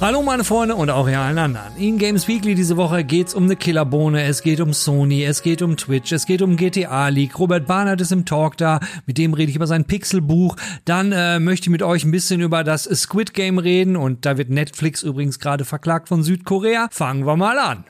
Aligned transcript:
Hallo 0.00 0.22
meine 0.22 0.44
Freunde 0.44 0.76
und 0.76 0.88
auch 0.88 1.06
ihr 1.10 1.20
allen 1.20 1.36
anderen. 1.36 1.76
In 1.76 1.98
Games 1.98 2.26
Weekly 2.26 2.54
diese 2.54 2.78
Woche 2.78 3.04
geht's 3.04 3.34
um 3.34 3.44
eine 3.44 3.54
Killerbohne, 3.54 4.22
es 4.22 4.40
geht 4.40 4.60
um 4.60 4.72
Sony, 4.72 5.24
es 5.24 5.42
geht 5.42 5.60
um 5.60 5.76
Twitch, 5.76 6.10
es 6.12 6.24
geht 6.24 6.40
um 6.40 6.56
GTA 6.56 7.08
League. 7.08 7.38
Robert 7.38 7.66
Barnard 7.66 8.00
ist 8.00 8.10
im 8.10 8.24
Talk 8.24 8.56
da, 8.56 8.80
mit 9.04 9.18
dem 9.18 9.34
rede 9.34 9.50
ich 9.50 9.56
über 9.56 9.66
sein 9.66 9.84
Pixelbuch. 9.84 10.56
Dann 10.86 11.12
äh, 11.12 11.38
möchte 11.38 11.66
ich 11.66 11.70
mit 11.70 11.82
euch 11.82 12.04
ein 12.04 12.12
bisschen 12.12 12.40
über 12.40 12.64
das 12.64 12.84
Squid 12.84 13.34
Game 13.34 13.58
reden 13.58 13.94
und 13.94 14.24
da 14.24 14.38
wird 14.38 14.48
Netflix 14.48 15.02
übrigens 15.02 15.38
gerade 15.38 15.66
verklagt 15.66 16.08
von 16.08 16.22
Südkorea. 16.22 16.88
Fangen 16.90 17.26
wir 17.26 17.36
mal 17.36 17.58
an. 17.58 17.84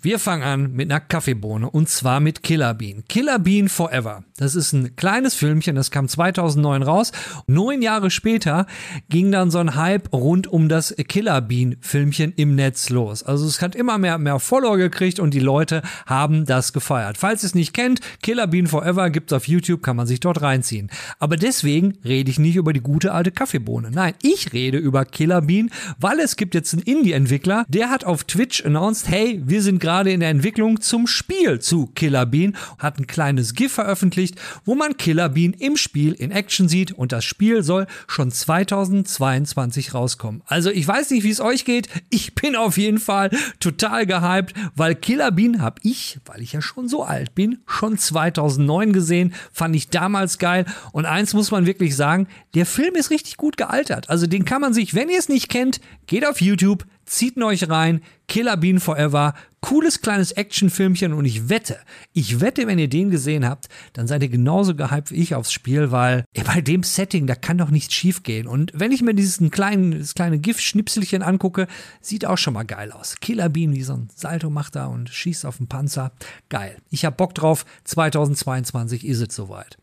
Wir 0.00 0.20
fangen 0.20 0.44
an 0.44 0.72
mit 0.74 0.92
einer 0.92 1.00
Kaffeebohne 1.00 1.68
und 1.68 1.88
zwar 1.88 2.20
mit 2.20 2.44
Killer 2.44 2.72
Bean. 2.72 3.02
Killer 3.08 3.40
Bean 3.40 3.68
Forever. 3.68 4.22
Das 4.36 4.54
ist 4.54 4.72
ein 4.72 4.94
kleines 4.94 5.34
Filmchen, 5.34 5.74
das 5.74 5.90
kam 5.90 6.06
2009 6.06 6.84
raus. 6.84 7.10
Neun 7.48 7.82
Jahre 7.82 8.12
später 8.12 8.66
ging 9.08 9.32
dann 9.32 9.50
so 9.50 9.58
ein 9.58 9.74
Hype 9.74 10.12
rund 10.12 10.46
um 10.46 10.68
das 10.68 10.94
Killer 11.08 11.40
Bean 11.40 11.78
Filmchen 11.80 12.32
im 12.36 12.54
Netz 12.54 12.90
los. 12.90 13.24
Also 13.24 13.44
es 13.48 13.60
hat 13.60 13.74
immer 13.74 13.98
mehr, 13.98 14.18
mehr 14.18 14.38
Follower 14.38 14.76
gekriegt 14.76 15.18
und 15.18 15.34
die 15.34 15.40
Leute 15.40 15.82
haben 16.06 16.46
das 16.46 16.72
gefeiert. 16.72 17.18
Falls 17.18 17.42
ihr 17.42 17.48
es 17.48 17.56
nicht 17.56 17.74
kennt, 17.74 17.98
Killer 18.22 18.46
Bean 18.46 18.68
Forever 18.68 19.10
gibt's 19.10 19.32
auf 19.32 19.48
YouTube, 19.48 19.82
kann 19.82 19.96
man 19.96 20.06
sich 20.06 20.20
dort 20.20 20.42
reinziehen. 20.42 20.90
Aber 21.18 21.36
deswegen 21.36 21.98
rede 22.04 22.30
ich 22.30 22.38
nicht 22.38 22.54
über 22.54 22.72
die 22.72 22.82
gute 22.82 23.10
alte 23.10 23.32
Kaffeebohne. 23.32 23.90
Nein, 23.90 24.14
ich 24.22 24.52
rede 24.52 24.78
über 24.78 25.04
Killer 25.04 25.42
Bean, 25.42 25.70
weil 25.98 26.20
es 26.20 26.36
gibt 26.36 26.54
jetzt 26.54 26.72
einen 26.72 26.82
Indie-Entwickler, 26.82 27.64
der 27.66 27.90
hat 27.90 28.04
auf 28.04 28.22
Twitch 28.22 28.64
announced, 28.64 29.08
hey, 29.08 29.42
wir 29.44 29.60
sind 29.60 29.80
gerade 29.88 30.12
in 30.12 30.20
der 30.20 30.28
Entwicklung 30.28 30.82
zum 30.82 31.06
Spiel 31.06 31.60
zu 31.60 31.86
Killer 31.86 32.26
Bean, 32.26 32.54
hat 32.76 32.98
ein 32.98 33.06
kleines 33.06 33.54
GIF 33.54 33.72
veröffentlicht, 33.72 34.34
wo 34.66 34.74
man 34.74 34.98
Killer 34.98 35.30
Bean 35.30 35.54
im 35.54 35.78
Spiel 35.78 36.12
in 36.12 36.30
Action 36.30 36.68
sieht 36.68 36.92
und 36.92 37.10
das 37.10 37.24
Spiel 37.24 37.62
soll 37.62 37.86
schon 38.06 38.30
2022 38.30 39.94
rauskommen. 39.94 40.42
Also 40.44 40.68
ich 40.68 40.86
weiß 40.86 41.08
nicht, 41.08 41.24
wie 41.24 41.30
es 41.30 41.40
euch 41.40 41.64
geht, 41.64 41.88
ich 42.10 42.34
bin 42.34 42.54
auf 42.54 42.76
jeden 42.76 42.98
Fall 42.98 43.30
total 43.60 44.04
gehypt, 44.04 44.52
weil 44.76 44.94
Killer 44.94 45.30
Bean 45.30 45.62
habe 45.62 45.80
ich, 45.82 46.18
weil 46.26 46.42
ich 46.42 46.52
ja 46.52 46.60
schon 46.60 46.86
so 46.86 47.02
alt 47.02 47.34
bin, 47.34 47.60
schon 47.66 47.96
2009 47.96 48.92
gesehen, 48.92 49.32
fand 49.54 49.74
ich 49.74 49.88
damals 49.88 50.36
geil 50.36 50.66
und 50.92 51.06
eins 51.06 51.32
muss 51.32 51.50
man 51.50 51.64
wirklich 51.64 51.96
sagen, 51.96 52.28
der 52.54 52.66
Film 52.66 52.94
ist 52.94 53.08
richtig 53.08 53.38
gut 53.38 53.56
gealtert. 53.56 54.10
Also 54.10 54.26
den 54.26 54.44
kann 54.44 54.60
man 54.60 54.74
sich, 54.74 54.94
wenn 54.94 55.08
ihr 55.08 55.18
es 55.18 55.30
nicht 55.30 55.48
kennt, 55.48 55.80
geht 56.06 56.26
auf 56.26 56.42
YouTube, 56.42 56.84
zieht 57.06 57.36
ihn 57.36 57.42
euch 57.42 57.68
rein, 57.70 58.02
Killer 58.28 58.58
Bean 58.58 58.80
Forever, 58.80 59.32
cooles 59.60 60.00
kleines 60.00 60.32
Actionfilmchen 60.32 61.12
und 61.12 61.24
ich 61.24 61.48
wette, 61.48 61.78
ich 62.12 62.40
wette, 62.40 62.66
wenn 62.66 62.78
ihr 62.78 62.88
den 62.88 63.10
gesehen 63.10 63.46
habt, 63.46 63.68
dann 63.92 64.06
seid 64.06 64.22
ihr 64.22 64.28
genauso 64.28 64.74
gehypt 64.74 65.10
wie 65.10 65.16
ich 65.16 65.34
aufs 65.34 65.52
Spiel, 65.52 65.90
weil 65.90 66.24
ey, 66.34 66.44
bei 66.44 66.60
dem 66.60 66.82
Setting, 66.82 67.26
da 67.26 67.34
kann 67.34 67.58
doch 67.58 67.70
nichts 67.70 67.94
schief 67.94 68.22
gehen. 68.22 68.46
Und 68.46 68.72
wenn 68.74 68.92
ich 68.92 69.02
mir 69.02 69.14
dieses 69.14 69.38
kleinen, 69.50 69.98
das 69.98 70.14
kleine 70.14 70.38
GIF-Schnipselchen 70.38 71.22
angucke, 71.22 71.66
sieht 72.00 72.24
auch 72.26 72.38
schon 72.38 72.54
mal 72.54 72.64
geil 72.64 72.92
aus. 72.92 73.16
Killer 73.20 73.48
Bean, 73.48 73.74
wie 73.74 73.82
so 73.82 73.94
ein 73.94 74.08
Salto 74.14 74.50
macht 74.50 74.76
da 74.76 74.86
und 74.86 75.10
schießt 75.10 75.46
auf 75.46 75.58
den 75.58 75.68
Panzer. 75.68 76.12
Geil. 76.48 76.76
Ich 76.90 77.04
hab 77.04 77.16
Bock 77.16 77.34
drauf. 77.34 77.64
2022 77.84 79.06
ist 79.06 79.20
es 79.20 79.34
soweit. 79.34 79.78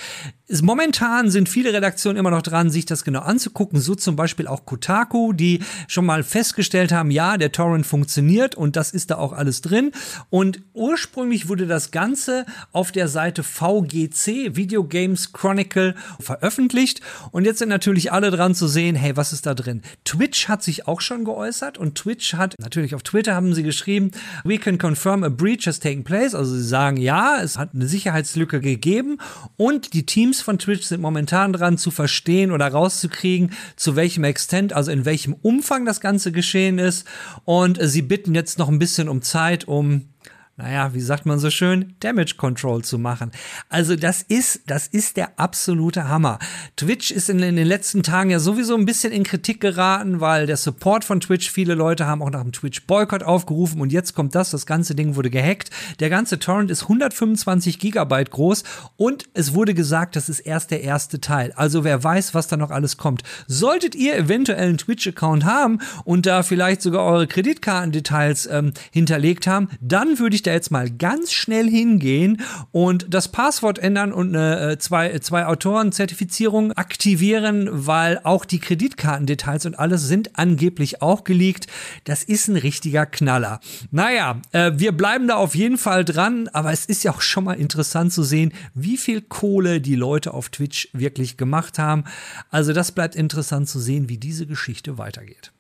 Momentan 0.48 1.32
sind 1.32 1.50
viele 1.50 1.74
Redaktionen 1.74 2.18
immer 2.18 2.30
noch 2.30 2.44
dran, 2.44 2.70
sich 2.70 2.86
das 2.86 3.04
genau 3.04 3.22
anzugucken. 3.22 3.80
So 3.80 3.96
zum 3.96 4.16
Beispiel 4.16 4.46
auch 4.46 4.66
Kotaku, 4.66 5.34
die 5.34 5.62
schon 5.88 6.06
mal 6.06 6.22
festgestellt 6.22 6.92
haben, 6.92 7.10
ja, 7.10 7.38
der 7.38 7.52
Torrent 7.52 7.88
funktioniert 7.88 8.54
und 8.54 8.76
das 8.76 8.92
ist 8.92 9.10
da 9.10 9.18
auch 9.18 9.34
alles 9.34 9.62
drin. 9.62 9.92
Und 10.30 10.62
ursprünglich 10.74 11.50
wurde 11.50 11.66
das 11.66 11.90
Ganze 11.90 12.46
auf 12.72 12.92
der 12.92 13.08
Seite 13.08 13.42
VGC, 13.42 14.56
Video 14.56 14.84
Games 14.84 15.34
Chronicle, 15.34 15.96
veröffentlicht. 16.20 17.02
Und 17.32 17.46
jetzt 17.46 17.58
sind 17.58 17.70
natürlich 17.70 18.12
alle 18.12 18.30
dran 18.30 18.54
zu 18.54 18.68
sehen, 18.68 18.96
hey, 18.96 19.18
was 19.18 19.34
ist 19.34 19.48
da 19.48 19.56
drin? 19.56 19.82
Twitch 20.04 20.48
hat 20.48 20.62
sich 20.62 20.88
auch 20.88 21.02
schon 21.02 21.26
geäußert 21.26 21.80
und 21.80 21.96
Twitch 21.96 22.36
hat, 22.36 22.54
natürlich 22.60 22.94
auf 22.94 23.02
Twitter 23.02 23.34
haben 23.34 23.56
sie 23.56 23.64
geschrieben, 23.64 24.12
we 24.44 24.60
can 24.60 24.78
confirm 24.78 25.24
a 25.24 25.30
breach 25.30 25.66
has 25.66 25.80
taken 25.80 26.04
place. 26.04 26.36
Also 26.36 26.54
sie 26.56 26.64
sagen, 26.64 26.98
ja, 26.98 27.40
es 27.42 27.58
hat 27.58 27.72
eine 27.74 27.88
Sicherheitslücke 27.88 28.62
gegeben 28.62 29.18
und 29.58 29.94
die 29.94 30.06
Teams 30.06 30.35
Teams 30.36 30.42
von 30.42 30.60
Twitch 30.60 30.86
sind 30.86 31.02
momentan 31.02 31.54
dran 31.54 31.78
zu 31.78 31.92
verstehen 31.92 32.52
oder 32.52 32.68
rauszukriegen, 32.68 33.52
zu 33.78 33.96
welchem 33.96 34.26
Extent, 34.26 34.74
also 34.74 34.92
in 34.92 35.06
welchem 35.06 35.34
Umfang 35.34 35.86
das 35.86 36.02
Ganze 36.02 36.34
geschehen 36.34 36.78
ist. 36.78 37.08
Und 37.46 37.80
sie 37.82 38.02
bitten 38.02 38.36
jetzt 38.36 38.60
noch 38.60 38.68
ein 38.68 38.80
bisschen 38.80 39.08
um 39.08 39.22
Zeit, 39.22 39.66
um 39.66 40.10
naja, 40.58 40.94
wie 40.94 41.02
sagt 41.02 41.26
man 41.26 41.38
so 41.38 41.50
schön, 41.50 41.96
Damage 42.00 42.36
Control 42.38 42.82
zu 42.82 42.98
machen. 42.98 43.32
Also 43.68 43.98
das 43.98 44.22
ist, 44.22 44.62
das 44.68 44.88
ist 44.88 45.18
der 45.18 45.38
absolute 45.38 46.08
Hammer. 46.08 46.40
Twitch 46.78 47.12
ist 47.12 47.30
in, 47.30 47.40
in, 47.40 47.58
den 47.58 47.68
letzten 47.68 48.04
Tagen 48.04 48.30
ja 48.30 48.40
sowieso 48.40 48.74
ein 48.76 48.86
bisschen 48.86 49.12
in 49.12 49.24
Kritik 49.24 49.60
geraten, 49.60 50.22
weil 50.22 50.48
der 50.48 50.56
Support 50.56 51.04
von 51.04 51.20
Twitch, 51.20 51.52
viele 51.52 51.74
Leute 51.74 52.08
haben 52.08 52.22
auch 52.22 52.30
nach 52.30 52.42
dem 52.42 52.54
Twitch-Boykott 52.54 53.22
aufgerufen 53.22 53.82
und 53.82 53.92
jetzt 53.92 54.16
kommt 54.16 54.34
das, 54.34 54.50
das 54.50 54.66
ganze 54.66 54.96
Ding 54.96 55.18
wurde 55.18 55.30
gehackt. 55.30 55.72
Der 56.00 56.10
ganze 56.10 56.40
Torrent 56.40 56.72
ist 56.72 56.84
125 56.84 57.78
Gigabyte 57.78 58.32
groß 58.32 58.64
und 58.96 59.26
es 59.34 59.54
wurde 59.56 59.74
gesagt, 59.74 60.16
das 60.16 60.30
ist 60.30 60.40
erst 60.40 60.72
der 60.72 60.84
erste 60.84 61.20
Teil. 61.20 61.52
Also 61.58 61.84
wer 61.84 62.02
weiß, 62.02 62.34
was 62.34 62.48
da 62.48 62.56
noch 62.56 62.72
alles 62.72 62.96
kommt. 62.96 63.24
Solltet 63.48 63.94
ihr 63.94 64.16
eventuell 64.16 64.70
einen 64.70 64.78
Twitch-Account 64.78 65.44
haben 65.44 65.80
und 66.06 66.26
da 66.26 66.44
vielleicht 66.44 66.82
sogar 66.82 67.04
eure 67.04 67.28
Kreditkartendetails 67.28 68.46
ähm, 68.46 68.72
hinterlegt 68.92 69.48
haben, 69.48 69.68
dann 69.82 70.18
würde 70.18 70.38
ich 70.38 70.45
da 70.46 70.52
jetzt 70.52 70.72
mal 70.72 70.90
ganz 70.90 71.32
schnell 71.32 71.70
hingehen 71.70 72.42
und 72.72 73.08
das 73.10 73.30
Passwort 73.32 73.80
ändern 73.80 74.14
und 74.14 74.36
eine 74.36 74.72
äh, 74.72 74.78
zwei, 74.78 75.18
zwei 75.20 75.46
Autoren-Zertifizierung 75.46 76.72
aktivieren, 76.74 77.70
weil 77.72 78.20
auch 78.24 78.46
die 78.46 78.60
Kreditkartendetails 78.60 79.66
und 79.66 79.78
alles 79.80 80.08
sind 80.08 80.38
angeblich 80.38 81.02
auch 81.02 81.24
geleakt. 81.24 81.68
Das 82.04 82.24
ist 82.24 82.48
ein 82.48 82.58
richtiger 82.58 83.06
Knaller. 83.06 83.60
Naja, 83.92 84.42
äh, 84.52 84.72
wir 84.76 84.92
bleiben 84.92 85.28
da 85.28 85.36
auf 85.36 85.56
jeden 85.56 85.78
Fall 85.78 86.06
dran, 86.06 86.50
aber 86.54 86.72
es 86.72 86.86
ist 86.86 87.04
ja 87.04 87.12
auch 87.12 87.22
schon 87.22 87.46
mal 87.46 87.54
interessant 87.54 88.14
zu 88.14 88.24
sehen, 88.24 88.54
wie 88.74 88.98
viel 88.98 89.22
Kohle 89.22 89.82
die 89.82 89.96
Leute 89.96 90.34
auf 90.34 90.50
Twitch 90.50 90.90
wirklich 90.94 91.38
gemacht 91.38 91.80
haben. 91.80 92.04
Also 92.50 92.74
das 92.74 92.92
bleibt 92.92 93.16
interessant 93.16 93.70
zu 93.70 93.80
sehen, 93.80 94.10
wie 94.10 94.18
diese 94.18 94.46
Geschichte 94.46 94.98
weitergeht. 94.98 95.52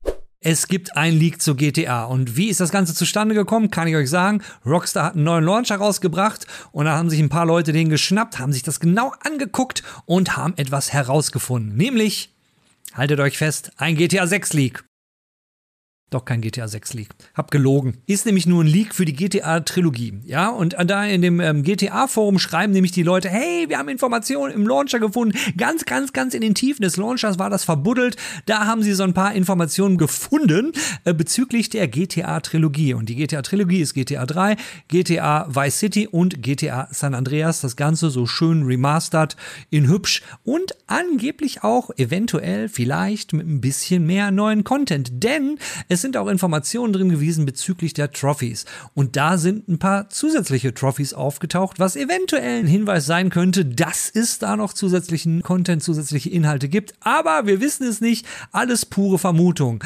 Es 0.47 0.68
gibt 0.68 0.95
ein 0.95 1.18
Leak 1.18 1.42
zu 1.42 1.56
GTA. 1.56 2.03
Und 2.03 2.38
wie 2.38 2.50
ist 2.50 2.59
das 2.59 2.69
Ganze 2.69 2.94
zustande 2.94 3.33
gekommen, 3.33 3.71
kann 3.71 3.88
ich 3.88 3.95
euch 3.95 4.12
sagen. 4.12 4.44
Rockstar 4.63 5.06
hat 5.06 5.15
einen 5.15 5.24
neuen 5.24 5.44
Launcher 5.44 5.77
rausgebracht 5.77 6.45
und 6.71 6.86
da 6.86 6.95
haben 6.95 7.09
sich 7.09 7.19
ein 7.19 7.30
paar 7.30 7.47
Leute 7.47 7.74
den 7.74 7.89
geschnappt, 7.89 8.38
haben 8.38 8.53
sich 8.53 8.62
das 8.62 8.80
genau 8.80 9.12
angeguckt 9.21 9.81
und 10.06 10.38
haben 10.38 10.53
etwas 10.56 10.94
herausgefunden. 10.94 11.75
Nämlich, 11.75 12.31
haltet 12.94 13.19
euch 13.21 13.39
fest, 13.39 13.71
ein 13.77 13.95
GTA 13.95 14.27
6 14.27 14.53
Leak. 14.53 14.83
Doch 16.12 16.24
kein 16.24 16.40
GTA 16.40 16.68
6 16.68 16.94
Leak. 16.94 17.10
Hab 17.34 17.50
gelogen. 17.50 17.98
Ist 18.06 18.28
nämlich 18.28 18.46
nur 18.46 18.63
ein 18.63 18.68
Leak 18.68 18.94
für 18.94 19.06
die 19.06 19.13
GTA-Trilogie. 19.13 20.19
Ja, 20.25 20.50
und 20.50 20.75
da 20.86 21.04
in 21.04 21.24
dem 21.24 21.40
ähm, 21.40 21.63
GTA-Forum 21.63 22.38
schreiben 22.38 22.74
nämlich 22.74 22.92
die 22.92 23.02
Leute, 23.02 23.28
hey, 23.28 23.66
wir 23.69 23.80
haben 23.80 23.90
Informationen 23.90 24.54
im 24.54 24.68
Launcher 24.68 25.00
gefunden. 25.00 25.36
Ganz, 25.57 25.86
ganz, 25.86 26.13
ganz 26.13 26.36
in 26.36 26.42
den 26.42 26.54
Tiefen 26.54 26.84
des 26.84 26.98
Launchers 26.98 27.40
war 27.40 27.50
das 27.50 27.63
verbuddelt. 27.63 28.18
Da 28.46 28.68
haben 28.68 28.84
sie 28.84 28.94
so 28.94 29.02
ein 29.02 29.16
paar 29.16 29.34
Informationen 29.34 29.98
gefunden 29.98 30.74
äh, 31.06 31.13
bezüglich 31.13 31.69
der 31.69 31.88
GTA-Trilogie. 31.88 32.94
Und 32.94 33.10
die 33.10 33.16
GTA-Trilogie 33.16 33.81
ist 33.81 33.96
GTA 33.96 34.28
3, 34.28 34.57
GTA 34.90 35.48
Vice 35.50 35.80
City 35.80 36.07
und 36.07 36.44
GTA 36.44 36.88
San 36.92 37.16
Andreas. 37.16 37.62
Das 37.62 37.75
Ganze 37.75 38.12
so 38.12 38.28
schön 38.28 38.62
remastered 38.63 39.36
in 39.72 39.88
hübsch 39.88 40.22
und 40.44 40.75
angeblich 40.86 41.63
auch 41.63 41.90
eventuell 41.98 42.69
vielleicht 42.69 43.34
mit 43.34 43.48
ein 43.48 43.60
bisschen 43.60 44.06
mehr 44.06 44.30
neuen 44.30 44.63
Content. 44.63 45.24
Denn 45.24 45.57
es 45.90 45.94
sind 46.01 46.18
auch 46.18 46.27
Informationen 46.27 46.94
drin 46.94 47.09
gewesen 47.09 47.45
bezüglich 47.45 47.94
der 47.94 48.12
Trophies. 48.12 48.65
Und 48.94 49.15
da 49.15 49.38
sind 49.38 49.68
ein 49.68 49.80
paar 49.80 50.09
zusätzliche 50.09 50.74
Trophies 50.74 51.13
aufgetaucht, 51.13 51.80
was 51.80 51.95
eventuell 51.95 52.59
ein 52.59 52.68
Hinweis 52.68 53.06
sein 53.06 53.30
könnte, 53.30 53.65
dass 53.65 54.09
es 54.13 54.39
da 54.39 54.56
noch 54.56 54.74
zusätzlichen 54.74 55.42
Content, 55.42 55.83
zusätzliche 55.83 56.30
Inhalte 56.30 56.69
gibt. 56.69 56.94
Aber 57.01 57.47
wir 57.47 57.62
wissen 57.62 57.88
es 57.88 58.01
nicht. 58.01 58.25
Alles 58.51 58.86
pure 58.86 59.19
Vermutung. 59.19 59.83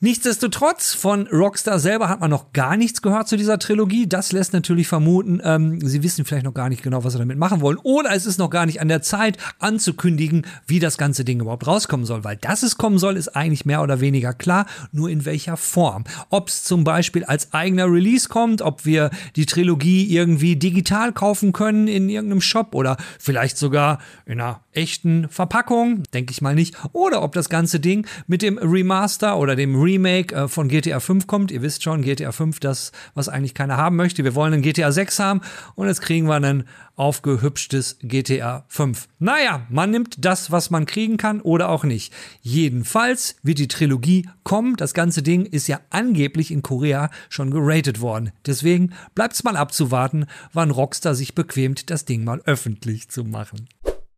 Nichtsdestotrotz, 0.00 0.92
von 0.92 1.26
Rockstar 1.28 1.78
selber 1.78 2.10
hat 2.10 2.20
man 2.20 2.28
noch 2.28 2.52
gar 2.52 2.76
nichts 2.76 3.00
gehört 3.00 3.28
zu 3.28 3.38
dieser 3.38 3.58
Trilogie. 3.58 4.06
Das 4.06 4.30
lässt 4.30 4.52
natürlich 4.52 4.88
vermuten, 4.88 5.40
ähm, 5.42 5.80
sie 5.80 6.02
wissen 6.02 6.26
vielleicht 6.26 6.44
noch 6.44 6.52
gar 6.52 6.68
nicht 6.68 6.82
genau, 6.82 7.02
was 7.02 7.14
sie 7.14 7.18
damit 7.18 7.38
machen 7.38 7.62
wollen. 7.62 7.78
Oder 7.82 8.10
es 8.10 8.26
ist 8.26 8.36
noch 8.36 8.50
gar 8.50 8.66
nicht 8.66 8.82
an 8.82 8.88
der 8.88 9.00
Zeit 9.00 9.38
anzukündigen, 9.58 10.44
wie 10.66 10.80
das 10.80 10.98
ganze 10.98 11.24
Ding 11.24 11.40
überhaupt 11.40 11.66
rauskommen 11.66 12.04
soll. 12.04 12.24
Weil 12.24 12.36
dass 12.36 12.62
es 12.62 12.76
kommen 12.76 12.98
soll, 12.98 13.16
ist 13.16 13.28
eigentlich 13.28 13.64
mehr 13.64 13.80
oder 13.80 14.00
weniger 14.00 14.34
klar. 14.34 14.66
Nur 14.92 15.08
in 15.08 15.24
welcher 15.24 15.56
Form. 15.56 16.04
Ob 16.28 16.48
es 16.48 16.62
zum 16.62 16.84
Beispiel 16.84 17.24
als 17.24 17.54
eigener 17.54 17.86
Release 17.86 18.28
kommt, 18.28 18.60
ob 18.60 18.84
wir 18.84 19.08
die 19.34 19.46
Trilogie 19.46 20.14
irgendwie 20.14 20.56
digital 20.56 21.12
kaufen 21.14 21.54
können 21.54 21.88
in 21.88 22.10
irgendeinem 22.10 22.42
Shop 22.42 22.74
oder 22.74 22.98
vielleicht 23.18 23.56
sogar 23.56 24.00
in 24.26 24.42
einer 24.42 24.60
echten 24.72 25.30
Verpackung, 25.30 26.02
denke 26.12 26.32
ich 26.32 26.42
mal 26.42 26.54
nicht. 26.54 26.76
Oder 26.92 27.22
ob 27.22 27.32
das 27.32 27.48
ganze 27.48 27.80
Ding 27.80 28.06
mit 28.26 28.42
dem 28.42 28.58
Remaster 28.58 29.38
oder 29.38 29.56
dem 29.56 29.85
Remake 29.86 30.34
äh, 30.34 30.48
von 30.48 30.68
GTA 30.68 31.00
5 31.00 31.26
kommt. 31.26 31.50
Ihr 31.50 31.62
wisst 31.62 31.84
schon, 31.84 32.02
GTA 32.02 32.32
5, 32.32 32.58
das, 32.60 32.92
was 33.14 33.28
eigentlich 33.28 33.54
keiner 33.54 33.76
haben 33.76 33.96
möchte. 33.96 34.24
Wir 34.24 34.34
wollen 34.34 34.52
einen 34.52 34.62
GTA 34.62 34.90
6 34.90 35.18
haben 35.20 35.40
und 35.76 35.86
jetzt 35.86 36.02
kriegen 36.02 36.26
wir 36.26 36.34
ein 36.34 36.64
aufgehübschtes 36.96 37.98
GTA 38.02 38.64
5. 38.68 39.08
Naja, 39.18 39.66
man 39.68 39.90
nimmt 39.90 40.24
das, 40.24 40.50
was 40.50 40.70
man 40.70 40.86
kriegen 40.86 41.18
kann 41.18 41.40
oder 41.40 41.68
auch 41.68 41.84
nicht. 41.84 42.12
Jedenfalls 42.40 43.36
wird 43.42 43.58
die 43.58 43.68
Trilogie 43.68 44.28
kommen. 44.44 44.76
Das 44.76 44.94
ganze 44.94 45.22
Ding 45.22 45.44
ist 45.44 45.68
ja 45.68 45.80
angeblich 45.90 46.50
in 46.50 46.62
Korea 46.62 47.10
schon 47.28 47.50
geratet 47.50 48.00
worden. 48.00 48.32
Deswegen 48.46 48.94
bleibt's 49.14 49.44
mal 49.44 49.56
abzuwarten, 49.56 50.26
wann 50.52 50.70
Rockstar 50.70 51.14
sich 51.14 51.34
bequemt, 51.34 51.90
das 51.90 52.06
Ding 52.06 52.24
mal 52.24 52.40
öffentlich 52.46 53.08
zu 53.08 53.24
machen. 53.24 53.68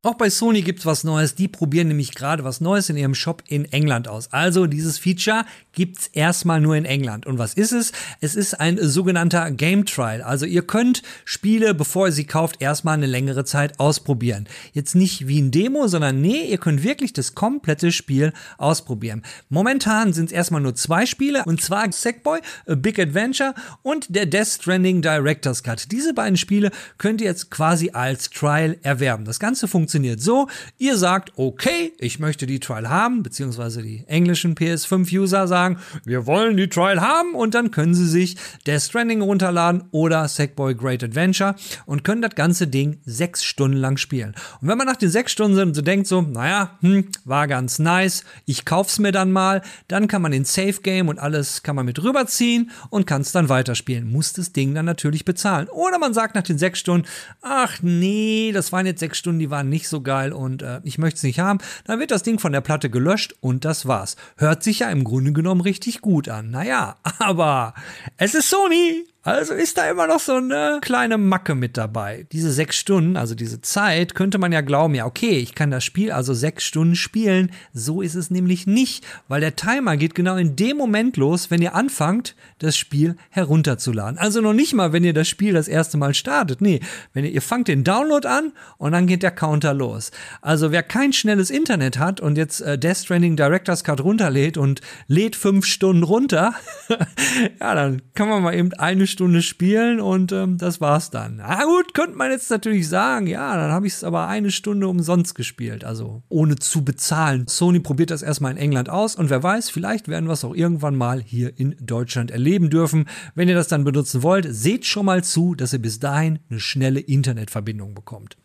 Auch 0.04 0.14
bei 0.14 0.30
Sony 0.30 0.62
gibt's 0.62 0.86
was 0.86 1.02
Neues. 1.02 1.34
Die 1.34 1.48
probieren 1.48 1.88
nämlich 1.88 2.14
gerade 2.14 2.44
was 2.44 2.60
Neues 2.60 2.88
in 2.88 2.96
ihrem 2.96 3.16
Shop 3.16 3.42
in 3.48 3.64
England 3.72 4.06
aus. 4.06 4.32
Also 4.32 4.68
dieses 4.68 4.96
Feature 4.96 5.44
gibt's 5.72 6.06
erstmal 6.12 6.60
nur 6.60 6.76
in 6.76 6.84
England. 6.84 7.26
Und 7.26 7.38
was 7.38 7.54
ist 7.54 7.72
es? 7.72 7.90
Es 8.20 8.36
ist 8.36 8.60
ein 8.60 8.78
sogenannter 8.80 9.50
Game 9.50 9.86
Trial. 9.86 10.22
Also 10.22 10.46
ihr 10.46 10.64
könnt 10.64 11.02
Spiele, 11.24 11.74
bevor 11.74 12.06
ihr 12.06 12.12
sie 12.12 12.26
kauft, 12.26 12.62
erstmal 12.62 12.94
eine 12.94 13.06
längere 13.06 13.44
Zeit 13.44 13.80
ausprobieren. 13.80 14.48
Jetzt 14.72 14.94
nicht 14.94 15.26
wie 15.26 15.40
ein 15.40 15.50
Demo, 15.50 15.88
sondern 15.88 16.20
nee, 16.20 16.44
ihr 16.44 16.58
könnt 16.58 16.84
wirklich 16.84 17.12
das 17.12 17.34
komplette 17.34 17.90
Spiel 17.90 18.32
ausprobieren. 18.56 19.24
Momentan 19.48 20.12
sind 20.12 20.26
es 20.26 20.32
erstmal 20.32 20.60
nur 20.60 20.76
zwei 20.76 21.06
Spiele, 21.06 21.42
und 21.44 21.60
zwar 21.60 21.90
Sackboy, 21.90 22.38
A 22.68 22.76
Big 22.76 23.00
Adventure 23.00 23.52
und 23.82 24.14
der 24.14 24.26
Death 24.26 24.46
Stranding 24.46 25.02
Director's 25.02 25.64
Cut. 25.64 25.90
Diese 25.90 26.14
beiden 26.14 26.36
Spiele 26.36 26.70
könnt 26.98 27.20
ihr 27.20 27.26
jetzt 27.26 27.50
quasi 27.50 27.90
als 27.90 28.30
Trial 28.30 28.78
erwerben. 28.82 29.24
Das 29.24 29.40
Ganze 29.40 29.66
funktioniert 29.66 29.87
funktioniert 29.88 30.20
so, 30.20 30.48
ihr 30.76 30.98
sagt, 30.98 31.32
okay, 31.36 31.94
ich 31.98 32.18
möchte 32.18 32.46
die 32.46 32.60
Trial 32.60 32.90
haben, 32.90 33.22
beziehungsweise 33.22 33.80
die 33.80 34.04
englischen 34.06 34.54
PS5-User 34.54 35.48
sagen, 35.48 35.78
wir 36.04 36.26
wollen 36.26 36.58
die 36.58 36.68
Trial 36.68 37.00
haben 37.00 37.34
und 37.34 37.54
dann 37.54 37.70
können 37.70 37.94
sie 37.94 38.06
sich 38.06 38.36
Death 38.66 38.82
Stranding 38.82 39.22
runterladen 39.22 39.84
oder 39.90 40.28
Sackboy 40.28 40.74
Great 40.74 41.02
Adventure 41.02 41.54
und 41.86 42.04
können 42.04 42.20
das 42.20 42.34
ganze 42.34 42.66
Ding 42.66 42.98
sechs 43.06 43.42
Stunden 43.44 43.78
lang 43.78 43.96
spielen. 43.96 44.34
Und 44.60 44.68
wenn 44.68 44.76
man 44.76 44.86
nach 44.86 44.96
den 44.96 45.08
sechs 45.08 45.32
Stunden 45.32 45.72
so 45.72 45.80
denkt, 45.80 46.06
so, 46.06 46.20
naja, 46.20 46.76
hm, 46.82 47.06
war 47.24 47.48
ganz 47.48 47.78
nice, 47.78 48.24
ich 48.44 48.66
kauf's 48.66 48.98
mir 48.98 49.12
dann 49.12 49.32
mal, 49.32 49.62
dann 49.86 50.06
kann 50.06 50.20
man 50.20 50.32
den 50.32 50.44
Safe 50.44 50.82
Game 50.82 51.08
und 51.08 51.18
alles 51.18 51.62
kann 51.62 51.76
man 51.76 51.86
mit 51.86 52.02
rüberziehen 52.02 52.70
und 52.90 53.06
kann 53.06 53.22
es 53.22 53.32
dann 53.32 53.48
weiterspielen. 53.48 54.06
Muss 54.12 54.34
das 54.34 54.52
Ding 54.52 54.74
dann 54.74 54.84
natürlich 54.84 55.24
bezahlen. 55.24 55.68
Oder 55.68 55.98
man 55.98 56.12
sagt 56.12 56.34
nach 56.34 56.42
den 56.42 56.58
sechs 56.58 56.78
Stunden, 56.78 57.08
ach 57.40 57.78
nee, 57.80 58.52
das 58.52 58.70
waren 58.70 58.84
jetzt 58.84 59.00
sechs 59.00 59.16
Stunden, 59.16 59.38
die 59.38 59.50
waren 59.50 59.70
nicht 59.70 59.77
nicht 59.78 59.88
so 59.88 60.00
geil 60.00 60.32
und 60.32 60.62
äh, 60.62 60.80
ich 60.82 60.98
möchte 60.98 61.18
es 61.18 61.22
nicht 61.22 61.38
haben, 61.38 61.60
dann 61.84 62.00
wird 62.00 62.10
das 62.10 62.24
Ding 62.24 62.40
von 62.40 62.50
der 62.50 62.60
Platte 62.60 62.90
gelöscht 62.90 63.36
und 63.40 63.64
das 63.64 63.86
war's. 63.86 64.16
Hört 64.36 64.64
sich 64.64 64.80
ja 64.80 64.90
im 64.90 65.04
Grunde 65.04 65.32
genommen 65.32 65.60
richtig 65.60 66.00
gut 66.00 66.28
an. 66.28 66.50
Naja, 66.50 66.96
aber 67.20 67.74
es 68.16 68.34
ist 68.34 68.50
Sony. 68.50 69.06
Also 69.24 69.52
ist 69.52 69.76
da 69.76 69.90
immer 69.90 70.06
noch 70.06 70.20
so 70.20 70.34
eine 70.34 70.78
kleine 70.80 71.18
Macke 71.18 71.56
mit 71.56 71.76
dabei. 71.76 72.26
Diese 72.30 72.52
sechs 72.52 72.76
Stunden, 72.76 73.16
also 73.16 73.34
diese 73.34 73.60
Zeit, 73.60 74.14
könnte 74.14 74.38
man 74.38 74.52
ja 74.52 74.60
glauben, 74.60 74.94
ja, 74.94 75.06
okay, 75.06 75.38
ich 75.38 75.56
kann 75.56 75.72
das 75.72 75.84
Spiel 75.84 76.12
also 76.12 76.34
sechs 76.34 76.64
Stunden 76.64 76.94
spielen. 76.94 77.50
So 77.72 78.00
ist 78.00 78.14
es 78.14 78.30
nämlich 78.30 78.68
nicht, 78.68 79.04
weil 79.26 79.40
der 79.40 79.56
Timer 79.56 79.96
geht 79.96 80.14
genau 80.14 80.36
in 80.36 80.54
dem 80.54 80.76
Moment 80.76 81.16
los, 81.16 81.50
wenn 81.50 81.60
ihr 81.60 81.74
anfangt, 81.74 82.36
das 82.60 82.76
Spiel 82.76 83.16
herunterzuladen. 83.30 84.18
Also 84.18 84.40
noch 84.40 84.52
nicht 84.52 84.72
mal, 84.72 84.92
wenn 84.92 85.02
ihr 85.02 85.14
das 85.14 85.28
Spiel 85.28 85.52
das 85.52 85.66
erste 85.66 85.98
Mal 85.98 86.14
startet. 86.14 86.60
Nee, 86.60 86.78
wenn 87.12 87.24
ihr, 87.24 87.32
ihr 87.32 87.42
fangt 87.42 87.66
den 87.66 87.82
Download 87.82 88.26
an 88.26 88.52
und 88.78 88.92
dann 88.92 89.08
geht 89.08 89.24
der 89.24 89.32
Counter 89.32 89.74
los. 89.74 90.12
Also 90.42 90.70
wer 90.70 90.84
kein 90.84 91.12
schnelles 91.12 91.50
Internet 91.50 91.98
hat 91.98 92.20
und 92.20 92.38
jetzt 92.38 92.60
äh, 92.60 92.78
Death 92.78 92.98
Stranding 92.98 93.36
Director's 93.36 93.82
Cut 93.82 94.00
runterlädt 94.00 94.56
und 94.56 94.80
lädt 95.08 95.34
fünf 95.34 95.66
Stunden 95.66 96.04
runter, 96.04 96.54
ja, 97.60 97.74
dann 97.74 98.00
kann 98.14 98.28
man 98.28 98.44
mal 98.44 98.54
eben 98.54 98.72
eine 98.74 99.07
Stunde 99.08 99.42
spielen 99.42 100.00
und 100.00 100.30
ähm, 100.32 100.58
das 100.58 100.80
war's 100.80 101.10
dann. 101.10 101.36
Na 101.36 101.64
gut, 101.64 101.94
könnte 101.94 102.16
man 102.16 102.30
jetzt 102.30 102.50
natürlich 102.50 102.88
sagen, 102.88 103.26
ja, 103.26 103.56
dann 103.56 103.72
habe 103.72 103.86
ich 103.86 103.94
es 103.94 104.04
aber 104.04 104.28
eine 104.28 104.50
Stunde 104.50 104.86
umsonst 104.86 105.34
gespielt, 105.34 105.84
also 105.84 106.22
ohne 106.28 106.56
zu 106.56 106.84
bezahlen. 106.84 107.46
Sony 107.48 107.80
probiert 107.80 108.10
das 108.10 108.22
erstmal 108.22 108.52
in 108.52 108.58
England 108.58 108.88
aus 108.88 109.16
und 109.16 109.30
wer 109.30 109.42
weiß, 109.42 109.70
vielleicht 109.70 110.08
werden 110.08 110.28
wir 110.28 110.34
es 110.34 110.44
auch 110.44 110.54
irgendwann 110.54 110.96
mal 110.96 111.20
hier 111.20 111.58
in 111.58 111.74
Deutschland 111.80 112.30
erleben 112.30 112.70
dürfen. 112.70 113.08
Wenn 113.34 113.48
ihr 113.48 113.54
das 113.54 113.68
dann 113.68 113.84
benutzen 113.84 114.22
wollt, 114.22 114.46
seht 114.48 114.86
schon 114.86 115.06
mal 115.06 115.24
zu, 115.24 115.54
dass 115.54 115.72
ihr 115.72 115.80
bis 115.80 115.98
dahin 115.98 116.38
eine 116.50 116.60
schnelle 116.60 117.00
Internetverbindung 117.00 117.94
bekommt. 117.94 118.36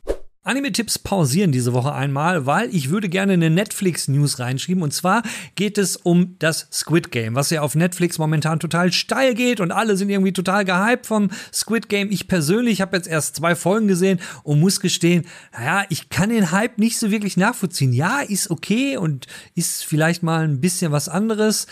Anime-Tipps 0.46 1.00
pausieren 1.00 1.54
diese 1.54 1.72
Woche 1.72 1.94
einmal, 1.94 2.46
weil 2.46 2.74
ich 2.76 2.90
würde 2.90 3.08
gerne 3.08 3.34
eine 3.34 3.50
Netflix-News 3.50 4.40
reinschieben. 4.40 4.84
Und 4.84 4.94
zwar 4.94 5.24
geht 5.56 5.78
es 5.78 5.96
um 5.96 6.36
das 6.40 6.68
Squid 6.72 7.12
Game, 7.12 7.36
was 7.36 7.50
ja 7.50 7.62
auf 7.62 7.76
Netflix 7.76 8.18
momentan 8.18 8.60
total 8.60 8.92
steil 8.92 9.36
geht 9.36 9.62
und 9.62 9.72
alle 9.72 9.96
sind 9.96 10.10
irgendwie 10.10 10.34
total 10.34 10.66
gehypt 10.66 11.06
vom 11.06 11.30
Squid 11.54 11.88
Game. 11.88 12.12
Ich 12.12 12.28
persönlich 12.28 12.82
habe 12.82 12.98
jetzt 12.98 13.08
erst 13.08 13.38
zwei 13.38 13.56
Folgen 13.56 13.88
gesehen 13.88 14.20
und 14.44 14.60
muss 14.60 14.82
gestehen, 14.82 15.26
naja, 15.54 15.86
ich 15.90 16.10
kann 16.10 16.30
den 16.30 16.52
Hype 16.52 16.78
nicht 16.78 17.00
so 17.00 17.10
wirklich 17.10 17.38
nachvollziehen. 17.38 17.94
Ja, 17.94 18.20
ist 18.20 18.50
okay 18.50 18.98
und 18.98 19.28
ist 19.56 19.86
vielleicht 19.86 20.24
mal 20.24 20.44
ein 20.44 20.60
bisschen 20.60 20.92
was 20.92 21.08
anderes. 21.08 21.68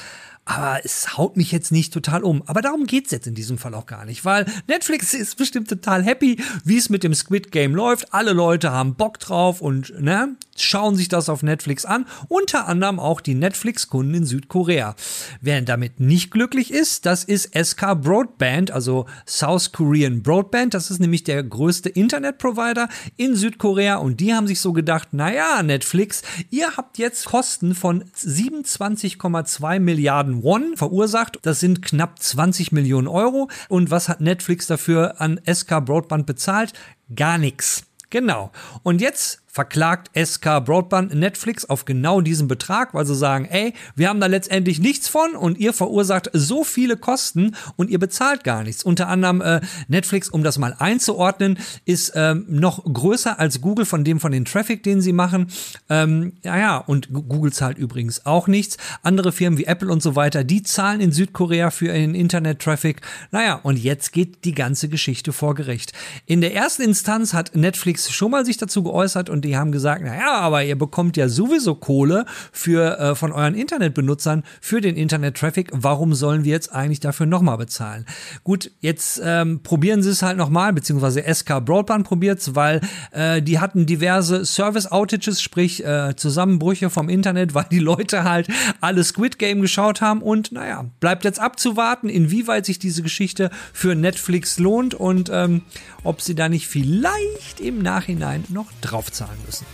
Aber 0.46 0.82
es 0.84 1.18
haut 1.18 1.38
mich 1.38 1.52
jetzt 1.52 1.72
nicht 1.72 1.94
total 1.94 2.24
um. 2.24 2.42
Aber 2.48 2.62
darum 2.62 2.86
geht's 2.86 3.12
jetzt 3.12 3.28
in 3.28 3.36
diesem 3.36 3.58
Fall 3.58 3.76
auch 3.76 3.86
gar 3.86 4.06
nicht, 4.06 4.26
weil 4.26 4.46
Netflix 4.68 5.14
ist 5.14 5.38
bestimmt 5.38 5.70
total 5.70 6.04
happy, 6.04 6.42
wie 6.64 6.78
es 6.78 6.90
mit 6.90 7.04
dem 7.04 7.14
Squid 7.14 7.52
Game 7.52 7.76
läuft. 7.76 8.14
Alle 8.14 8.34
Leute 8.34 8.72
haben 8.72 8.96
Bock 8.96 9.20
drauf 9.20 9.62
und 9.62 9.94
ne, 10.02 10.36
schauen 10.58 10.96
sich 10.96 11.08
das 11.10 11.30
auf 11.30 11.44
Netflix 11.44 11.86
an. 11.86 12.06
Unter 12.28 12.68
anderem 12.68 13.00
auch 13.00 13.22
die 13.22 13.36
Netflix-Kunden 13.36 14.14
in 14.14 14.26
Südkorea. 14.26 14.96
Wer 15.42 15.62
damit 15.62 16.00
nicht 16.00 16.32
glücklich 16.32 16.72
ist, 16.72 17.06
das 17.06 17.24
ist 17.24 17.56
SK 17.56 18.02
Broadband, 18.02 18.72
also 18.72 19.06
South 19.28 19.72
Korean 19.72 20.24
Broadband. 20.24 20.74
Das 20.74 20.92
ist 20.92 21.00
nämlich 21.00 21.24
der 21.24 21.44
größte 21.44 21.90
Internetprovider 21.90 22.90
in 23.16 23.36
Südkorea 23.36 23.98
und 23.98 24.20
die 24.20 24.34
haben 24.34 24.48
sich 24.48 24.60
so 24.60 24.74
gedacht, 24.74 25.14
naja, 25.14 25.62
Netflix, 25.64 26.24
ihr 26.50 26.78
habt 26.78 26.98
jetzt 26.98 27.26
Kosten 27.26 27.76
von 27.76 28.04
27,2 28.16 29.80
Milliarden 29.80 30.31
Won 30.44 30.78
verursacht. 30.78 31.40
Das 31.42 31.60
sind 31.60 31.82
knapp 31.82 32.22
20 32.22 32.72
Millionen 32.72 33.08
Euro. 33.08 33.50
Und 33.70 33.92
was 33.92 34.10
hat 34.10 34.22
Netflix 34.22 34.68
dafür 34.68 35.20
an 35.20 35.40
SK 35.52 35.86
Broadband 35.86 36.26
bezahlt? 36.26 36.74
Gar 37.16 37.38
nichts. 37.38 37.84
Genau. 38.10 38.52
Und 38.84 39.02
jetzt 39.02 39.41
verklagt 39.52 40.10
SK 40.18 40.64
Broadband 40.64 41.14
Netflix 41.14 41.66
auf 41.66 41.84
genau 41.84 42.22
diesen 42.22 42.48
Betrag, 42.48 42.94
weil 42.94 43.06
sie 43.06 43.16
sagen, 43.16 43.46
ey, 43.46 43.74
wir 43.96 44.08
haben 44.08 44.22
da 44.22 44.28
letztendlich 44.28 44.80
nichts 44.80 45.10
von 45.10 45.36
und 45.36 45.58
ihr 45.58 45.74
verursacht 45.74 46.30
so 46.32 46.64
viele 46.64 46.96
Kosten 46.96 47.56
und 47.76 47.90
ihr 47.90 48.00
bezahlt 48.00 48.46
gar 48.46 48.64
nichts. 48.64 48.84
Unter 48.84 49.10
anderem 49.10 49.42
äh, 49.42 49.60
Netflix, 49.90 50.30
um 50.30 50.44
das 50.44 50.58
mal 50.58 50.74
einzuordnen, 50.80 51.60
ist 51.84 52.14
ähm, 52.16 52.46
noch 52.48 52.86
größer 52.86 53.40
als 53.40 53.60
Google 53.60 53.86
von 53.86 54.06
dem 54.06 54.22
von 54.22 54.32
den 54.32 54.46
Traffic, 54.46 54.84
den 54.84 55.02
sie 55.02 55.12
machen. 55.12 55.48
Ähm, 55.90 56.34
ja, 56.44 56.58
ja, 56.58 56.78
und 56.78 57.12
Google 57.12 57.52
zahlt 57.52 57.78
übrigens 57.78 58.26
auch 58.26 58.48
nichts. 58.48 58.78
Andere 59.04 59.34
Firmen 59.34 59.60
wie 59.60 59.66
Apple 59.66 59.92
und 59.92 60.02
so 60.02 60.16
weiter, 60.16 60.46
die 60.46 60.64
zahlen 60.64 61.02
in 61.02 61.12
Südkorea 61.12 61.72
für 61.72 61.88
ihren 61.88 62.16
Internet-Traffic. 62.16 63.02
Naja, 63.32 63.56
und 63.64 63.78
jetzt 63.78 64.14
geht 64.14 64.46
die 64.46 64.56
ganze 64.56 64.88
Geschichte 64.88 65.34
vor 65.34 65.56
Gericht. 65.56 65.92
In 66.26 66.40
der 66.40 66.54
ersten 66.54 66.84
Instanz 66.84 67.34
hat 67.34 67.54
Netflix 67.54 68.10
schon 68.12 68.32
mal 68.32 68.46
sich 68.46 68.56
dazu 68.56 68.84
geäußert 68.84 69.30
und 69.30 69.41
und 69.42 69.46
die 69.46 69.58
haben 69.58 69.72
gesagt, 69.72 70.04
naja, 70.04 70.34
aber 70.36 70.64
ihr 70.64 70.78
bekommt 70.78 71.18
ja 71.18 71.28
sowieso 71.28 71.74
Kohle 71.74 72.26
für, 72.52 73.00
äh, 73.00 73.16
von 73.16 73.32
euren 73.32 73.56
Internetbenutzern 73.56 74.44
für 74.62 74.82
den 74.82 74.96
Internet-Traffic. 74.96 75.70
Warum 75.74 76.14
sollen 76.14 76.44
wir 76.44 76.52
jetzt 76.52 76.72
eigentlich 76.72 77.00
dafür 77.00 77.26
nochmal 77.26 77.58
bezahlen? 77.58 78.06
Gut, 78.44 78.70
jetzt 78.82 79.20
ähm, 79.26 79.64
probieren 79.64 80.04
sie 80.04 80.12
es 80.12 80.22
halt 80.22 80.38
nochmal, 80.38 80.74
beziehungsweise 80.74 81.24
SK 81.24 81.66
Broadband 81.66 82.06
probiert 82.06 82.38
es, 82.38 82.54
weil 82.54 82.82
äh, 83.14 83.42
die 83.42 83.58
hatten 83.58 83.88
diverse 83.88 84.46
Service-Outages, 84.46 85.42
sprich 85.42 85.84
äh, 85.84 86.16
Zusammenbrüche 86.16 86.92
vom 86.92 87.10
Internet, 87.10 87.54
weil 87.56 87.66
die 87.72 87.80
Leute 87.80 88.24
halt 88.24 88.48
alle 88.80 89.04
Squid 89.04 89.40
Game 89.40 89.62
geschaut 89.62 90.02
haben 90.02 90.22
und 90.22 90.52
naja, 90.52 90.86
bleibt 91.00 91.24
jetzt 91.24 91.40
abzuwarten, 91.40 92.10
inwieweit 92.10 92.68
sich 92.68 92.78
diese 92.78 93.02
Geschichte 93.02 93.50
für 93.74 93.96
Netflix 93.96 94.60
lohnt 94.60 94.94
und 94.94 95.32
ähm, 95.34 95.64
ob 96.04 96.22
sie 96.22 96.36
da 96.36 96.48
nicht 96.48 96.68
vielleicht 96.68 97.60
im 97.60 97.82
Nachhinein 97.82 98.44
noch 98.50 98.68
draufzahlen 98.82 99.31
müssen. 99.46 99.66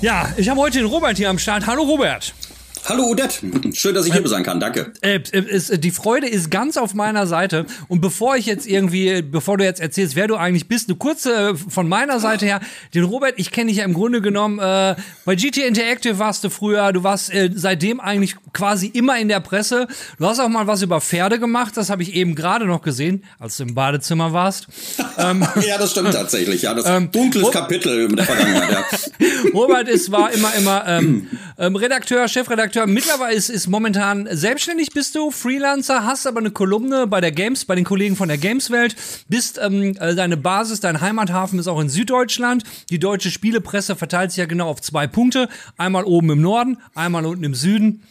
Ja, 0.00 0.32
ich 0.36 0.48
habe 0.48 0.60
heute 0.60 0.78
den 0.78 0.86
Robert 0.86 1.16
hier 1.16 1.28
am 1.28 1.38
Start. 1.38 1.66
Hallo 1.66 1.82
Robert. 1.82 2.34
Hallo 2.86 3.04
Odette, 3.04 3.38
schön, 3.72 3.94
dass 3.94 4.06
ich 4.06 4.12
hier 4.12 4.26
sein 4.26 4.42
kann, 4.42 4.58
danke. 4.58 4.92
Äh, 5.02 5.20
äh, 5.32 5.78
die 5.78 5.90
Freude 5.90 6.26
ist 6.26 6.50
ganz 6.50 6.76
auf 6.76 6.94
meiner 6.94 7.26
Seite. 7.26 7.66
Und 7.88 8.00
bevor 8.00 8.36
ich 8.36 8.46
jetzt 8.46 8.66
irgendwie, 8.66 9.22
bevor 9.22 9.58
du 9.58 9.64
jetzt 9.64 9.80
erzählst, 9.80 10.16
wer 10.16 10.26
du 10.26 10.36
eigentlich 10.36 10.66
bist, 10.66 10.88
eine 10.88 10.96
kurze 10.96 11.54
von 11.56 11.88
meiner 11.88 12.20
Seite 12.20 12.46
her, 12.46 12.60
den 12.94 13.04
Robert, 13.04 13.34
ich 13.36 13.50
kenne 13.50 13.68
dich 13.68 13.78
ja 13.78 13.84
im 13.84 13.92
Grunde 13.92 14.20
genommen, 14.20 14.58
äh, 14.58 14.96
bei 15.24 15.34
GT 15.36 15.58
Interactive 15.58 16.18
warst 16.18 16.42
du 16.42 16.50
früher, 16.50 16.92
du 16.92 17.04
warst 17.04 17.32
äh, 17.32 17.50
seitdem 17.54 18.00
eigentlich 18.00 18.36
quasi 18.52 18.86
immer 18.86 19.18
in 19.18 19.28
der 19.28 19.40
Presse. 19.40 19.86
Du 20.18 20.26
hast 20.26 20.40
auch 20.40 20.48
mal 20.48 20.66
was 20.66 20.82
über 20.82 21.00
Pferde 21.00 21.38
gemacht, 21.38 21.76
das 21.76 21.90
habe 21.90 22.02
ich 22.02 22.14
eben 22.14 22.34
gerade 22.34 22.64
noch 22.64 22.82
gesehen, 22.82 23.24
als 23.38 23.56
du 23.58 23.64
im 23.64 23.74
Badezimmer 23.74 24.32
warst. 24.32 24.66
ähm, 25.18 25.46
ja, 25.66 25.78
das 25.78 25.92
stimmt 25.92 26.12
tatsächlich, 26.12 26.62
ja, 26.62 26.74
das 26.74 26.86
ähm, 26.88 27.12
dunkles 27.12 27.44
Ro 27.44 27.50
Kapitel 27.50 28.08
der 28.08 28.24
Vergangenheit, 28.24 28.70
ja. 28.70 28.84
Robert 29.54 29.88
ist, 29.88 30.10
war 30.10 30.32
immer, 30.32 30.54
immer 30.54 30.84
ähm, 30.86 31.28
ähm 31.58 31.76
Redakteur, 31.76 32.26
Chefredakteur 32.26 32.69
Chefredakteur. 32.70 32.86
Mittlerweile 32.86 33.34
ist, 33.34 33.48
ist 33.48 33.66
momentan 33.66 34.28
selbstständig 34.30 34.90
bist 34.90 35.14
du, 35.14 35.30
Freelancer, 35.30 36.04
hast 36.04 36.26
aber 36.26 36.40
eine 36.40 36.50
Kolumne 36.50 37.06
bei 37.06 37.20
der 37.20 37.32
Games, 37.32 37.64
bei 37.64 37.74
den 37.74 37.84
Kollegen 37.84 38.16
von 38.16 38.28
der 38.28 38.38
Gameswelt, 38.38 38.96
bist 39.28 39.58
ähm, 39.62 39.96
äh, 39.98 40.14
deine 40.14 40.36
Basis, 40.36 40.80
dein 40.80 41.00
Heimathafen 41.00 41.58
ist 41.58 41.68
auch 41.68 41.80
in 41.80 41.88
Süddeutschland. 41.88 42.64
Die 42.90 42.98
deutsche 42.98 43.30
Spielepresse 43.30 43.96
verteilt 43.96 44.30
sich 44.30 44.38
ja 44.38 44.46
genau 44.46 44.68
auf 44.68 44.80
zwei 44.80 45.06
Punkte. 45.06 45.48
Einmal 45.76 46.04
oben 46.04 46.30
im 46.30 46.40
Norden, 46.40 46.78
einmal 46.94 47.26
unten 47.26 47.44
im 47.44 47.54
Süden. 47.54 48.02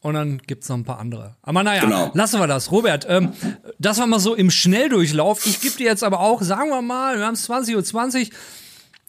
Und 0.00 0.14
dann 0.14 0.38
gibt's 0.46 0.68
noch 0.68 0.76
ein 0.76 0.84
paar 0.84 1.00
andere. 1.00 1.34
Aber 1.42 1.62
naja, 1.62 1.82
genau. 1.82 2.10
lassen 2.14 2.38
wir 2.38 2.46
das. 2.46 2.70
Robert, 2.70 3.06
ähm, 3.08 3.32
das 3.78 3.98
war 3.98 4.06
mal 4.06 4.20
so 4.20 4.34
im 4.34 4.50
Schnelldurchlauf. 4.50 5.46
Ich 5.46 5.60
gebe 5.60 5.76
dir 5.76 5.86
jetzt 5.86 6.04
aber 6.04 6.20
auch, 6.20 6.42
sagen 6.42 6.70
wir 6.70 6.82
mal, 6.82 7.18
wir 7.18 7.26
haben 7.26 7.34
es 7.34 7.48
20.20 7.48 7.74
Uhr. 7.74 7.84
20. 7.84 8.30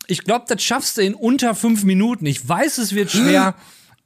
Ich 0.07 0.23
glaube, 0.23 0.45
das 0.47 0.63
schaffst 0.63 0.97
du 0.97 1.01
in 1.01 1.13
unter 1.13 1.53
fünf 1.53 1.83
Minuten. 1.83 2.25
Ich 2.25 2.47
weiß, 2.47 2.77
es 2.79 2.95
wird 2.95 3.11
schwer, 3.11 3.53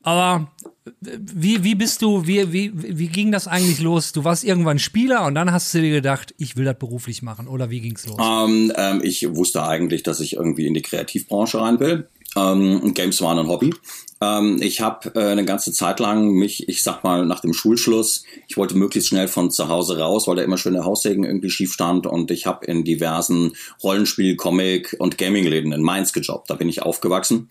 aber 0.03 0.51
wie, 0.99 1.63
wie 1.63 1.75
bist 1.75 2.01
du, 2.01 2.25
wie, 2.25 2.51
wie, 2.51 2.71
wie 2.73 3.07
ging 3.07 3.31
das 3.31 3.47
eigentlich 3.47 3.81
los? 3.81 4.13
Du 4.13 4.23
warst 4.23 4.43
irgendwann 4.43 4.79
Spieler 4.79 5.25
und 5.25 5.35
dann 5.35 5.51
hast 5.51 5.73
du 5.73 5.81
dir 5.81 5.91
gedacht, 5.91 6.33
ich 6.37 6.57
will 6.57 6.65
das 6.65 6.77
beruflich 6.77 7.21
machen 7.21 7.47
oder 7.47 7.69
wie 7.69 7.81
ging's 7.81 8.07
los? 8.07 8.17
Ähm, 8.19 8.71
ähm, 8.75 9.01
ich 9.03 9.27
wusste 9.35 9.63
eigentlich, 9.63 10.01
dass 10.01 10.19
ich 10.19 10.33
irgendwie 10.33 10.65
in 10.65 10.73
die 10.73 10.81
Kreativbranche 10.81 11.61
rein 11.61 11.79
will. 11.79 12.07
Ähm, 12.35 12.93
Games 12.93 13.21
waren 13.21 13.37
ein 13.37 13.47
Hobby. 13.47 13.73
Ähm, 14.21 14.59
ich 14.61 14.81
habe 14.81 15.11
äh, 15.15 15.31
eine 15.31 15.45
ganze 15.45 15.71
Zeit 15.71 15.99
lang 15.99 16.31
mich, 16.31 16.67
ich 16.67 16.81
sag 16.81 17.03
mal, 17.03 17.25
nach 17.25 17.41
dem 17.41 17.53
Schulschluss, 17.53 18.23
ich 18.47 18.57
wollte 18.57 18.75
möglichst 18.75 19.09
schnell 19.09 19.27
von 19.27 19.51
zu 19.51 19.67
Hause 19.67 19.99
raus, 19.99 20.27
weil 20.27 20.37
da 20.37 20.43
immer 20.43 20.57
schön 20.57 20.73
der 20.73 20.85
Haussegen 20.85 21.25
irgendwie 21.25 21.49
schief 21.49 21.73
stand 21.73 22.07
und 22.07 22.31
ich 22.31 22.45
habe 22.47 22.65
in 22.65 22.83
diversen 22.85 23.53
Rollenspiel, 23.83 24.35
Comic 24.35 24.95
und 24.97 25.17
Gaming-Läden 25.17 25.73
in 25.73 25.81
Mainz 25.81 26.13
gejobbt. 26.13 26.49
Da 26.49 26.55
bin 26.55 26.69
ich 26.69 26.81
aufgewachsen 26.81 27.49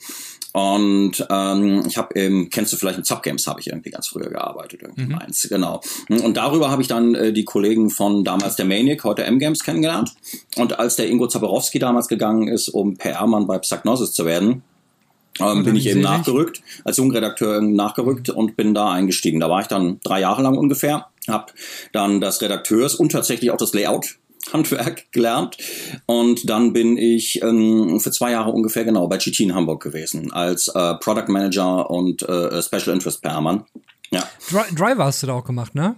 und 0.52 1.24
ähm, 1.30 1.84
ich 1.86 1.96
habe 1.96 2.18
eben, 2.18 2.50
kennst 2.50 2.72
du 2.72 2.76
vielleicht 2.76 2.98
in 2.98 3.04
Subgames, 3.04 3.46
habe 3.46 3.60
ich 3.60 3.68
irgendwie 3.68 3.90
ganz 3.90 4.08
früher 4.08 4.30
gearbeitet, 4.30 4.82
irgendwie 4.82 5.12
mhm. 5.12 5.18
eins, 5.18 5.46
genau. 5.48 5.80
Und 6.08 6.36
darüber 6.36 6.70
habe 6.70 6.82
ich 6.82 6.88
dann 6.88 7.14
äh, 7.14 7.32
die 7.32 7.44
Kollegen 7.44 7.90
von 7.90 8.24
damals 8.24 8.56
der 8.56 8.64
Maniac, 8.64 9.04
heute 9.04 9.24
M-Games 9.24 9.62
kennengelernt. 9.62 10.12
Und 10.56 10.78
als 10.78 10.96
der 10.96 11.08
Ingo 11.08 11.28
Zaborowski 11.28 11.78
damals 11.78 12.08
gegangen 12.08 12.48
ist, 12.48 12.68
um 12.68 12.96
PR-Mann 12.96 13.46
bei 13.46 13.58
Psygnosis 13.58 14.12
zu 14.12 14.26
werden, 14.26 14.62
ähm, 15.38 15.64
bin 15.64 15.76
ich 15.76 15.86
eben 15.86 16.00
nachgerückt, 16.00 16.62
als 16.84 16.96
Jungredakteur 16.96 17.60
nachgerückt 17.60 18.30
und 18.30 18.56
bin 18.56 18.74
da 18.74 18.92
eingestiegen. 18.92 19.40
Da 19.40 19.48
war 19.48 19.60
ich 19.60 19.68
dann 19.68 20.00
drei 20.02 20.20
Jahre 20.20 20.42
lang 20.42 20.58
ungefähr, 20.58 21.06
habe 21.28 21.52
dann 21.92 22.20
das 22.20 22.42
Redakteurs 22.42 22.94
und 22.96 23.12
tatsächlich 23.12 23.50
auch 23.50 23.56
das 23.56 23.72
Layout 23.72 24.16
Handwerk 24.52 25.10
gelernt 25.12 25.56
und 26.06 26.48
dann 26.48 26.72
bin 26.72 26.96
ich 26.96 27.42
ähm, 27.42 28.00
für 28.00 28.10
zwei 28.10 28.32
Jahre 28.32 28.50
ungefähr 28.50 28.84
genau 28.84 29.06
bei 29.06 29.18
GT 29.18 29.40
in 29.40 29.54
Hamburg 29.54 29.82
gewesen 29.82 30.32
als 30.32 30.68
äh, 30.68 30.94
Product 30.94 31.28
Manager 31.28 31.90
und 31.90 32.22
äh, 32.22 32.62
Special 32.62 32.94
Interest 32.94 33.22
Pairmann. 33.22 33.64
Ja. 34.10 34.28
Driver 34.74 35.04
hast 35.04 35.22
du 35.22 35.28
da 35.28 35.34
auch 35.34 35.44
gemacht, 35.44 35.74
ne? 35.74 35.96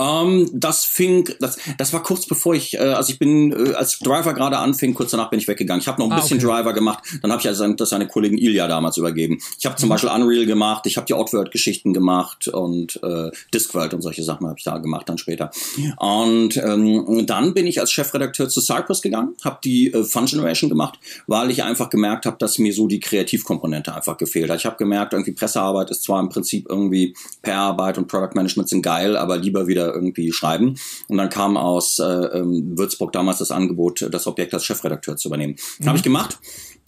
Ähm, 0.00 0.48
das 0.52 0.84
fing, 0.84 1.28
das, 1.40 1.58
das 1.76 1.92
war 1.92 2.02
kurz 2.02 2.26
bevor 2.26 2.54
ich, 2.54 2.74
äh, 2.74 2.78
also 2.78 3.12
ich 3.12 3.18
bin, 3.18 3.52
äh, 3.52 3.74
als 3.74 3.98
Driver 3.98 4.32
gerade 4.32 4.58
anfing, 4.58 4.94
kurz 4.94 5.10
danach 5.10 5.30
bin 5.30 5.38
ich 5.38 5.48
weggegangen. 5.48 5.80
Ich 5.80 5.88
habe 5.88 6.00
noch 6.00 6.06
ein 6.06 6.12
ah, 6.12 6.20
bisschen 6.20 6.38
okay. 6.38 6.46
Driver 6.46 6.72
gemacht, 6.72 7.04
dann 7.22 7.30
habe 7.30 7.40
ich 7.40 7.48
also 7.48 7.66
das 7.72 7.90
seine 7.90 8.08
Kollegen 8.08 8.38
Ilya 8.38 8.68
damals 8.68 8.96
übergeben. 8.96 9.38
Ich 9.58 9.66
habe 9.66 9.76
zum 9.76 9.88
mhm. 9.88 9.90
Beispiel 9.90 10.10
Unreal 10.10 10.46
gemacht, 10.46 10.86
ich 10.86 10.96
habe 10.96 11.06
die 11.06 11.14
Outward-Geschichten 11.14 11.92
gemacht 11.92 12.48
und 12.48 12.98
äh, 13.02 13.30
Discworld 13.52 13.92
und 13.94 14.02
solche 14.02 14.22
Sachen 14.22 14.46
habe 14.46 14.56
ich 14.58 14.64
da 14.64 14.78
gemacht 14.78 15.08
dann 15.08 15.18
später. 15.18 15.50
Und 15.98 16.56
ähm, 16.56 17.26
dann 17.26 17.52
bin 17.54 17.66
ich 17.66 17.80
als 17.80 17.92
Chefredakteur 17.92 18.48
zu 18.48 18.60
Cypress 18.60 19.02
gegangen, 19.02 19.34
habe 19.44 19.58
die 19.62 19.92
äh, 19.92 20.04
Fun 20.04 20.26
Generation 20.26 20.70
gemacht, 20.70 20.98
weil 21.26 21.50
ich 21.50 21.62
einfach 21.62 21.90
gemerkt 21.90 22.26
habe, 22.26 22.36
dass 22.38 22.58
mir 22.58 22.72
so 22.72 22.86
die 22.86 23.00
Kreativkomponente 23.00 23.94
einfach 23.94 24.16
gefehlt 24.16 24.50
hat. 24.50 24.58
Ich 24.58 24.66
habe 24.66 24.76
gemerkt, 24.76 25.12
irgendwie 25.12 25.32
Pressearbeit 25.32 25.90
ist 25.90 26.04
zwar 26.04 26.20
im 26.20 26.28
Prinzip 26.28 26.66
irgendwie 26.68 27.14
PR-Arbeit 27.42 27.98
und 27.98 28.06
Product 28.06 28.34
Management 28.34 28.68
sind 28.68 28.82
geil, 28.82 29.16
aber 29.16 29.36
lieber 29.36 29.66
wieder 29.66 29.89
irgendwie 29.92 30.32
schreiben. 30.32 30.76
Und 31.08 31.18
dann 31.18 31.30
kam 31.30 31.56
aus 31.56 31.98
äh, 31.98 32.04
ähm, 32.04 32.76
Würzburg 32.76 33.12
damals 33.12 33.38
das 33.38 33.50
Angebot, 33.50 34.06
das 34.10 34.26
Objekt 34.26 34.54
als 34.54 34.64
Chefredakteur 34.64 35.16
zu 35.16 35.28
übernehmen. 35.28 35.56
Mhm. 35.78 35.86
Habe 35.86 35.98
ich 35.98 36.04
gemacht. 36.04 36.38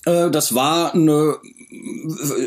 Äh, 0.05 0.31
das 0.31 0.55
war 0.55 0.95
eine, 0.95 1.37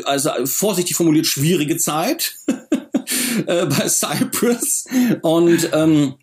also 0.04 0.30
vorsichtig 0.44 0.96
formuliert, 0.96 1.26
schwierige 1.26 1.76
Zeit 1.76 2.36
äh, 3.46 3.66
bei 3.66 3.88
Cypress. 3.88 4.86
Und 5.22 5.70
ähm, 5.72 6.14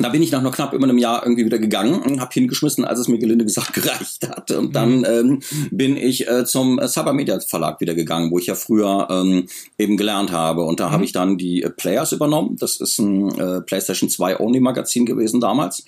Da 0.00 0.08
bin 0.08 0.22
ich 0.22 0.32
nach 0.32 0.40
noch 0.40 0.54
knapp 0.54 0.72
über 0.72 0.84
einem 0.84 0.98
Jahr 0.98 1.22
irgendwie 1.22 1.44
wieder 1.44 1.58
gegangen, 1.58 2.20
habe 2.20 2.32
hingeschmissen, 2.32 2.84
als 2.84 2.98
es 3.00 3.08
mir 3.08 3.18
gelinde 3.18 3.44
gesagt 3.44 3.74
gereicht 3.74 4.26
hat. 4.28 4.50
Und 4.50 4.74
dann 4.74 4.98
mhm. 4.98 5.04
ähm, 5.04 5.42
bin 5.70 5.96
ich 5.96 6.26
äh, 6.26 6.44
zum 6.44 6.80
Cybermedia 6.86 7.38
Verlag 7.40 7.80
wieder 7.80 7.94
gegangen, 7.94 8.30
wo 8.30 8.38
ich 8.38 8.46
ja 8.46 8.54
früher 8.54 9.08
ähm, 9.10 9.46
eben 9.78 9.96
gelernt 9.96 10.32
habe. 10.32 10.62
Und 10.62 10.80
da 10.80 10.88
mhm. 10.88 10.92
habe 10.92 11.04
ich 11.04 11.12
dann 11.12 11.36
die 11.36 11.62
äh, 11.62 11.70
Players 11.70 12.12
übernommen. 12.12 12.56
Das 12.58 12.80
ist 12.80 12.98
ein 12.98 13.38
äh, 13.38 13.60
PlayStation 13.60 14.08
2 14.08 14.40
Only 14.40 14.60
Magazin 14.60 15.04
gewesen 15.04 15.40
damals. 15.40 15.84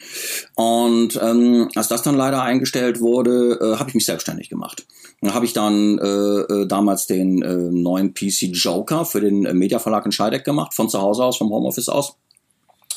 Und 0.55 1.19
ähm, 1.23 1.69
als 1.75 1.89
das 1.89 2.03
dann 2.03 2.17
leider 2.17 2.43
eingestellt 2.43 3.01
wurde, 3.01 3.59
äh, 3.61 3.79
habe 3.79 3.89
ich 3.89 3.95
mich 3.95 4.05
selbstständig 4.05 4.51
gemacht. 4.51 4.85
Da 5.23 5.35
habe 5.35 5.47
ich 5.47 5.53
dann 5.53 5.99
äh, 5.99 6.05
äh, 6.05 6.67
damals 6.67 7.07
den 7.07 7.43
äh, 7.43 7.55
neuen 7.55 8.13
PC 8.13 8.51
Joker 8.53 9.05
für 9.05 9.21
den 9.21 9.47
äh, 9.47 9.55
Media 9.55 9.79
Verlag 9.79 10.05
in 10.05 10.13
Scheideck 10.13 10.45
gemacht, 10.45 10.75
von 10.75 10.89
zu 10.89 11.01
Hause 11.01 11.25
aus, 11.25 11.39
vom 11.39 11.51
Homeoffice 11.51 11.89
aus. 11.89 12.17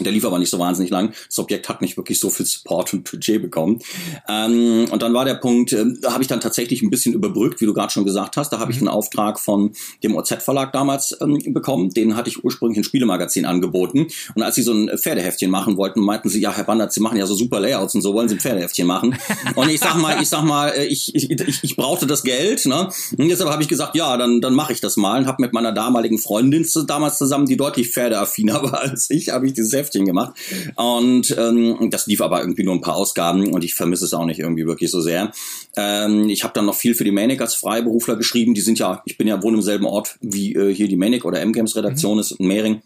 Der 0.03 0.11
lief 0.11 0.25
aber 0.25 0.39
nicht 0.39 0.49
so 0.49 0.59
wahnsinnig 0.59 0.91
lang. 0.91 1.13
Das 1.27 1.39
Objekt 1.39 1.69
hat 1.69 1.81
nicht 1.81 1.97
wirklich 1.97 2.19
so 2.19 2.29
viel 2.29 2.45
Support 2.45 2.93
und 2.93 3.09
Budget 3.09 3.41
bekommen. 3.41 3.79
Ähm, 4.27 4.87
und 4.91 5.01
dann 5.01 5.13
war 5.13 5.25
der 5.25 5.35
Punkt, 5.35 5.73
äh, 5.73 5.85
da 6.01 6.13
habe 6.13 6.23
ich 6.23 6.27
dann 6.27 6.39
tatsächlich 6.39 6.81
ein 6.81 6.89
bisschen 6.89 7.13
überbrückt, 7.13 7.61
wie 7.61 7.65
du 7.65 7.73
gerade 7.73 7.91
schon 7.91 8.05
gesagt 8.05 8.37
hast. 8.37 8.49
Da 8.49 8.59
habe 8.59 8.71
ich 8.71 8.81
mhm. 8.81 8.87
einen 8.87 8.95
Auftrag 8.97 9.39
von 9.39 9.73
dem 10.03 10.15
OZ-Verlag 10.15 10.73
damals 10.73 11.17
ähm, 11.21 11.39
bekommen. 11.53 11.89
Den 11.91 12.15
hatte 12.15 12.29
ich 12.29 12.43
ursprünglich 12.43 12.79
ein 12.79 12.83
Spielemagazin 12.83 13.45
angeboten. 13.45 14.07
Und 14.33 14.43
als 14.43 14.55
sie 14.55 14.63
so 14.63 14.73
ein 14.73 14.89
Pferdeheftchen 14.97 15.51
machen 15.51 15.77
wollten, 15.77 16.01
meinten 16.01 16.29
sie, 16.29 16.39
ja, 16.39 16.51
Herr 16.51 16.63
Bandert, 16.63 16.93
Sie 16.93 17.01
machen 17.01 17.17
ja 17.17 17.25
so 17.25 17.35
super 17.35 17.59
Layouts 17.59 17.95
und 17.95 18.01
so, 18.01 18.13
wollen 18.13 18.29
Sie 18.29 18.35
ein 18.35 18.39
Pferdeheftchen 18.39 18.87
machen? 18.87 19.17
und 19.55 19.69
ich 19.69 19.79
sag 19.79 19.95
mal, 19.95 20.21
ich 20.21 20.29
sag 20.29 20.43
mal, 20.43 20.69
äh, 20.69 20.85
ich, 20.85 21.13
ich, 21.15 21.29
ich, 21.29 21.63
ich 21.63 21.75
brauchte 21.75 22.07
das 22.07 22.23
Geld. 22.23 22.65
Ne? 22.65 22.89
Und 23.17 23.29
deshalb 23.29 23.49
habe 23.49 23.61
ich 23.61 23.69
gesagt, 23.69 23.95
ja, 23.95 24.17
dann, 24.17 24.41
dann 24.41 24.53
mache 24.53 24.73
ich 24.73 24.81
das 24.81 24.97
mal. 24.97 25.19
Und 25.19 25.27
habe 25.27 25.41
mit 25.41 25.53
meiner 25.53 25.71
damaligen 25.71 26.17
Freundin 26.17 26.65
damals 26.87 27.17
zusammen, 27.17 27.45
die 27.45 27.57
deutlich 27.57 27.89
pferdeaffiner 27.89 28.63
war 28.71 28.81
als 28.81 29.09
ich, 29.09 29.29
habe 29.29 29.47
ich 29.47 29.53
dieses 29.53 29.71
Heftchen 29.85 30.05
gemacht. 30.05 30.35
Und 30.75 31.35
ähm, 31.37 31.89
das 31.91 32.07
lief 32.07 32.21
aber 32.21 32.41
irgendwie 32.41 32.63
nur 32.63 32.73
ein 32.73 32.81
paar 32.81 32.95
Ausgaben 32.95 33.53
und 33.53 33.63
ich 33.63 33.75
vermisse 33.75 34.05
es 34.05 34.13
auch 34.13 34.25
nicht 34.25 34.39
irgendwie 34.39 34.65
wirklich 34.65 34.91
so 34.91 35.01
sehr. 35.01 35.31
Ähm, 35.75 36.29
ich 36.29 36.43
habe 36.43 36.53
dann 36.53 36.65
noch 36.65 36.75
viel 36.75 36.95
für 36.95 37.03
die 37.03 37.11
Manic 37.11 37.41
als 37.41 37.55
Freiberufler 37.55 38.15
geschrieben. 38.15 38.53
Die 38.53 38.61
sind 38.61 38.79
ja, 38.79 39.01
ich 39.05 39.17
bin 39.17 39.27
ja 39.27 39.41
wohl 39.41 39.53
im 39.53 39.61
selben 39.61 39.85
Ort 39.85 40.17
wie 40.21 40.53
äh, 40.53 40.73
hier 40.73 40.87
die 40.87 40.97
Manic 40.97 41.25
oder 41.25 41.41
M-Games 41.41 41.75
Redaktion 41.75 42.15
mhm. 42.15 42.19
ist 42.19 42.31
in 42.31 42.47
Mehring. 42.47 42.81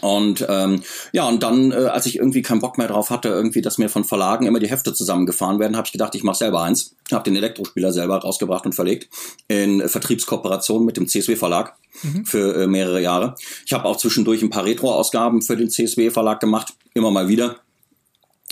Und 0.00 0.46
ähm, 0.48 0.82
ja, 1.12 1.28
und 1.28 1.42
dann, 1.42 1.72
äh, 1.72 1.74
als 1.74 2.06
ich 2.06 2.16
irgendwie 2.16 2.42
keinen 2.42 2.60
Bock 2.60 2.78
mehr 2.78 2.86
drauf 2.86 3.10
hatte, 3.10 3.28
irgendwie, 3.28 3.60
dass 3.60 3.76
mir 3.76 3.88
von 3.88 4.04
Verlagen 4.04 4.46
immer 4.46 4.60
die 4.60 4.70
Hefte 4.70 4.94
zusammengefahren 4.94 5.58
werden, 5.58 5.76
habe 5.76 5.86
ich 5.86 5.92
gedacht, 5.92 6.14
ich 6.14 6.22
mache 6.22 6.38
selber 6.38 6.62
eins. 6.62 6.94
Habe 7.10 7.24
den 7.24 7.36
Elektrospieler 7.36 7.92
selber 7.92 8.18
rausgebracht 8.18 8.64
und 8.66 8.74
verlegt 8.74 9.08
in 9.48 9.86
Vertriebskooperation 9.88 10.84
mit 10.84 10.96
dem 10.96 11.08
CSW 11.08 11.34
Verlag 11.34 11.76
mhm. 12.02 12.24
für 12.24 12.54
äh, 12.54 12.66
mehrere 12.68 13.02
Jahre. 13.02 13.34
Ich 13.66 13.72
habe 13.72 13.84
auch 13.84 13.96
zwischendurch 13.96 14.42
ein 14.42 14.50
paar 14.50 14.64
Retro-Ausgaben 14.64 15.42
für 15.42 15.56
den 15.56 15.70
CSW 15.70 16.10
Verlag 16.10 16.38
gemacht, 16.38 16.74
immer 16.94 17.10
mal 17.10 17.28
wieder. 17.28 17.56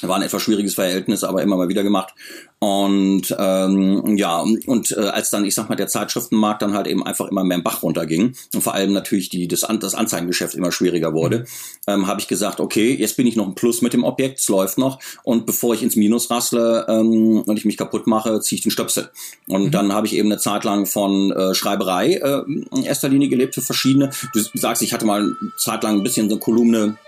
War 0.03 0.17
ein 0.17 0.23
etwas 0.23 0.43
schwieriges 0.43 0.77
Verhältnis, 0.77 1.25
aber 1.25 1.43
immer 1.43 1.57
mal 1.57 1.69
wieder 1.69 1.83
gemacht. 1.83 2.15
Und 2.61 3.35
ähm, 3.39 4.17
ja, 4.17 4.45
und 4.67 4.93
äh, 4.93 5.01
als 5.01 5.31
dann, 5.31 5.45
ich 5.45 5.55
sag 5.55 5.69
mal, 5.69 5.77
der 5.77 5.87
Zeitschriftenmarkt 5.87 6.63
dann 6.63 6.75
halt 6.75 6.87
eben 6.87 7.05
einfach 7.05 7.29
immer 7.29 7.45
mehr 7.45 7.57
im 7.57 7.63
Bach 7.63 7.83
runterging 7.83 8.35
und 8.55 8.61
vor 8.63 8.75
allem 8.75 8.93
natürlich 8.93 9.29
die, 9.29 9.47
das, 9.47 9.67
das 9.81 9.95
Anzeigengeschäft 9.95 10.55
immer 10.55 10.73
schwieriger 10.73 11.15
wurde, 11.15 11.41
mhm. 11.41 11.45
ähm, 11.87 12.07
habe 12.07 12.21
ich 12.21 12.29
gesagt, 12.29 12.61
okay, 12.61 12.95
jetzt 12.95 13.17
bin 13.17 13.27
ich 13.27 13.37
noch 13.37 13.47
ein 13.47 13.55
Plus 13.55 13.83
mit 13.83 13.93
dem 13.93 14.05
Objekt, 14.05 14.41
es 14.41 14.49
läuft 14.49 14.79
noch. 14.79 15.01
Und 15.23 15.47
bevor 15.47 15.75
ich 15.75 15.83
ins 15.83 15.97
Minus 15.97 16.31
rassle 16.31 16.87
ähm, 16.89 17.43
und 17.43 17.57
ich 17.57 17.65
mich 17.65 17.77
kaputt 17.77 18.07
mache, 18.07 18.41
ziehe 18.41 18.59
ich 18.59 18.63
den 18.63 18.73
Stöpsel. 18.73 19.11
Und 19.47 19.67
mhm. 19.67 19.71
dann 19.71 19.93
habe 19.93 20.07
ich 20.07 20.15
eben 20.15 20.31
eine 20.31 20.41
Zeit 20.41 20.65
lang 20.65 20.87
von 20.87 21.33
äh, 21.33 21.55
Schreiberei 21.55 22.15
äh, 22.15 22.43
in 22.47 22.85
erster 22.85 23.09
Linie 23.09 23.29
gelebt 23.29 23.55
für 23.55 23.63
verschiedene. 23.63 24.11
Du 24.33 24.41
sagst, 24.55 24.83
ich 24.83 24.93
hatte 24.93 25.07
mal 25.07 25.23
eine 25.23 25.53
Zeit 25.57 25.83
lang 25.83 25.97
ein 25.97 26.03
bisschen 26.03 26.29
so 26.29 26.37
eine 26.37 26.41
Kolumne 26.41 26.99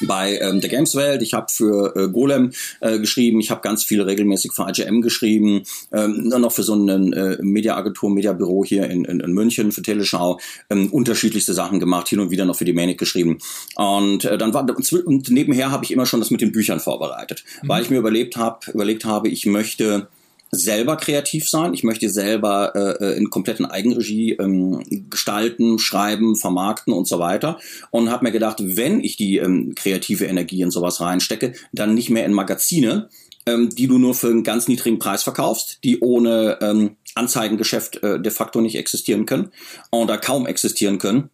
bei 0.00 0.38
ähm, 0.38 0.60
der 0.60 0.70
Games 0.70 0.94
Welt, 0.94 1.22
ich 1.22 1.34
habe 1.34 1.46
für 1.50 1.94
äh, 1.96 2.08
Golem 2.08 2.52
äh, 2.80 2.98
geschrieben, 2.98 3.40
ich 3.40 3.50
habe 3.50 3.60
ganz 3.60 3.84
viel 3.84 4.02
regelmäßig 4.02 4.52
für 4.52 4.66
IGM 4.68 5.00
geschrieben, 5.00 5.62
ähm, 5.92 6.28
dann 6.30 6.42
noch 6.42 6.52
für 6.52 6.62
so 6.62 6.74
einen 6.74 7.12
äh, 7.12 7.38
Mediaagentur, 7.40 8.10
Mediabüro 8.10 8.64
hier 8.64 8.88
in, 8.88 9.04
in, 9.04 9.20
in 9.20 9.32
München, 9.32 9.72
für 9.72 9.82
Teleschau, 9.82 10.38
ähm, 10.70 10.88
unterschiedlichste 10.92 11.54
Sachen 11.54 11.80
gemacht, 11.80 12.08
hin 12.08 12.20
und 12.20 12.30
wieder 12.30 12.44
noch 12.44 12.56
für 12.56 12.64
die 12.64 12.72
Manic 12.72 12.98
geschrieben. 12.98 13.38
Und 13.76 14.24
äh, 14.24 14.38
dann 14.38 14.54
war 14.54 14.66
und 15.04 15.30
nebenher 15.30 15.70
habe 15.70 15.84
ich 15.84 15.90
immer 15.90 16.06
schon 16.06 16.20
das 16.20 16.30
mit 16.30 16.40
den 16.40 16.52
Büchern 16.52 16.80
vorbereitet, 16.80 17.44
mhm. 17.62 17.68
weil 17.68 17.82
ich 17.82 17.90
mir 17.90 17.98
überlebt 17.98 18.36
habe, 18.36 18.70
überlegt 18.72 19.04
habe, 19.04 19.28
ich 19.28 19.46
möchte 19.46 20.08
selber 20.54 20.96
kreativ 20.96 21.48
sein. 21.48 21.72
Ich 21.72 21.82
möchte 21.82 22.10
selber 22.10 22.72
äh, 22.74 23.04
äh, 23.04 23.16
in 23.16 23.30
kompletten 23.30 23.64
Eigenregie 23.64 24.32
ähm, 24.32 25.08
gestalten, 25.08 25.78
schreiben, 25.78 26.36
vermarkten 26.36 26.92
und 26.92 27.08
so 27.08 27.18
weiter. 27.18 27.58
Und 27.90 28.10
habe 28.10 28.26
mir 28.26 28.32
gedacht, 28.32 28.58
wenn 28.60 29.02
ich 29.02 29.16
die 29.16 29.38
ähm, 29.38 29.74
kreative 29.74 30.26
Energie 30.26 30.60
in 30.60 30.70
sowas 30.70 31.00
reinstecke, 31.00 31.54
dann 31.72 31.94
nicht 31.94 32.10
mehr 32.10 32.26
in 32.26 32.34
Magazine, 32.34 33.08
ähm, 33.46 33.70
die 33.70 33.86
du 33.86 33.98
nur 33.98 34.14
für 34.14 34.28
einen 34.28 34.44
ganz 34.44 34.68
niedrigen 34.68 34.98
Preis 34.98 35.22
verkaufst, 35.22 35.78
die 35.84 36.00
ohne 36.00 36.58
ähm, 36.60 36.96
Anzeigengeschäft 37.14 38.02
äh, 38.02 38.20
de 38.20 38.30
facto 38.30 38.60
nicht 38.60 38.76
existieren 38.76 39.24
können 39.24 39.50
oder 39.90 40.18
kaum 40.18 40.46
existieren 40.46 40.98
können 40.98 41.30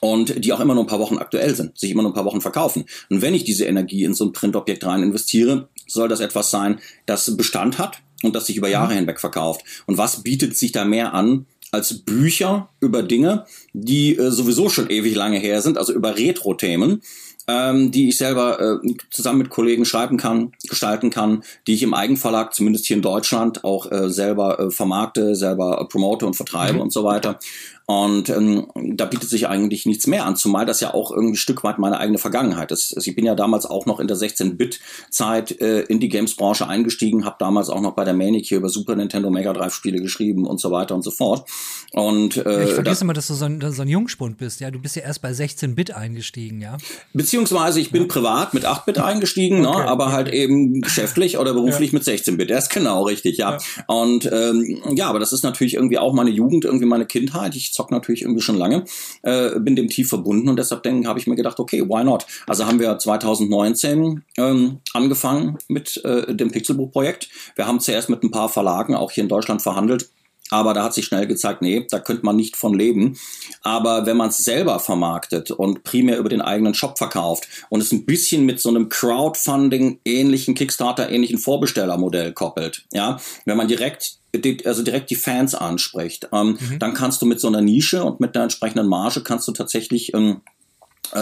und 0.00 0.44
die 0.44 0.52
auch 0.52 0.60
immer 0.60 0.74
nur 0.74 0.84
ein 0.84 0.88
paar 0.88 0.98
Wochen 0.98 1.18
aktuell 1.18 1.54
sind, 1.54 1.78
sich 1.78 1.90
immer 1.90 2.02
nur 2.02 2.12
ein 2.12 2.14
paar 2.14 2.24
Wochen 2.24 2.40
verkaufen. 2.40 2.84
Und 3.08 3.22
wenn 3.22 3.34
ich 3.34 3.44
diese 3.44 3.64
Energie 3.64 4.04
in 4.04 4.14
so 4.14 4.26
ein 4.26 4.32
Printobjekt 4.32 4.84
rein 4.84 5.02
investiere, 5.02 5.68
soll 5.86 6.08
das 6.08 6.20
etwas 6.20 6.50
sein, 6.50 6.80
das 7.06 7.36
Bestand 7.36 7.78
hat, 7.78 8.02
und 8.22 8.34
das 8.34 8.46
sich 8.46 8.56
über 8.56 8.68
Jahre 8.68 8.92
mhm. 8.92 8.98
hinweg 8.98 9.20
verkauft. 9.20 9.62
Und 9.86 9.98
was 9.98 10.22
bietet 10.22 10.56
sich 10.56 10.72
da 10.72 10.84
mehr 10.84 11.14
an 11.14 11.46
als 11.72 11.94
Bücher 12.04 12.68
über 12.80 13.02
Dinge, 13.02 13.46
die 13.72 14.16
äh, 14.16 14.30
sowieso 14.30 14.68
schon 14.68 14.90
ewig 14.90 15.14
lange 15.14 15.38
her 15.38 15.62
sind, 15.62 15.78
also 15.78 15.92
über 15.92 16.16
Retro-Themen, 16.16 17.02
ähm, 17.48 17.90
die 17.90 18.08
ich 18.08 18.18
selber 18.18 18.60
äh, 18.60 18.88
zusammen 19.10 19.38
mit 19.38 19.50
Kollegen 19.50 19.84
schreiben 19.84 20.16
kann, 20.16 20.52
gestalten 20.68 21.10
kann, 21.10 21.42
die 21.66 21.74
ich 21.74 21.82
im 21.82 21.94
Eigenverlag, 21.94 22.54
zumindest 22.54 22.86
hier 22.86 22.96
in 22.96 23.02
Deutschland, 23.02 23.64
auch 23.64 23.90
äh, 23.90 24.10
selber 24.10 24.60
äh, 24.60 24.70
vermarkte, 24.70 25.34
selber 25.34 25.80
äh, 25.80 25.84
promote 25.86 26.26
und 26.26 26.34
vertreibe 26.34 26.74
mhm. 26.74 26.82
und 26.82 26.92
so 26.92 27.04
weiter. 27.04 27.38
Und 27.86 28.28
ähm, 28.28 28.68
da 28.94 29.06
bietet 29.06 29.28
sich 29.28 29.48
eigentlich 29.48 29.86
nichts 29.86 30.06
mehr 30.06 30.24
an, 30.24 30.36
zumal 30.36 30.66
das 30.66 30.80
ja 30.80 30.94
auch 30.94 31.10
irgendwie 31.10 31.32
ein 31.32 31.36
Stück 31.36 31.64
weit 31.64 31.78
meine 31.78 31.98
eigene 31.98 32.18
Vergangenheit 32.18 32.70
ist. 32.70 32.96
Also 32.96 33.10
ich 33.10 33.16
bin 33.16 33.24
ja 33.24 33.34
damals 33.34 33.66
auch 33.66 33.86
noch 33.86 33.98
in 33.98 34.06
der 34.06 34.16
16-Bit-Zeit 34.16 35.60
äh, 35.60 35.80
in 35.82 35.98
die 35.98 36.08
Games-Branche 36.08 36.68
eingestiegen, 36.68 37.24
habe 37.24 37.36
damals 37.38 37.68
auch 37.68 37.80
noch 37.80 37.92
bei 37.92 38.04
der 38.04 38.14
Manic 38.14 38.46
hier 38.46 38.58
über 38.58 38.68
Super 38.68 38.94
Nintendo 38.94 39.30
Mega 39.30 39.52
Drive-Spiele 39.52 40.00
geschrieben 40.00 40.46
und 40.46 40.60
so 40.60 40.70
weiter 40.70 40.94
und 40.94 41.02
so 41.02 41.10
fort. 41.10 41.48
Und 41.92 42.36
äh, 42.36 42.42
ja, 42.42 42.64
ich 42.64 42.72
vergesse 42.72 43.00
da, 43.00 43.04
immer, 43.04 43.12
dass 43.12 43.26
du 43.26 43.34
so 43.34 43.44
ein, 43.44 43.60
so 43.72 43.82
ein 43.82 43.88
Jungspund 43.88 44.38
bist. 44.38 44.60
Ja, 44.60 44.70
du 44.70 44.78
bist 44.78 44.96
ja 44.96 45.02
erst 45.02 45.20
bei 45.20 45.32
16-Bit 45.32 45.94
eingestiegen, 45.94 46.60
ja. 46.60 46.76
Beziehungsweise 47.12 47.80
ich 47.80 47.90
bin 47.90 48.02
ja. 48.02 48.08
privat 48.08 48.54
mit 48.54 48.64
8-Bit 48.64 48.98
eingestiegen, 48.98 49.62
ne, 49.62 49.68
okay, 49.68 49.78
ne, 49.78 49.88
aber 49.88 50.06
okay. 50.06 50.12
halt 50.14 50.28
eben 50.32 50.80
geschäftlich 50.80 51.38
oder 51.38 51.52
beruflich 51.52 51.92
ja. 51.92 51.98
mit 51.98 52.06
16-Bit. 52.06 52.50
Das 52.50 52.64
ist 52.64 52.70
genau 52.70 53.02
richtig, 53.02 53.38
ja. 53.38 53.58
Und 53.86 54.30
ähm, 54.32 54.80
ja, 54.94 55.08
aber 55.08 55.18
das 55.18 55.32
ist 55.32 55.42
natürlich 55.42 55.74
irgendwie 55.74 55.98
auch 55.98 56.12
meine 56.12 56.30
Jugend, 56.30 56.64
irgendwie 56.64 56.86
meine 56.86 57.06
Kindheit. 57.06 57.56
Ich 57.56 57.71
zock 57.72 57.90
natürlich 57.90 58.22
irgendwie 58.22 58.42
schon 58.42 58.56
lange, 58.56 58.84
äh, 59.22 59.58
bin 59.58 59.76
dem 59.76 59.88
tief 59.88 60.08
verbunden 60.08 60.48
und 60.48 60.56
deshalb 60.56 60.86
habe 60.86 61.18
ich 61.18 61.26
mir 61.26 61.36
gedacht, 61.36 61.58
okay, 61.58 61.82
why 61.82 62.04
not? 62.04 62.26
Also 62.46 62.66
haben 62.66 62.80
wir 62.80 62.98
2019 62.98 64.22
ähm, 64.36 64.78
angefangen 64.92 65.58
mit 65.68 66.02
äh, 66.04 66.34
dem 66.34 66.50
Pixelbuch-Projekt. 66.50 67.28
Wir 67.56 67.66
haben 67.66 67.80
zuerst 67.80 68.08
mit 68.08 68.22
ein 68.22 68.30
paar 68.30 68.48
Verlagen 68.48 68.94
auch 68.94 69.10
hier 69.10 69.22
in 69.22 69.28
Deutschland 69.28 69.62
verhandelt, 69.62 70.10
aber 70.52 70.74
da 70.74 70.84
hat 70.84 70.92
sich 70.92 71.06
schnell 71.06 71.26
gezeigt, 71.26 71.62
nee, 71.62 71.86
da 71.90 71.98
könnte 71.98 72.26
man 72.26 72.36
nicht 72.36 72.56
von 72.56 72.78
leben. 72.78 73.18
Aber 73.62 74.04
wenn 74.04 74.18
man 74.18 74.28
es 74.28 74.38
selber 74.38 74.78
vermarktet 74.80 75.50
und 75.50 75.82
primär 75.82 76.18
über 76.18 76.28
den 76.28 76.42
eigenen 76.42 76.74
Shop 76.74 76.98
verkauft 76.98 77.48
und 77.70 77.80
es 77.80 77.90
ein 77.90 78.04
bisschen 78.04 78.44
mit 78.44 78.60
so 78.60 78.68
einem 78.68 78.90
Crowdfunding-ähnlichen, 78.90 80.54
Kickstarter-ähnlichen 80.54 81.38
Vorbestellermodell 81.38 82.32
koppelt, 82.32 82.84
ja, 82.92 83.18
wenn 83.46 83.56
man 83.56 83.68
direkt 83.68 84.18
also 84.64 84.82
direkt 84.82 85.10
die 85.10 85.16
Fans 85.16 85.54
anspricht, 85.54 86.28
ähm, 86.32 86.58
mhm. 86.58 86.78
dann 86.78 86.94
kannst 86.94 87.20
du 87.20 87.26
mit 87.26 87.38
so 87.38 87.48
einer 87.48 87.60
Nische 87.60 88.02
und 88.02 88.18
mit 88.18 88.34
der 88.34 88.44
entsprechenden 88.44 88.88
Marge 88.88 89.22
kannst 89.22 89.46
du 89.46 89.52
tatsächlich 89.52 90.14
ähm, 90.14 90.40
äh, 90.40 90.61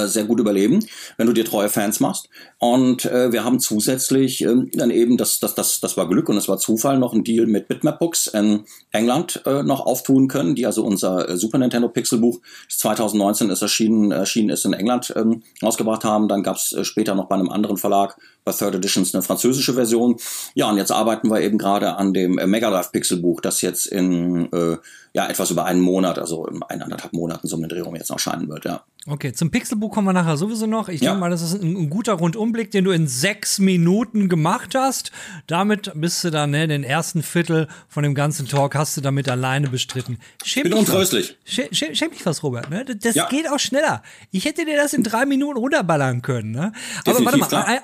sehr 0.04 0.24
gut 0.24 0.38
überleben, 0.38 0.84
wenn 1.16 1.26
du 1.26 1.32
dir 1.32 1.44
treue 1.44 1.68
Fans 1.68 2.00
machst. 2.00 2.28
Und 2.58 3.06
äh, 3.06 3.32
wir 3.32 3.42
haben 3.42 3.58
zusätzlich 3.58 4.44
äh, 4.44 4.54
dann 4.74 4.90
eben, 4.90 5.16
das, 5.16 5.40
das, 5.40 5.54
das, 5.54 5.80
das 5.80 5.96
war 5.96 6.08
Glück 6.08 6.28
und 6.28 6.36
es 6.36 6.48
war 6.48 6.58
Zufall, 6.58 6.98
noch 6.98 7.14
einen 7.14 7.24
Deal 7.24 7.46
mit 7.46 7.68
Bitmap 7.68 7.98
Books 7.98 8.26
in 8.26 8.64
England 8.92 9.42
äh, 9.46 9.62
noch 9.62 9.86
auftun 9.86 10.28
können, 10.28 10.54
die 10.54 10.66
also 10.66 10.84
unser 10.84 11.28
äh, 11.28 11.36
Super 11.36 11.58
Nintendo 11.58 11.88
Pixelbuch, 11.88 12.40
das 12.68 12.78
2019 12.78 13.48
ist 13.48 13.62
erschienen, 13.62 14.10
erschienen 14.12 14.50
ist 14.50 14.66
in 14.66 14.74
England 14.74 15.12
ähm, 15.16 15.42
ausgebracht 15.62 16.04
haben. 16.04 16.28
Dann 16.28 16.42
gab 16.42 16.56
es 16.56 16.72
äh, 16.72 16.84
später 16.84 17.14
noch 17.14 17.28
bei 17.28 17.34
einem 17.34 17.48
anderen 17.48 17.78
Verlag, 17.78 18.16
bei 18.44 18.52
Third 18.52 18.74
Editions, 18.74 19.14
eine 19.14 19.22
französische 19.22 19.72
Version. 19.72 20.16
Ja, 20.54 20.68
und 20.70 20.76
jetzt 20.76 20.92
arbeiten 20.92 21.30
wir 21.30 21.40
eben 21.40 21.56
gerade 21.56 21.96
an 21.96 22.12
dem 22.12 22.38
äh, 22.38 22.46
Mega 22.46 22.70
Drive 22.70 22.92
Pixelbuch, 22.92 23.40
das 23.40 23.62
jetzt 23.62 23.86
in 23.86 24.52
äh, 24.52 24.76
ja 25.12 25.28
etwas 25.28 25.50
über 25.50 25.64
einen 25.64 25.80
Monat, 25.80 26.18
also 26.18 26.46
in 26.46 26.62
eineinhalb 26.62 27.12
Monaten 27.12 27.46
so 27.46 27.56
eine 27.56 27.68
Drehung 27.68 27.96
jetzt 27.96 28.10
erscheinen 28.10 28.48
wird, 28.48 28.64
ja. 28.64 28.84
Okay, 29.06 29.32
zum 29.32 29.50
Pixelbuch 29.50 29.90
kommen 29.90 30.08
wir 30.08 30.12
nachher 30.12 30.36
sowieso 30.36 30.66
noch. 30.66 30.90
Ich 30.90 31.00
ja. 31.00 31.10
denke 31.10 31.20
mal, 31.20 31.30
das 31.30 31.40
ist 31.40 31.54
ein, 31.54 31.74
ein, 31.74 31.90
guter 31.90 32.12
Rundumblick, 32.12 32.70
den 32.70 32.84
du 32.84 32.90
in 32.90 33.08
sechs 33.08 33.58
Minuten 33.58 34.28
gemacht 34.28 34.74
hast. 34.74 35.10
Damit 35.46 35.90
bist 35.94 36.22
du 36.22 36.30
dann, 36.30 36.50
ne, 36.50 36.68
den 36.68 36.84
ersten 36.84 37.22
Viertel 37.22 37.66
von 37.88 38.02
dem 38.02 38.14
ganzen 38.14 38.46
Talk 38.46 38.74
hast 38.74 38.98
du 38.98 39.00
damit 39.00 39.26
alleine 39.30 39.68
bestritten. 39.68 40.18
Schäm 40.44 40.64
Bin 40.64 40.74
untröstlich. 40.74 41.38
Schäm, 41.44 41.72
schäm, 41.72 41.94
schäm 41.94 42.10
dich 42.10 42.26
was, 42.26 42.42
Robert. 42.42 42.68
Ne? 42.68 42.84
Das 42.84 43.14
ja. 43.14 43.26
geht 43.28 43.48
auch 43.48 43.58
schneller. 43.58 44.02
Ich 44.32 44.44
hätte 44.44 44.66
dir 44.66 44.76
das 44.76 44.92
in 44.92 45.02
drei 45.02 45.24
Minuten 45.24 45.58
runterballern 45.58 46.20
können. 46.20 46.50
Ne? 46.50 46.72
Aber 47.06 47.24
warte 47.24 47.38
mal, 47.38 47.48
ein, 47.64 47.80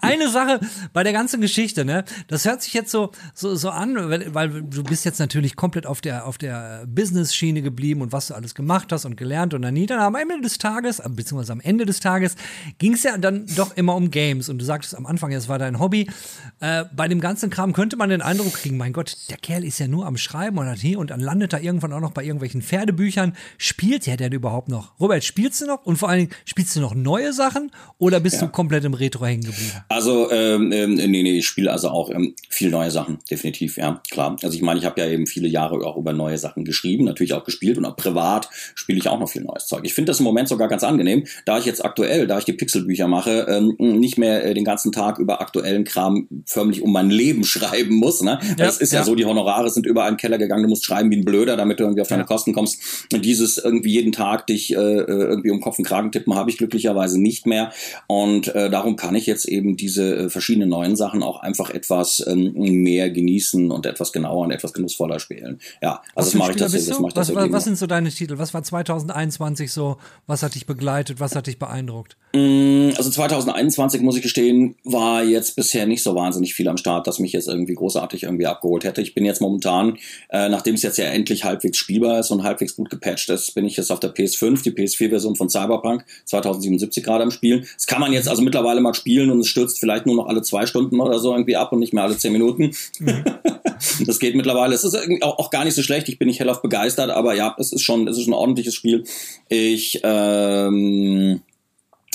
eine 0.00 0.28
Sache 0.28 0.58
bei 0.92 1.04
der 1.04 1.12
ganzen 1.12 1.40
Geschichte, 1.40 1.84
ne? 1.84 2.04
Das 2.26 2.44
hört 2.44 2.62
sich 2.62 2.74
jetzt 2.74 2.90
so, 2.90 3.12
so, 3.32 3.54
so 3.54 3.70
an, 3.70 3.94
weil, 4.10 4.34
weil 4.34 4.62
du 4.62 4.82
bist 4.82 5.04
jetzt 5.04 5.20
natürlich 5.20 5.54
komplett 5.62 5.86
auf 5.86 6.00
der, 6.00 6.26
auf 6.26 6.38
der 6.38 6.84
Business-Schiene 6.88 7.62
geblieben 7.62 8.02
und 8.02 8.10
was 8.10 8.26
du 8.26 8.34
alles 8.34 8.56
gemacht 8.56 8.90
hast 8.90 9.04
und 9.04 9.16
gelernt 9.16 9.54
und 9.54 9.62
dann 9.62 9.74
nieder. 9.74 10.00
Am 10.00 10.16
Ende 10.16 10.40
des 10.40 10.58
Tages, 10.58 11.00
beziehungsweise 11.10 11.52
am 11.52 11.60
Ende 11.60 11.86
des 11.86 12.00
Tages, 12.00 12.34
ging 12.78 12.94
es 12.94 13.04
ja 13.04 13.16
dann 13.16 13.46
doch 13.54 13.76
immer 13.76 13.94
um 13.94 14.10
Games. 14.10 14.48
Und 14.48 14.58
du 14.58 14.64
sagtest 14.64 14.96
am 14.96 15.06
Anfang, 15.06 15.32
es 15.32 15.48
war 15.48 15.60
dein 15.60 15.78
Hobby. 15.78 16.10
Äh, 16.58 16.86
bei 16.92 17.06
dem 17.06 17.20
ganzen 17.20 17.48
Kram 17.48 17.74
könnte 17.74 17.96
man 17.96 18.08
den 18.08 18.22
Eindruck 18.22 18.54
kriegen, 18.54 18.76
mein 18.76 18.92
Gott, 18.92 19.16
der 19.30 19.36
Kerl 19.36 19.62
ist 19.62 19.78
ja 19.78 19.86
nur 19.86 20.04
am 20.04 20.16
Schreiben 20.16 20.58
und 20.58 20.68
hier 20.74 20.98
und 20.98 21.10
dann 21.10 21.20
landet 21.20 21.52
er 21.52 21.62
irgendwann 21.62 21.92
auch 21.92 22.00
noch 22.00 22.10
bei 22.10 22.24
irgendwelchen 22.24 22.60
Pferdebüchern. 22.60 23.36
Spielt 23.56 24.08
der 24.08 24.16
denn 24.16 24.32
überhaupt 24.32 24.68
noch? 24.68 24.98
Robert, 24.98 25.22
spielst 25.22 25.60
du 25.60 25.66
noch? 25.66 25.86
Und 25.86 25.96
vor 25.96 26.08
allen 26.08 26.26
Dingen, 26.26 26.30
spielst 26.44 26.74
du 26.74 26.80
noch 26.80 26.96
neue 26.96 27.32
Sachen 27.32 27.70
oder 27.98 28.18
bist 28.18 28.40
ja. 28.40 28.48
du 28.48 28.52
komplett 28.52 28.82
im 28.82 28.94
Retro 28.94 29.26
hängen 29.26 29.44
geblieben? 29.44 29.84
Also, 29.88 30.28
ähm, 30.32 30.72
ähm, 30.72 30.94
nee, 30.94 31.06
nee, 31.06 31.38
ich 31.38 31.46
spiele 31.46 31.70
also 31.70 31.88
auch 31.90 32.10
ähm, 32.10 32.34
viel 32.48 32.70
neue 32.70 32.90
Sachen, 32.90 33.18
definitiv, 33.30 33.76
ja, 33.76 34.02
klar. 34.10 34.36
Also 34.42 34.56
ich 34.56 34.62
meine, 34.62 34.80
ich 34.80 34.86
habe 34.86 35.00
ja 35.00 35.06
eben 35.06 35.28
viele 35.28 35.51
Jahre 35.52 35.86
auch 35.86 35.96
über 35.96 36.12
neue 36.12 36.38
Sachen 36.38 36.64
geschrieben, 36.64 37.04
natürlich 37.04 37.34
auch 37.34 37.44
gespielt 37.44 37.78
und 37.78 37.84
auch 37.84 37.96
privat 37.96 38.48
spiele 38.74 38.98
ich 38.98 39.08
auch 39.08 39.18
noch 39.18 39.28
viel 39.28 39.42
neues 39.42 39.66
Zeug. 39.66 39.82
Ich 39.84 39.94
finde 39.94 40.10
das 40.10 40.18
im 40.20 40.24
Moment 40.24 40.48
sogar 40.48 40.68
ganz 40.68 40.84
angenehm, 40.84 41.24
da 41.44 41.58
ich 41.58 41.64
jetzt 41.64 41.84
aktuell, 41.84 42.26
da 42.26 42.38
ich 42.38 42.44
die 42.44 42.52
Pixelbücher 42.52 43.08
mache, 43.08 43.46
ähm, 43.48 43.76
nicht 43.78 44.18
mehr 44.18 44.44
äh, 44.44 44.54
den 44.54 44.64
ganzen 44.64 44.92
Tag 44.92 45.18
über 45.18 45.40
aktuellen 45.40 45.84
Kram 45.84 46.28
förmlich 46.46 46.82
um 46.82 46.92
mein 46.92 47.10
Leben 47.10 47.44
schreiben 47.52 47.96
muss. 47.96 48.22
Ne? 48.22 48.38
Ja, 48.42 48.54
das 48.66 48.78
ist 48.78 48.92
ja. 48.92 49.00
ja. 49.00 49.04
so, 49.04 49.14
die 49.14 49.24
Honorare 49.24 49.70
sind 49.70 49.86
überall 49.86 50.08
in 50.08 50.14
den 50.14 50.20
Keller 50.20 50.38
gegangen, 50.38 50.62
du 50.62 50.68
musst 50.68 50.84
schreiben 50.84 51.10
wie 51.10 51.16
ein 51.16 51.24
Blöder, 51.24 51.56
damit 51.56 51.78
du 51.78 51.84
irgendwie 51.84 52.02
auf 52.02 52.08
deine 52.08 52.22
ja. 52.22 52.26
Kosten 52.26 52.52
kommst. 52.52 53.06
Und 53.12 53.24
dieses 53.24 53.58
irgendwie 53.58 53.90
jeden 53.90 54.12
Tag 54.12 54.46
dich 54.46 54.74
äh, 54.74 54.76
äh, 54.76 55.04
irgendwie 55.06 55.50
um 55.50 55.60
Kopf 55.60 55.78
und 55.78 55.84
Kragen 55.84 56.12
tippen, 56.12 56.34
habe 56.34 56.50
ich 56.50 56.58
glücklicherweise 56.58 57.20
nicht 57.20 57.46
mehr. 57.46 57.72
Und 58.06 58.54
äh, 58.54 58.70
darum 58.70 58.96
kann 58.96 59.14
ich 59.14 59.26
jetzt 59.26 59.46
eben 59.46 59.76
diese 59.76 60.16
äh, 60.16 60.28
verschiedenen 60.30 60.68
neuen 60.68 60.96
Sachen 60.96 61.22
auch 61.22 61.40
einfach 61.40 61.70
etwas 61.70 62.24
ähm, 62.26 62.52
mehr 62.54 63.10
genießen 63.10 63.70
und 63.70 63.86
etwas 63.86 64.12
genauer 64.12 64.44
und 64.44 64.50
etwas 64.50 64.72
genussvoller 64.72 65.20
spielen. 65.20 65.41
Ja, 65.80 66.02
also 66.14 66.30
das 66.30 66.34
mache 66.34 66.52
ich 66.52 66.56
das, 66.56 66.72
das, 66.72 66.88
ich 66.88 67.34
was, 67.34 67.52
was 67.52 67.64
sind 67.64 67.78
so 67.78 67.86
deine 67.86 68.10
Titel? 68.10 68.38
Was 68.38 68.54
war 68.54 68.62
2021 68.62 69.72
so, 69.72 69.96
was 70.26 70.42
hat 70.42 70.54
dich 70.54 70.66
begleitet, 70.66 71.20
was 71.20 71.34
hat 71.34 71.46
dich 71.46 71.58
beeindruckt? 71.58 72.16
Mm, 72.34 72.90
also 72.96 73.10
2021, 73.10 74.00
muss 74.00 74.16
ich 74.16 74.22
gestehen, 74.22 74.76
war 74.84 75.22
jetzt 75.22 75.54
bisher 75.56 75.86
nicht 75.86 76.02
so 76.02 76.14
wahnsinnig 76.14 76.54
viel 76.54 76.68
am 76.68 76.76
Start, 76.76 77.06
dass 77.06 77.18
mich 77.18 77.32
jetzt 77.32 77.48
irgendwie 77.48 77.74
großartig 77.74 78.22
irgendwie 78.22 78.46
abgeholt 78.46 78.84
hätte. 78.84 79.02
Ich 79.02 79.14
bin 79.14 79.24
jetzt 79.24 79.40
momentan, 79.40 79.98
äh, 80.30 80.48
nachdem 80.48 80.74
es 80.74 80.82
jetzt 80.82 80.98
ja 80.98 81.06
endlich 81.06 81.44
halbwegs 81.44 81.76
spielbar 81.76 82.20
ist 82.20 82.30
und 82.30 82.42
halbwegs 82.42 82.76
gut 82.76 82.88
gepatcht 82.88 83.28
ist, 83.28 83.54
bin 83.54 83.66
ich 83.66 83.76
jetzt 83.76 83.90
auf 83.90 84.00
der 84.00 84.14
PS5, 84.14 84.62
die 84.62 84.72
PS4-Version 84.72 85.36
von 85.36 85.50
Cyberpunk 85.50 86.04
2077 86.24 87.04
gerade 87.04 87.24
am 87.24 87.30
Spielen. 87.30 87.66
Das 87.74 87.86
kann 87.86 88.00
man 88.00 88.12
jetzt 88.12 88.28
also 88.28 88.42
mittlerweile 88.42 88.80
mal 88.80 88.94
spielen 88.94 89.30
und 89.30 89.40
es 89.40 89.48
stürzt 89.48 89.78
vielleicht 89.78 90.06
nur 90.06 90.16
noch 90.16 90.26
alle 90.26 90.42
zwei 90.42 90.66
Stunden 90.66 91.00
oder 91.00 91.18
so 91.18 91.32
irgendwie 91.32 91.56
ab 91.56 91.72
und 91.72 91.80
nicht 91.80 91.92
mehr 91.92 92.04
alle 92.04 92.16
zehn 92.16 92.32
Minuten. 92.32 92.72
Mhm. 92.98 93.24
das 94.06 94.18
geht 94.18 94.34
mittlerweile. 94.34 94.74
Es 94.74 94.84
ist 94.84 94.96
auch, 95.32 95.38
auch 95.38 95.50
gar 95.50 95.64
nicht 95.64 95.74
so 95.74 95.82
schlecht. 95.82 96.08
Ich 96.08 96.18
bin 96.18 96.28
nicht 96.28 96.40
hellauf 96.40 96.62
begeistert, 96.62 97.10
aber 97.10 97.34
ja, 97.34 97.54
es 97.58 97.72
ist 97.72 97.82
schon, 97.82 98.08
es 98.08 98.18
ist 98.18 98.26
ein 98.26 98.34
ordentliches 98.34 98.74
Spiel. 98.74 99.04
Ich 99.48 100.00
ähm, 100.02 101.42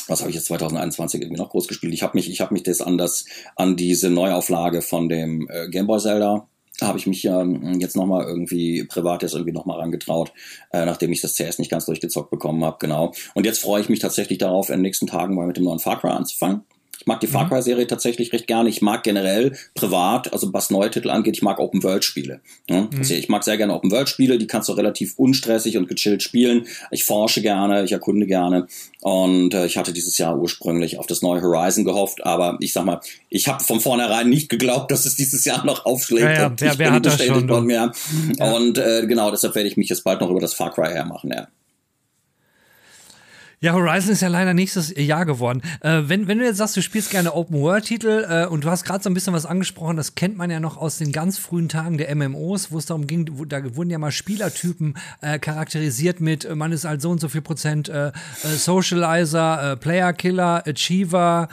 was 0.07 0.21
habe 0.21 0.29
ich 0.29 0.35
jetzt 0.35 0.45
2021 0.45 1.21
irgendwie 1.21 1.41
noch 1.41 1.49
groß 1.49 1.67
gespielt? 1.67 1.93
Ich 1.93 2.01
habe 2.01 2.17
mich, 2.17 2.29
ich 2.29 2.39
habe 2.39 2.53
mich 2.53 2.63
das 2.63 2.81
an 2.81 2.97
an 3.55 3.75
diese 3.75 4.09
Neuauflage 4.09 4.81
von 4.81 5.09
dem 5.09 5.49
äh, 5.49 5.67
Gameboy 5.69 5.99
Zelda 5.99 6.47
habe 6.81 6.99
ich 6.99 7.07
mich 7.07 7.23
ja 7.23 7.41
ähm, 7.41 7.79
jetzt 7.79 7.95
nochmal 7.95 8.25
irgendwie 8.25 8.83
privat 8.83 9.23
jetzt 9.23 9.33
irgendwie 9.33 9.51
nochmal 9.51 9.79
rangetraut, 9.79 10.31
äh, 10.71 10.85
nachdem 10.85 11.11
ich 11.11 11.21
das 11.21 11.35
CS 11.35 11.59
nicht 11.59 11.71
ganz 11.71 11.85
durchgezockt 11.85 12.29
bekommen 12.29 12.63
habe, 12.63 12.77
genau. 12.79 13.13
Und 13.33 13.45
jetzt 13.45 13.59
freue 13.59 13.81
ich 13.81 13.89
mich 13.89 13.99
tatsächlich 13.99 14.37
darauf, 14.37 14.69
in 14.69 14.75
den 14.75 14.81
nächsten 14.83 15.07
Tagen 15.07 15.35
mal 15.35 15.47
mit 15.47 15.57
dem 15.57 15.63
neuen 15.63 15.79
Far 15.79 15.99
Cry 15.99 16.09
anzufangen. 16.09 16.61
Ich 17.07 17.09
mag 17.09 17.21
die 17.21 17.27
Far 17.27 17.45
mhm. 17.45 17.51
Cry-Serie 17.51 17.87
tatsächlich 17.87 18.33
recht 18.33 18.47
gerne. 18.47 18.67
Ich 18.67 18.81
mag 18.81 19.01
generell 19.01 19.55
privat, 19.75 20.33
also 20.33 20.51
was 20.51 20.69
neue 20.71 20.91
Titel 20.91 21.09
angeht, 21.09 21.37
ich 21.37 21.41
mag 21.41 21.57
Open-World-Spiele. 21.57 22.41
Ja? 22.69 22.81
Mhm. 22.81 22.89
Also 22.97 23.13
ich 23.13 23.29
mag 23.29 23.45
sehr 23.45 23.55
gerne 23.55 23.73
Open-World-Spiele, 23.75 24.37
die 24.37 24.45
kannst 24.45 24.67
du 24.67 24.73
relativ 24.73 25.13
unstressig 25.15 25.77
und 25.77 25.87
gechillt 25.87 26.21
spielen. 26.21 26.65
Ich 26.91 27.05
forsche 27.05 27.41
gerne, 27.41 27.85
ich 27.85 27.93
erkunde 27.93 28.27
gerne. 28.27 28.67
Und 28.99 29.53
äh, 29.53 29.65
ich 29.67 29.77
hatte 29.77 29.93
dieses 29.93 30.17
Jahr 30.17 30.37
ursprünglich 30.37 30.99
auf 30.99 31.07
das 31.07 31.21
neue 31.21 31.41
Horizon 31.41 31.85
gehofft, 31.85 32.25
aber 32.25 32.57
ich 32.59 32.73
sag 32.73 32.83
mal, 32.83 32.99
ich 33.29 33.47
habe 33.47 33.63
von 33.63 33.79
vornherein 33.79 34.27
nicht 34.27 34.49
geglaubt, 34.49 34.91
dass 34.91 35.05
es 35.05 35.15
dieses 35.15 35.45
Jahr 35.45 35.65
noch 35.65 35.85
aufschlägt. 35.85 36.25
Ja, 36.25 36.33
ja, 36.33 36.47
und 36.47 36.59
wer, 36.59 36.73
ich 36.73 36.77
wer 36.77 36.87
bin 36.87 36.95
hat 36.95 37.05
das 37.05 37.23
schon 37.23 37.65
mir. 37.65 37.93
Ja. 38.37 38.53
Und 38.53 38.79
äh, 38.79 39.07
genau, 39.07 39.31
deshalb 39.31 39.55
werde 39.55 39.69
ich 39.69 39.77
mich 39.77 39.87
jetzt 39.87 40.03
bald 40.03 40.19
noch 40.19 40.29
über 40.29 40.41
das 40.41 40.53
Far 40.53 40.73
Cry 40.73 40.89
hermachen, 40.89 41.31
ja. 41.31 41.47
Ja, 43.59 43.73
Horizon 43.73 44.11
ist 44.11 44.21
ja 44.21 44.27
leider 44.27 44.53
nächstes 44.53 44.93
Jahr 44.95 45.25
geworden. 45.25 45.63
Äh, 45.81 46.03
wenn, 46.03 46.27
wenn 46.27 46.37
du 46.37 46.45
jetzt 46.45 46.57
sagst, 46.57 46.77
du 46.77 46.83
spielst 46.83 47.09
gerne 47.09 47.33
Open-World-Titel 47.33 48.27
äh, 48.29 48.45
und 48.45 48.63
du 48.63 48.69
hast 48.69 48.83
gerade 48.83 49.03
so 49.03 49.09
ein 49.09 49.15
bisschen 49.15 49.33
was 49.33 49.47
angesprochen, 49.47 49.97
das 49.97 50.13
kennt 50.13 50.37
man 50.37 50.51
ja 50.51 50.59
noch 50.59 50.77
aus 50.77 50.99
den 50.99 51.11
ganz 51.11 51.39
frühen 51.39 51.67
Tagen 51.67 51.97
der 51.97 52.15
MMOs, 52.15 52.71
wo 52.71 52.77
es 52.77 52.85
darum 52.85 53.07
ging, 53.07 53.27
wo, 53.31 53.45
da 53.45 53.75
wurden 53.75 53.89
ja 53.89 53.97
mal 53.97 54.11
Spielertypen 54.11 54.93
äh, 55.21 55.39
charakterisiert 55.39 56.21
mit, 56.21 56.45
äh, 56.45 56.53
man 56.53 56.71
ist 56.71 56.85
halt 56.85 57.01
so 57.01 57.09
und 57.09 57.19
so 57.19 57.29
viel 57.29 57.41
Prozent 57.41 57.89
äh, 57.89 58.09
äh, 58.09 58.11
Socializer, 58.43 59.75
Player-Killer, 59.77 60.63
Achiever 60.67 61.49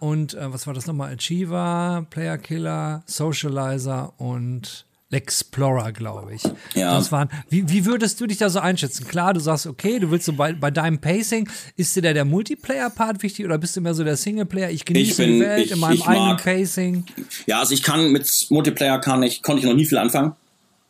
und 0.00 0.36
was 0.40 0.66
war 0.66 0.74
das 0.74 0.86
nochmal? 0.86 1.12
Achiever, 1.12 2.06
Player-Killer, 2.08 3.02
Socializer 3.06 4.14
und 4.18 4.85
Explorer, 5.10 5.92
glaube 5.92 6.34
ich. 6.34 6.42
Ja. 6.74 6.96
Das 6.96 7.12
waren, 7.12 7.28
wie, 7.48 7.68
wie 7.68 7.84
würdest 7.84 8.20
du 8.20 8.26
dich 8.26 8.38
da 8.38 8.50
so 8.50 8.58
einschätzen? 8.58 9.06
Klar, 9.06 9.34
du 9.34 9.40
sagst, 9.40 9.66
okay, 9.66 10.00
du 10.00 10.10
willst 10.10 10.26
so 10.26 10.32
bei, 10.32 10.52
bei 10.52 10.70
deinem 10.70 11.00
Pacing, 11.00 11.48
ist 11.76 11.94
dir 11.94 12.02
da 12.02 12.12
der 12.12 12.24
Multiplayer-Part 12.24 13.22
wichtig 13.22 13.44
oder 13.44 13.56
bist 13.58 13.76
du 13.76 13.80
mehr 13.80 13.94
so 13.94 14.02
der 14.02 14.16
Singleplayer? 14.16 14.70
Ich 14.70 14.84
genieße 14.84 15.10
ich 15.10 15.16
bin, 15.16 15.34
die 15.34 15.40
Welt 15.40 15.66
ich, 15.66 15.72
in 15.72 15.78
meinem 15.78 16.02
eigenen 16.02 16.36
Pacing. 16.38 17.04
Ja, 17.46 17.60
also 17.60 17.72
ich 17.72 17.82
kann 17.84 18.10
mit 18.10 18.46
Multiplayer 18.50 19.00
kann 19.00 19.22
ich, 19.22 19.42
konnte 19.42 19.60
ich 19.60 19.66
noch 19.66 19.74
nie 19.74 19.86
viel 19.86 19.98
anfangen 19.98 20.34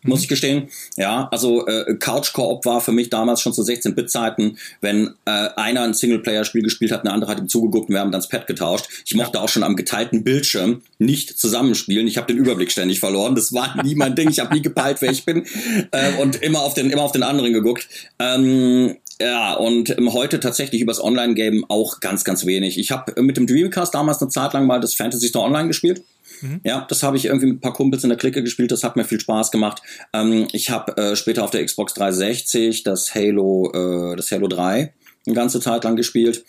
muss 0.03 0.23
ich 0.23 0.29
gestehen. 0.29 0.69
Ja, 0.97 1.29
also 1.31 1.67
äh, 1.67 1.97
Couch 1.97 2.33
Koop 2.33 2.65
war 2.65 2.81
für 2.81 2.93
mich 2.93 3.11
damals 3.11 3.41
schon 3.41 3.53
zu 3.53 3.63
16-Bit-Zeiten, 3.63 4.59
wenn 4.81 5.15
äh, 5.25 5.49
einer 5.57 5.83
ein 5.83 5.95
Singleplayer-Spiel 5.95 6.63
gespielt 6.63 6.93
hat, 6.93 7.01
eine 7.01 7.13
andere 7.13 7.31
hat 7.31 7.39
ihm 7.39 7.49
zugeguckt 7.49 7.89
und 7.89 7.95
wir 7.95 8.01
haben 8.01 8.13
dann 8.13 8.21
das 8.21 8.29
Pad 8.29 8.47
getauscht. 8.47 8.87
Ich 9.05 9.15
mochte 9.15 9.41
auch 9.41 9.49
schon 9.49 9.63
am 9.63 9.77
geteilten 9.77 10.25
Bildschirm 10.25 10.83
nicht 10.99 11.39
zusammenspielen. 11.39 12.07
Ich 12.07 12.17
habe 12.17 12.33
den 12.33 12.39
Überblick 12.39 12.71
ständig 12.73 13.01
verloren. 13.01 13.35
Das 13.35 13.53
war 13.53 13.83
nie 13.83 13.95
mein 13.95 14.15
Ding. 14.15 14.31
Ich 14.31 14.41
habe 14.41 14.55
nie 14.55 14.63
gepeilt, 14.63 14.99
wer 15.01 15.11
ich 15.11 15.25
bin 15.25 15.45
äh, 15.91 16.15
und 16.21 16.43
immer 16.43 16.61
auf 16.61 16.75
den 16.75 16.91
immer 16.91 17.03
auf 17.03 17.13
den 17.13 17.23
anderen 17.23 17.53
geguckt. 17.53 17.89
Ähm, 18.19 18.97
ja, 19.21 19.55
und 19.55 19.97
ähm, 19.97 20.13
heute 20.13 20.41
tatsächlich 20.41 20.83
übers 20.83 21.03
Online-Game 21.03 21.65
auch 21.69 22.01
ganz, 22.01 22.25
ganz 22.25 22.45
wenig. 22.45 22.79
Ich 22.79 22.91
habe 22.91 23.21
mit 23.23 23.37
dem 23.37 23.47
Dreamcast 23.47 23.95
damals 23.95 24.21
eine 24.21 24.31
Zeit 24.31 24.53
lang 24.53 24.67
mal 24.67 24.81
das 24.81 24.95
Fantasy 24.95 25.29
Store 25.29 25.47
Online 25.47 25.69
gespielt. 25.69 26.05
Mhm. 26.43 26.61
Ja, 26.65 26.87
das 26.89 27.03
habe 27.03 27.17
ich 27.17 27.27
irgendwie 27.27 27.47
mit 27.47 27.57
ein 27.57 27.61
paar 27.61 27.73
Kumpels 27.73 28.03
in 28.03 28.11
der 28.11 28.19
Clique 28.19 28.43
gespielt, 28.43 28.73
das 28.73 28.85
hat 28.85 28.97
mir 28.97 29.05
viel 29.05 29.21
Spaß 29.21 29.51
gemacht. 29.51 29.81
Ähm, 30.13 30.49
ich 30.53 30.71
habe 30.71 30.97
äh, 30.97 31.17
später 31.17 31.45
auf 31.45 31.51
der 31.51 31.65
Xbox 31.65 31.95
360 31.95 32.83
das 32.83 33.15
Halo, 33.15 33.73
äh, 33.73 34.17
das 34.17 34.31
Halo 34.31 34.49
3 34.49 34.93
eine 35.27 35.35
ganze 35.35 35.61
Zeit 35.61 35.85
lang 35.85 35.97
gespielt. 35.97 36.45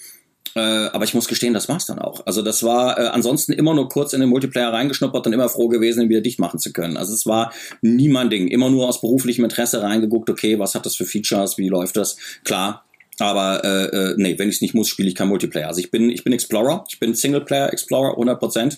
Äh, 0.56 0.60
aber 0.60 1.04
ich 1.04 1.14
muss 1.14 1.28
gestehen, 1.28 1.54
das 1.54 1.70
war's 1.70 1.86
dann 1.86 2.00
auch. 2.00 2.26
Also 2.26 2.42
das 2.42 2.64
war 2.64 2.98
äh, 2.98 3.08
ansonsten 3.08 3.54
immer 3.54 3.74
nur 3.74 3.90
kurz 3.90 4.14
in 4.14 4.20
den 4.20 4.30
Multiplayer 4.30 4.74
reingeschnuppert 4.74 5.28
und 5.28 5.34
immer 5.34 5.50
froh 5.50 5.68
gewesen, 5.68 6.04
ihn 6.04 6.10
wieder 6.10 6.22
dicht 6.22 6.40
machen 6.40 6.60
zu 6.60 6.74
können. 6.74 6.98
Also 6.98 7.14
es 7.14 7.26
war 7.26 7.52
nie 7.82 8.10
mein 8.10 8.30
Ding. 8.30 8.48
Immer 8.48 8.70
nur 8.70 8.88
aus 8.88 9.02
beruflichem 9.02 9.44
Interesse 9.44 9.82
reingeguckt, 9.82 10.30
okay, 10.30 10.60
was 10.60 10.76
hat 10.76 10.86
das 10.86 10.96
für 10.96 11.06
Features, 11.06 11.58
wie 11.58 11.70
läuft 11.70 11.98
das? 11.98 12.18
Klar, 12.44 12.87
aber 13.20 13.64
äh, 13.64 13.86
äh, 13.86 14.14
nee, 14.18 14.38
wenn 14.38 14.50
ich 14.50 14.56
es 14.56 14.62
nicht 14.62 14.74
muss, 14.74 14.90
spiele 14.90 15.10
ich 15.10 15.16
kein 15.16 15.28
Multiplayer. 15.28 15.68
Also 15.68 15.80
ich 15.80 15.90
bin, 15.90 16.10
ich 16.10 16.24
bin 16.24 16.34
Explorer, 16.34 16.84
ich 16.88 17.00
bin 17.00 17.16
Singleplayer 17.16 17.74
Explorer 17.74 18.18
100%. 18.18 18.78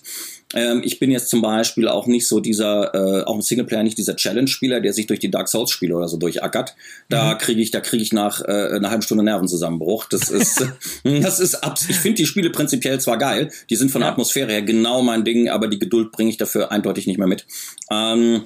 Ähm, 0.55 0.81
ich 0.83 0.97
bin 0.99 1.11
jetzt 1.11 1.29
zum 1.29 1.41
Beispiel 1.41 1.87
auch 1.87 2.07
nicht 2.07 2.27
so 2.27 2.39
dieser, 2.39 2.93
äh, 2.95 3.23
auch 3.23 3.35
ein 3.35 3.41
Singleplayer, 3.41 3.83
nicht 3.83 3.97
dieser 3.97 4.15
Challenge-Spieler, 4.15 4.79
der 4.79 4.93
sich 4.93 5.07
durch 5.07 5.19
die 5.19 5.29
Dark 5.29 5.49
Souls-Spiele 5.49 5.95
oder 5.95 6.07
so 6.07 6.17
durchackert. 6.17 6.75
Da 7.09 7.33
mhm. 7.33 7.37
kriege 7.37 7.61
ich, 7.61 7.71
da 7.71 7.81
kriege 7.81 8.01
ich 8.01 8.13
nach 8.13 8.41
äh, 8.41 8.75
einer 8.75 8.89
halben 8.89 9.01
Stunde 9.01 9.23
Nervenzusammenbruch. 9.23 10.05
Das 10.05 10.29
ist, 10.29 10.65
das 11.03 11.39
ist 11.39 11.55
abs 11.55 11.89
Ich 11.89 11.97
finde 11.97 12.17
die 12.17 12.25
Spiele 12.25 12.49
prinzipiell 12.49 12.99
zwar 12.99 13.17
geil, 13.17 13.51
die 13.69 13.75
sind 13.75 13.91
von 13.91 14.01
der 14.01 14.09
Atmosphäre 14.09 14.51
her 14.51 14.61
genau 14.61 15.01
mein 15.01 15.25
Ding, 15.25 15.49
aber 15.49 15.67
die 15.67 15.79
Geduld 15.79 16.11
bringe 16.11 16.29
ich 16.29 16.37
dafür 16.37 16.71
eindeutig 16.71 17.07
nicht 17.07 17.17
mehr 17.17 17.27
mit. 17.27 17.45
Ähm, 17.91 18.43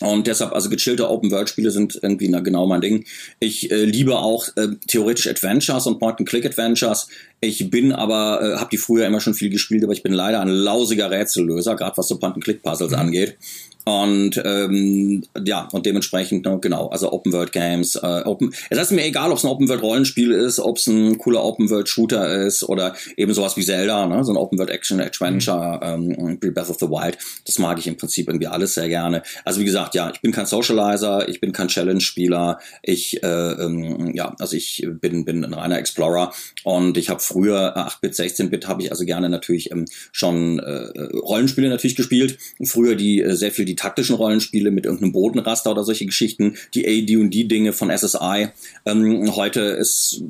und 0.00 0.26
deshalb, 0.26 0.52
also 0.52 0.70
gechillte 0.70 1.10
Open-World-Spiele 1.10 1.70
sind 1.70 1.98
irgendwie 2.02 2.28
na, 2.28 2.40
genau 2.40 2.66
mein 2.66 2.80
Ding. 2.80 3.04
Ich 3.38 3.70
äh, 3.70 3.84
liebe 3.84 4.18
auch 4.18 4.48
äh, 4.56 4.68
theoretisch 4.86 5.26
Adventures 5.28 5.86
und 5.86 5.98
Point-and-Click-Adventures. 5.98 7.08
Ich 7.40 7.70
bin 7.70 7.92
aber, 7.92 8.40
äh, 8.42 8.56
habe 8.56 8.70
die 8.70 8.78
früher 8.78 9.06
immer 9.06 9.20
schon 9.20 9.34
viel 9.34 9.50
gespielt, 9.50 9.84
aber 9.84 9.92
ich 9.92 10.02
bin 10.02 10.12
leider 10.12 10.40
ein 10.40 10.48
lausiger 10.48 11.10
Rätsellöser, 11.10 11.76
gerade 11.76 11.98
was 11.98 12.08
so 12.08 12.18
Point-and-Click-Puzzles 12.18 12.92
mhm. 12.92 12.98
angeht. 12.98 13.36
Und 13.84 14.40
ähm, 14.44 15.22
ja, 15.44 15.68
und 15.72 15.86
dementsprechend, 15.86 16.44
ne, 16.44 16.58
genau, 16.60 16.88
also 16.88 17.12
Open 17.12 17.32
World 17.32 17.52
Games, 17.52 17.96
äh, 17.96 18.22
Open, 18.24 18.52
es 18.68 18.78
ist 18.78 18.92
mir 18.92 19.04
egal, 19.04 19.30
ob 19.30 19.38
es 19.38 19.44
ein 19.44 19.50
Open 19.50 19.68
World 19.68 19.82
Rollenspiel 19.82 20.32
ist, 20.32 20.58
ob 20.58 20.76
es 20.76 20.86
ein 20.86 21.18
cooler 21.18 21.44
Open 21.44 21.70
World 21.70 21.88
Shooter 21.88 22.44
ist 22.44 22.62
oder 22.62 22.94
eben 23.16 23.32
sowas 23.32 23.56
wie 23.56 23.64
Zelda, 23.64 24.06
ne, 24.06 24.24
so 24.24 24.32
ein 24.32 24.36
Open 24.36 24.58
World 24.58 24.70
Action 24.70 25.00
Adventure, 25.00 25.96
mhm. 25.98 26.16
ähm, 26.18 26.38
Breath 26.38 26.70
of 26.70 26.78
the 26.78 26.88
Wild. 26.88 27.18
Das 27.46 27.58
mag 27.58 27.78
ich 27.78 27.86
im 27.86 27.96
Prinzip 27.96 28.28
irgendwie 28.28 28.46
alles 28.46 28.74
sehr 28.74 28.88
gerne. 28.88 29.22
Also 29.44 29.60
wie 29.60 29.64
gesagt, 29.64 29.94
ja, 29.94 30.10
ich 30.12 30.20
bin 30.20 30.32
kein 30.32 30.46
Socializer, 30.46 31.28
ich 31.28 31.40
bin 31.40 31.52
kein 31.52 31.68
Challenge-Spieler, 31.68 32.58
ich, 32.82 33.22
äh, 33.22 33.26
ähm, 33.26 34.12
ja, 34.14 34.34
also 34.38 34.56
ich 34.56 34.86
bin 35.00 35.24
bin 35.24 35.44
ein 35.44 35.54
reiner 35.54 35.78
Explorer 35.78 36.32
und 36.64 36.96
ich 36.96 37.08
habe 37.08 37.20
früher 37.20 37.76
8-Bit, 37.76 38.14
16-Bit 38.14 38.68
habe 38.68 38.82
ich 38.82 38.90
also 38.90 39.04
gerne 39.04 39.28
natürlich 39.28 39.70
ähm, 39.70 39.84
schon 40.12 40.58
äh, 40.58 41.00
Rollenspiele 41.16 41.68
natürlich 41.68 41.96
gespielt. 41.96 42.38
Früher 42.64 42.96
die 42.96 43.20
äh, 43.20 43.34
sehr 43.34 43.52
viel 43.52 43.64
die 43.70 43.76
taktischen 43.76 44.16
Rollenspiele 44.16 44.72
mit 44.72 44.84
irgendeinem 44.84 45.12
Bodenraster 45.12 45.70
oder 45.70 45.84
solche 45.84 46.04
Geschichten, 46.04 46.56
die 46.74 46.86
AD&D 46.86 47.44
Dinge 47.44 47.72
von 47.72 47.96
SSI. 47.96 48.48
Ähm, 48.84 49.34
heute 49.36 49.60
ist 49.60 50.22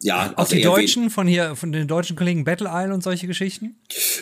ja 0.00 0.32
auch 0.36 0.48
die 0.48 0.62
deutschen 0.62 1.10
von 1.10 1.26
hier 1.26 1.56
von 1.56 1.72
den 1.72 1.88
deutschen 1.88 2.14
Kollegen 2.14 2.44
Battle 2.44 2.70
Isle 2.72 2.94
und 2.94 3.02
solche 3.02 3.26
Geschichten. 3.26 3.74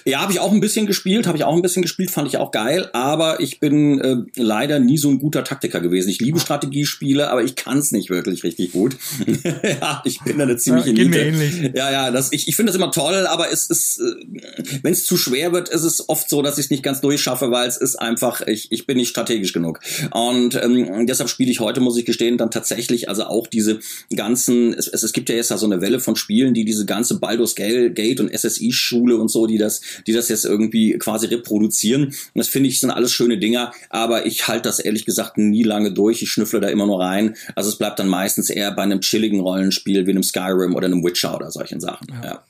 Ja, 0.07 0.21
habe 0.21 0.33
ich 0.33 0.41
auch 0.41 0.53
ein 0.53 0.61
bisschen 0.61 0.87
gespielt, 0.87 1.27
habe 1.27 1.37
ich 1.37 1.45
auch 1.45 1.55
ein 1.55 1.61
bisschen 1.61 1.83
gespielt, 1.83 2.11
fand 2.11 2.29
ich 2.29 2.39
auch 2.39 2.51
geil. 2.51 2.89
Aber 2.95 3.41
ich 3.41 3.61
bin 3.61 4.01
äh, 4.01 4.17
leider 4.37 4.81
nie 4.81 4.97
so 4.97 5.11
ein 5.11 5.19
guter 5.19 5.45
Taktiker 5.45 5.81
gewesen. 5.81 6.09
Ich 6.09 6.21
liebe 6.21 6.41
Strategiespiele, 6.41 7.31
aber 7.31 7.43
ich 7.45 7.57
kann 7.57 7.79
es 7.79 7.93
nicht 7.93 8.09
wirklich 8.09 8.43
richtig 8.43 8.73
gut. 8.73 8.97
ja, 9.63 10.03
ich 10.07 10.21
bin 10.21 10.39
da 10.39 10.45
eine 10.45 10.57
ziemliche 10.57 10.93
ja, 10.93 11.05
Niete. 11.05 11.19
Ähnlich. 11.19 11.73
Ja, 11.75 11.93
ja, 11.93 12.11
das, 12.11 12.33
ich, 12.33 12.49
ich 12.49 12.57
finde 12.57 12.73
das 12.73 12.77
immer 12.77 12.91
toll, 12.91 13.27
aber 13.27 13.53
es 13.53 13.67
ist, 13.67 14.01
äh, 14.01 14.81
wenn 14.83 14.93
es 14.93 15.05
zu 15.05 15.19
schwer 15.19 15.53
wird, 15.53 15.69
ist 15.69 15.83
es 15.83 16.09
oft 16.09 16.31
so, 16.31 16.41
dass 16.41 16.57
ich 16.57 16.67
es 16.67 16.71
nicht 16.71 16.83
ganz 16.83 17.03
durchschaffe, 17.03 17.51
weil 17.51 17.69
es 17.69 17.77
ist 17.77 17.97
einfach, 17.97 18.41
ich, 18.47 18.62
ich 18.71 18.87
bin 18.87 18.97
nicht 18.97 19.09
strategisch 19.09 19.53
genug. 19.53 19.81
Und 20.11 20.55
ähm, 20.63 21.07
deshalb 21.07 21.29
spiele 21.29 21.51
ich 21.51 21.61
heute, 21.61 21.81
muss 21.81 21.97
ich 21.97 22.05
gestehen, 22.05 22.39
dann 22.39 22.51
tatsächlich 22.51 23.09
also 23.09 23.25
auch 23.25 23.47
diese 23.47 23.81
ganzen, 24.15 24.73
es, 24.75 24.89
es, 24.89 25.03
es 25.03 25.13
gibt 25.13 25.29
ja 25.29 25.37
jetzt 25.37 25.51
da 25.51 25.59
so 25.59 25.67
eine 25.67 25.81
Welle 25.81 26.01
von 26.01 26.17
Spielen, 26.17 26.55
die 26.55 26.65
diese 26.65 26.87
ganze 26.87 27.19
Baldur's 27.19 27.55
Gate 27.55 28.21
und 28.21 28.33
SSI-Schule 28.33 29.17
und 29.17 29.29
so, 29.29 29.47
die 29.47 29.59
das, 29.59 29.81
die 30.07 30.13
das 30.13 30.29
jetzt 30.29 30.45
irgendwie 30.45 30.99
quasi 30.99 31.27
reproduzieren. 31.27 32.05
Und 32.05 32.15
das 32.35 32.49
finde 32.49 32.69
ich 32.69 32.81
sind 32.81 32.91
alles 32.91 33.13
schöne 33.13 33.39
Dinger, 33.39 33.73
aber 33.91 34.27
ich 34.27 34.49
halte 34.49 34.69
das 34.69 34.79
ehrlich 34.79 35.05
gesagt 35.05 35.39
nie 35.39 35.63
lange 35.63 35.93
durch. 35.93 36.23
Ich 36.23 36.31
schnüffle 36.31 36.61
da 36.61 36.69
immer 36.69 36.87
nur 36.87 37.01
rein. 37.01 37.37
Also 37.55 37.71
es 37.71 37.77
bleibt 37.77 37.99
dann 37.99 38.09
meistens 38.09 38.51
eher 38.51 38.73
bei 38.73 38.83
einem 38.83 39.01
chilligen 39.01 39.41
Rollenspiel 39.41 40.07
wie 40.07 40.11
einem 40.11 40.23
Skyrim 40.23 40.75
oder 40.75 40.87
einem 40.87 41.05
Witcher 41.05 41.37
oder 41.37 41.51
solchen 41.51 41.81
Sachen. 41.81 42.07
ja. 42.23 42.25
ja. 42.25 42.45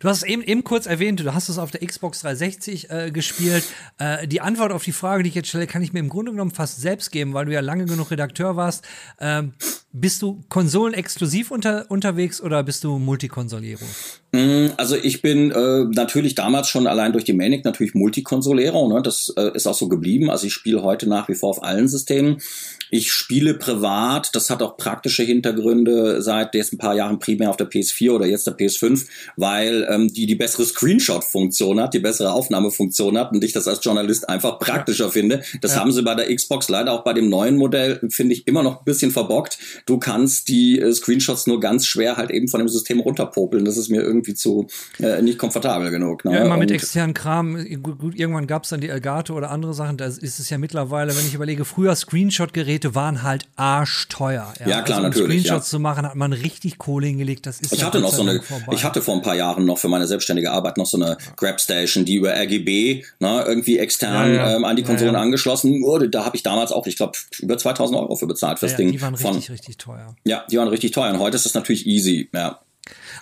Du 0.00 0.08
hast 0.08 0.18
es 0.18 0.22
eben, 0.24 0.42
eben 0.42 0.64
kurz 0.64 0.86
erwähnt, 0.86 1.20
du 1.20 1.34
hast 1.34 1.48
es 1.48 1.58
auf 1.58 1.70
der 1.70 1.86
Xbox 1.86 2.20
360 2.20 2.90
äh, 2.90 3.10
gespielt. 3.10 3.64
Äh, 3.98 4.28
die 4.28 4.40
Antwort 4.40 4.72
auf 4.72 4.84
die 4.84 4.92
Frage, 4.92 5.22
die 5.22 5.28
ich 5.28 5.34
jetzt 5.34 5.48
stelle, 5.48 5.66
kann 5.66 5.82
ich 5.82 5.92
mir 5.92 6.00
im 6.00 6.08
Grunde 6.08 6.32
genommen 6.32 6.52
fast 6.52 6.80
selbst 6.80 7.10
geben, 7.10 7.34
weil 7.34 7.46
du 7.46 7.52
ja 7.52 7.60
lange 7.60 7.86
genug 7.86 8.10
Redakteur 8.10 8.56
warst. 8.56 8.84
Ähm, 9.20 9.54
bist 9.92 10.20
du 10.20 10.42
konsolenexklusiv 10.50 11.50
unter, 11.50 11.90
unterwegs 11.90 12.40
oder 12.42 12.62
bist 12.62 12.84
du 12.84 12.98
Multikonsolero? 12.98 13.84
Mm, 14.32 14.66
also 14.76 14.94
ich 14.94 15.22
bin 15.22 15.50
äh, 15.50 15.84
natürlich 15.84 16.34
damals 16.34 16.68
schon 16.68 16.86
allein 16.86 17.12
durch 17.12 17.24
die 17.24 17.32
Manic 17.32 17.64
natürlich 17.64 17.94
Multikonsolero. 17.94 18.92
Ne? 18.92 19.00
Das 19.02 19.32
äh, 19.36 19.52
ist 19.54 19.66
auch 19.66 19.74
so 19.74 19.88
geblieben. 19.88 20.30
Also 20.30 20.46
ich 20.46 20.52
spiele 20.52 20.82
heute 20.82 21.08
nach 21.08 21.28
wie 21.28 21.34
vor 21.34 21.48
auf 21.50 21.62
allen 21.62 21.88
Systemen. 21.88 22.42
Ich 22.90 23.12
spiele 23.12 23.54
privat, 23.54 24.34
das 24.34 24.50
hat 24.50 24.62
auch 24.62 24.76
praktische 24.76 25.22
Hintergründe 25.22 26.22
seit 26.22 26.54
jetzt 26.54 26.72
ein 26.72 26.78
paar 26.78 26.94
Jahren 26.94 27.18
primär 27.18 27.50
auf 27.50 27.56
der 27.56 27.68
PS4 27.68 28.12
oder 28.12 28.26
jetzt 28.26 28.46
der 28.46 28.56
PS5, 28.56 29.06
weil 29.36 29.86
ähm, 29.90 30.12
die 30.12 30.26
die 30.26 30.34
bessere 30.34 30.64
Screenshot-Funktion 30.64 31.80
hat, 31.80 31.94
die 31.94 31.98
bessere 31.98 32.32
Aufnahmefunktion 32.32 33.18
hat 33.18 33.32
und 33.32 33.42
ich 33.42 33.52
das 33.52 33.68
als 33.68 33.84
Journalist 33.84 34.28
einfach 34.28 34.58
praktischer 34.58 35.06
ja. 35.06 35.10
finde. 35.10 35.42
Das 35.60 35.74
ja. 35.74 35.80
haben 35.80 35.92
sie 35.92 36.02
bei 36.02 36.14
der 36.14 36.34
Xbox 36.34 36.68
leider 36.68 36.92
auch 36.92 37.04
bei 37.04 37.12
dem 37.12 37.28
neuen 37.28 37.56
Modell, 37.56 38.00
finde 38.10 38.34
ich, 38.34 38.46
immer 38.46 38.62
noch 38.62 38.78
ein 38.78 38.84
bisschen 38.84 39.10
verbockt. 39.10 39.58
Du 39.86 39.98
kannst 39.98 40.48
die 40.48 40.78
äh, 40.78 40.92
Screenshots 40.92 41.46
nur 41.46 41.60
ganz 41.60 41.86
schwer 41.86 42.16
halt 42.16 42.30
eben 42.30 42.48
von 42.48 42.60
dem 42.60 42.68
System 42.68 43.00
runterpopeln. 43.00 43.64
Das 43.64 43.76
ist 43.76 43.88
mir 43.88 44.02
irgendwie 44.02 44.34
zu 44.34 44.68
äh, 45.00 45.22
nicht 45.22 45.38
komfortabel 45.38 45.90
genug. 45.90 46.24
Ne? 46.24 46.34
Ja, 46.34 46.44
immer 46.44 46.56
mit 46.56 46.70
externen 46.70 47.14
Kram. 47.14 47.56
Gut, 47.82 47.98
gut 47.98 48.18
irgendwann 48.18 48.46
gab 48.46 48.64
es 48.64 48.70
dann 48.70 48.80
die 48.80 48.88
Elgato 48.88 49.34
oder 49.34 49.50
andere 49.50 49.74
Sachen. 49.74 49.96
Da 49.96 50.06
ist 50.06 50.22
es 50.22 50.50
ja 50.50 50.58
mittlerweile, 50.58 51.16
wenn 51.16 51.26
ich 51.26 51.34
überlege, 51.34 51.64
früher 51.64 51.94
Screenshot-Geräte 51.94 52.75
Geräte 52.76 52.94
waren 52.94 53.22
halt 53.22 53.46
arschteuer. 53.56 54.52
Ja, 54.60 54.68
ja 54.68 54.82
klar, 54.82 54.98
also, 54.98 54.98
um 54.98 55.02
natürlich. 55.02 55.42
Screenshots 55.42 55.66
ja. 55.66 55.70
zu 55.70 55.78
machen, 55.80 56.06
hat 56.06 56.14
man 56.14 56.32
richtig 56.32 56.78
Kohle 56.78 57.06
hingelegt. 57.06 57.46
Das 57.46 57.60
ist 57.60 57.72
ich 57.72 57.80
ja 57.80 57.86
hatte 57.86 58.00
noch 58.00 58.12
so 58.12 58.22
eine, 58.22 58.40
ich 58.70 58.84
hatte 58.84 59.00
vor 59.02 59.14
ein 59.14 59.22
paar 59.22 59.34
Jahren 59.34 59.64
noch 59.64 59.78
für 59.78 59.88
meine 59.88 60.06
selbstständige 60.06 60.50
Arbeit 60.50 60.76
noch 60.76 60.86
so 60.86 60.98
eine 60.98 61.16
Grabstation, 61.36 62.04
die 62.04 62.16
über 62.16 62.34
RGB 62.34 63.04
ne, 63.18 63.44
irgendwie 63.46 63.78
extern 63.78 64.34
ja, 64.34 64.56
ähm, 64.56 64.64
an 64.64 64.76
die 64.76 64.82
Konsolen 64.82 65.16
angeschlossen 65.16 65.82
wurde. 65.82 66.10
Da 66.10 66.24
habe 66.24 66.36
ich 66.36 66.42
damals 66.42 66.72
auch, 66.72 66.86
ich 66.86 66.96
glaube, 66.96 67.16
über 67.38 67.56
2000 67.56 67.98
Euro 67.98 68.16
für 68.16 68.26
bezahlt 68.26 68.58
fürs 68.58 68.76
Ding. 68.76 68.92
Die 68.92 69.00
waren 69.00 69.14
richtig, 69.14 69.50
richtig 69.50 69.78
teuer. 69.78 70.14
Ja, 70.24 70.44
die 70.50 70.58
waren 70.58 70.68
richtig 70.68 70.92
teuer. 70.92 71.12
Und 71.12 71.20
heute 71.20 71.36
ist 71.36 71.46
das 71.46 71.54
natürlich 71.54 71.86
easy. 71.86 72.28
Ja. 72.34 72.60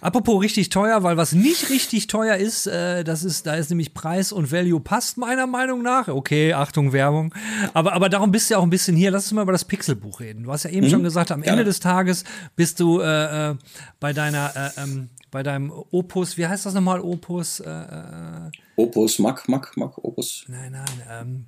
Apropos 0.01 0.43
richtig 0.43 0.69
teuer, 0.69 1.03
weil 1.03 1.17
was 1.17 1.33
nicht 1.33 1.71
richtig 1.71 2.07
teuer 2.07 2.37
ist, 2.37 2.67
äh, 2.67 3.05
das 3.05 3.25
ist, 3.25 3.47
da 3.47 3.55
ist 3.55 3.71
nämlich 3.71 3.95
Preis 3.95 4.33
und 4.33 4.53
Value 4.53 4.81
passt 4.81 5.17
meiner 5.17 5.47
Meinung 5.47 5.83
nach. 5.83 6.09
Okay, 6.09 6.53
Achtung, 6.53 6.93
Werbung. 6.93 7.35
Aber, 7.73 7.93
aber 7.93 8.09
darum 8.09 8.31
bist 8.31 8.51
du 8.51 8.55
ja 8.55 8.59
auch 8.59 8.65
ein 8.65 8.71
bisschen 8.71 8.97
hier. 8.97 9.11
Lass 9.11 9.25
uns 9.25 9.33
mal 9.33 9.43
über 9.43 9.53
das 9.53 9.65
Pixelbuch 9.65 10.21
reden. 10.21 10.45
Du 10.45 10.53
hast 10.53 10.65
ja 10.65 10.71
eben 10.71 10.87
mhm. 10.87 10.91
schon 10.91 11.03
gesagt, 11.03 11.31
am 11.31 11.43
Ende 11.43 11.65
des 11.65 11.81
Tages 11.81 12.25
bist 12.57 12.81
du 12.81 13.01
äh, 13.01 13.51
äh, 13.51 13.57
bei 14.01 14.13
deiner, 14.13 14.53
äh, 14.55 14.83
ähm, 14.83 15.09
bei 15.31 15.43
deinem 15.43 15.73
Opus, 15.91 16.37
wie 16.37 16.47
heißt 16.47 16.67
das 16.67 16.75
nochmal, 16.75 17.01
Opus? 17.01 17.61
Äh, 17.61 17.71
äh, 17.71 18.51
Opus, 18.77 19.19
Mac, 19.19 19.49
Mac, 19.49 19.77
Mac, 19.77 19.97
Opus. 19.99 20.45
Nein, 20.49 20.73
nein, 20.73 21.03
ähm, 21.11 21.47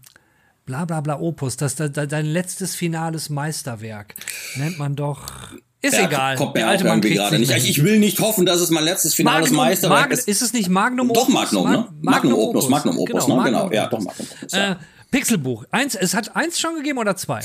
bla 0.65 0.85
bla 0.85 1.01
bla 1.01 1.21
Opus, 1.21 1.57
das, 1.57 1.77
das, 1.77 1.93
dein 1.93 2.27
letztes 2.27 2.75
finales 2.75 3.31
Meisterwerk 3.31 4.15
nennt 4.57 4.79
man 4.79 4.97
doch. 4.97 5.53
Ist 5.83 5.95
ja, 5.95 6.07
egal. 6.07 6.37
Kommt 6.37 6.55
mir 6.55 6.61
der 6.61 6.69
alte 6.69 6.85
Mann 6.85 7.01
gerade 7.01 7.39
nicht. 7.39 7.51
Ich, 7.51 7.71
ich 7.71 7.85
will 7.85 7.99
nicht 7.99 8.21
hoffen, 8.21 8.47
dass 8.47 8.61
es 8.61 8.71
mein 8.71 8.85
letztes 8.85 9.15
finales 9.15 9.51
Magnum, 9.51 9.67
Meisterwerk 9.67 10.11
ist. 10.11 10.27
Ist 10.27 10.43
es 10.43 10.53
nicht 10.53 10.69
Magnum 10.69 11.11
Opus? 11.11 11.25
Doch 11.25 11.29
Magnum, 11.29 11.71
ne? 11.71 11.89
Magnum, 12.01 12.35
Opus, 12.35 12.69
Magnum 12.69 12.99
Opus, 12.99 13.27
genau, 13.27 13.37
ne? 13.37 13.43
Magnum 13.43 13.71
genau. 13.71 13.75
Ja, 13.75 13.87
doch 13.87 14.01
Magnum 14.01 14.27
Opus. 14.31 14.53
Ja. 14.53 14.73
Äh, 14.73 14.77
Pixelbuch. 15.11 15.65
Eins, 15.71 15.95
es 15.95 16.15
hat 16.15 16.35
eins 16.35 16.59
schon 16.59 16.75
gegeben 16.75 16.99
oder 16.99 17.17
zwei? 17.17 17.41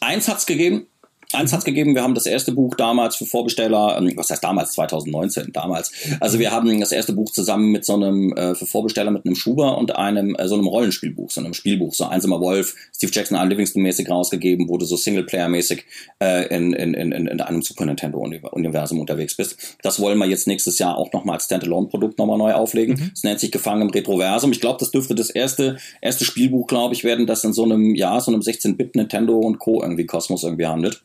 Eins 0.00 0.28
hat's 0.28 0.46
gegeben. 0.46 0.86
Eins 1.34 1.52
hat's 1.52 1.66
gegeben, 1.66 1.94
wir 1.94 2.02
haben 2.02 2.14
das 2.14 2.24
erste 2.24 2.52
Buch 2.52 2.74
damals 2.74 3.16
für 3.16 3.26
Vorbesteller, 3.26 3.98
ähm, 3.98 4.12
was 4.16 4.30
heißt 4.30 4.42
damals, 4.42 4.72
2019, 4.72 5.52
damals. 5.52 5.92
Also 6.20 6.38
wir 6.38 6.52
haben 6.52 6.80
das 6.80 6.90
erste 6.90 7.12
Buch 7.12 7.30
zusammen 7.30 7.70
mit 7.70 7.84
so 7.84 7.96
einem, 7.96 8.32
äh, 8.32 8.54
für 8.54 8.64
Vorbesteller 8.64 9.10
mit 9.10 9.26
einem 9.26 9.34
Schuber 9.34 9.76
und 9.76 9.94
einem, 9.94 10.34
äh, 10.36 10.48
so 10.48 10.54
einem 10.54 10.66
Rollenspielbuch, 10.66 11.30
so 11.30 11.42
einem 11.42 11.52
Spielbuch, 11.52 11.92
so 11.92 12.06
Einsamer 12.06 12.40
Wolf, 12.40 12.74
Steve 12.96 13.12
Jackson, 13.12 13.36
Al 13.36 13.46
Livingston-mäßig 13.50 14.08
rausgegeben, 14.08 14.70
wo 14.70 14.78
du 14.78 14.86
so 14.86 14.96
Singleplayer-mäßig 14.96 15.82
äh, 16.18 16.46
in, 16.48 16.72
in, 16.72 16.94
in, 16.94 17.12
in 17.12 17.40
einem 17.42 17.60
Super 17.60 17.84
Nintendo-Universum 17.84 18.98
unterwegs 18.98 19.36
bist. 19.36 19.76
Das 19.82 20.00
wollen 20.00 20.16
wir 20.16 20.26
jetzt 20.26 20.46
nächstes 20.46 20.78
Jahr 20.78 20.96
auch 20.96 21.12
nochmal 21.12 21.34
als 21.34 21.44
Standalone-Produkt 21.44 22.18
nochmal 22.18 22.38
neu 22.38 22.54
auflegen. 22.54 22.94
Mhm. 22.94 23.10
Das 23.10 23.22
nennt 23.24 23.40
sich 23.40 23.52
Gefangen 23.52 23.82
im 23.82 23.90
Retroversum. 23.90 24.50
Ich 24.52 24.62
glaube, 24.62 24.78
das 24.80 24.92
dürfte 24.92 25.14
das 25.14 25.28
erste, 25.28 25.76
erste 26.00 26.24
Spielbuch, 26.24 26.66
glaube 26.66 26.94
ich, 26.94 27.04
werden, 27.04 27.26
das 27.26 27.44
in 27.44 27.52
so 27.52 27.64
einem, 27.64 27.94
ja, 27.94 28.18
so 28.18 28.32
einem 28.32 28.40
16-Bit 28.40 28.96
Nintendo 28.96 29.38
und 29.38 29.58
Co. 29.58 29.82
irgendwie 29.82 30.06
Kosmos 30.06 30.42
irgendwie 30.42 30.66
handelt. 30.66 31.02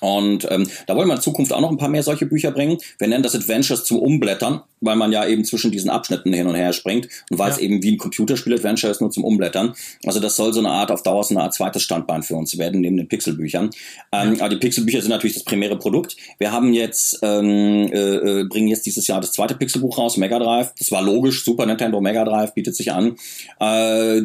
Und 0.00 0.46
ähm, 0.50 0.68
da 0.86 0.96
wollen 0.96 1.08
wir 1.08 1.14
in 1.14 1.20
Zukunft 1.20 1.52
auch 1.52 1.60
noch 1.60 1.70
ein 1.70 1.76
paar 1.76 1.88
mehr 1.88 2.02
solche 2.02 2.26
Bücher 2.26 2.50
bringen. 2.50 2.78
Wir 2.98 3.08
nennen 3.08 3.22
das 3.22 3.34
Adventures 3.34 3.84
zum 3.84 3.98
Umblättern, 3.98 4.62
weil 4.80 4.96
man 4.96 5.12
ja 5.12 5.26
eben 5.26 5.44
zwischen 5.44 5.70
diesen 5.70 5.90
Abschnitten 5.90 6.32
hin 6.32 6.46
und 6.46 6.54
her 6.54 6.72
springt 6.72 7.08
und 7.30 7.38
weil 7.38 7.48
ja. 7.48 7.54
es 7.54 7.60
eben 7.60 7.82
wie 7.82 7.92
ein 7.92 7.98
Computerspiel-Adventure 7.98 8.90
ist, 8.90 9.00
nur 9.00 9.10
zum 9.10 9.24
Umblättern. 9.24 9.74
Also 10.04 10.20
das 10.20 10.36
soll 10.36 10.52
so 10.52 10.60
eine 10.60 10.70
Art 10.70 10.90
auf 10.90 11.02
Dauer 11.02 11.24
so 11.24 11.34
eine 11.34 11.42
Art 11.42 11.54
zweites 11.54 11.82
Standbein 11.82 12.22
für 12.22 12.36
uns 12.36 12.56
werden, 12.58 12.80
neben 12.80 12.96
den 12.96 13.08
Pixelbüchern. 13.08 13.70
Ähm, 14.12 14.34
ja. 14.34 14.40
Aber 14.40 14.50
die 14.50 14.56
Pixelbücher 14.56 15.00
sind 15.00 15.10
natürlich 15.10 15.34
das 15.34 15.44
primäre 15.44 15.78
Produkt. 15.78 16.16
Wir 16.38 16.52
haben 16.52 16.72
jetzt, 16.72 17.18
ähm, 17.22 17.90
äh, 17.92 18.40
äh, 18.40 18.44
bringen 18.44 18.68
jetzt 18.68 18.86
dieses 18.86 19.06
Jahr 19.06 19.20
das 19.20 19.32
zweite 19.32 19.54
Pixelbuch 19.54 19.98
raus, 19.98 20.16
Mega 20.16 20.38
Drive. 20.38 20.72
Das 20.78 20.90
war 20.90 21.02
logisch, 21.02 21.44
Super 21.44 21.66
Nintendo 21.66 22.00
Mega 22.00 22.24
Drive 22.24 22.54
bietet 22.54 22.76
sich 22.76 22.92
an. 22.92 23.16
Äh, 23.60 24.22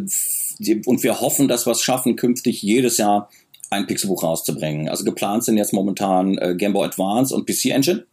und 0.86 1.04
wir 1.04 1.20
hoffen, 1.20 1.48
dass 1.48 1.66
wir 1.66 1.72
es 1.72 1.82
schaffen, 1.82 2.16
künftig 2.16 2.62
jedes 2.62 2.98
Jahr 2.98 3.30
ein 3.74 3.88
Pixelbuch 3.88 4.24
rauszubringen. 4.24 4.90
Also 4.90 5.04
geplant 5.04 5.44
sind 5.44 5.58
jetzt 5.58 5.74
momentan 5.74 6.38
äh, 6.38 6.56
Game 6.56 6.74
Boy 6.74 6.86
Advance 6.86 7.36
und 7.36 7.46
PC 7.46 7.66
Engine. 7.66 8.06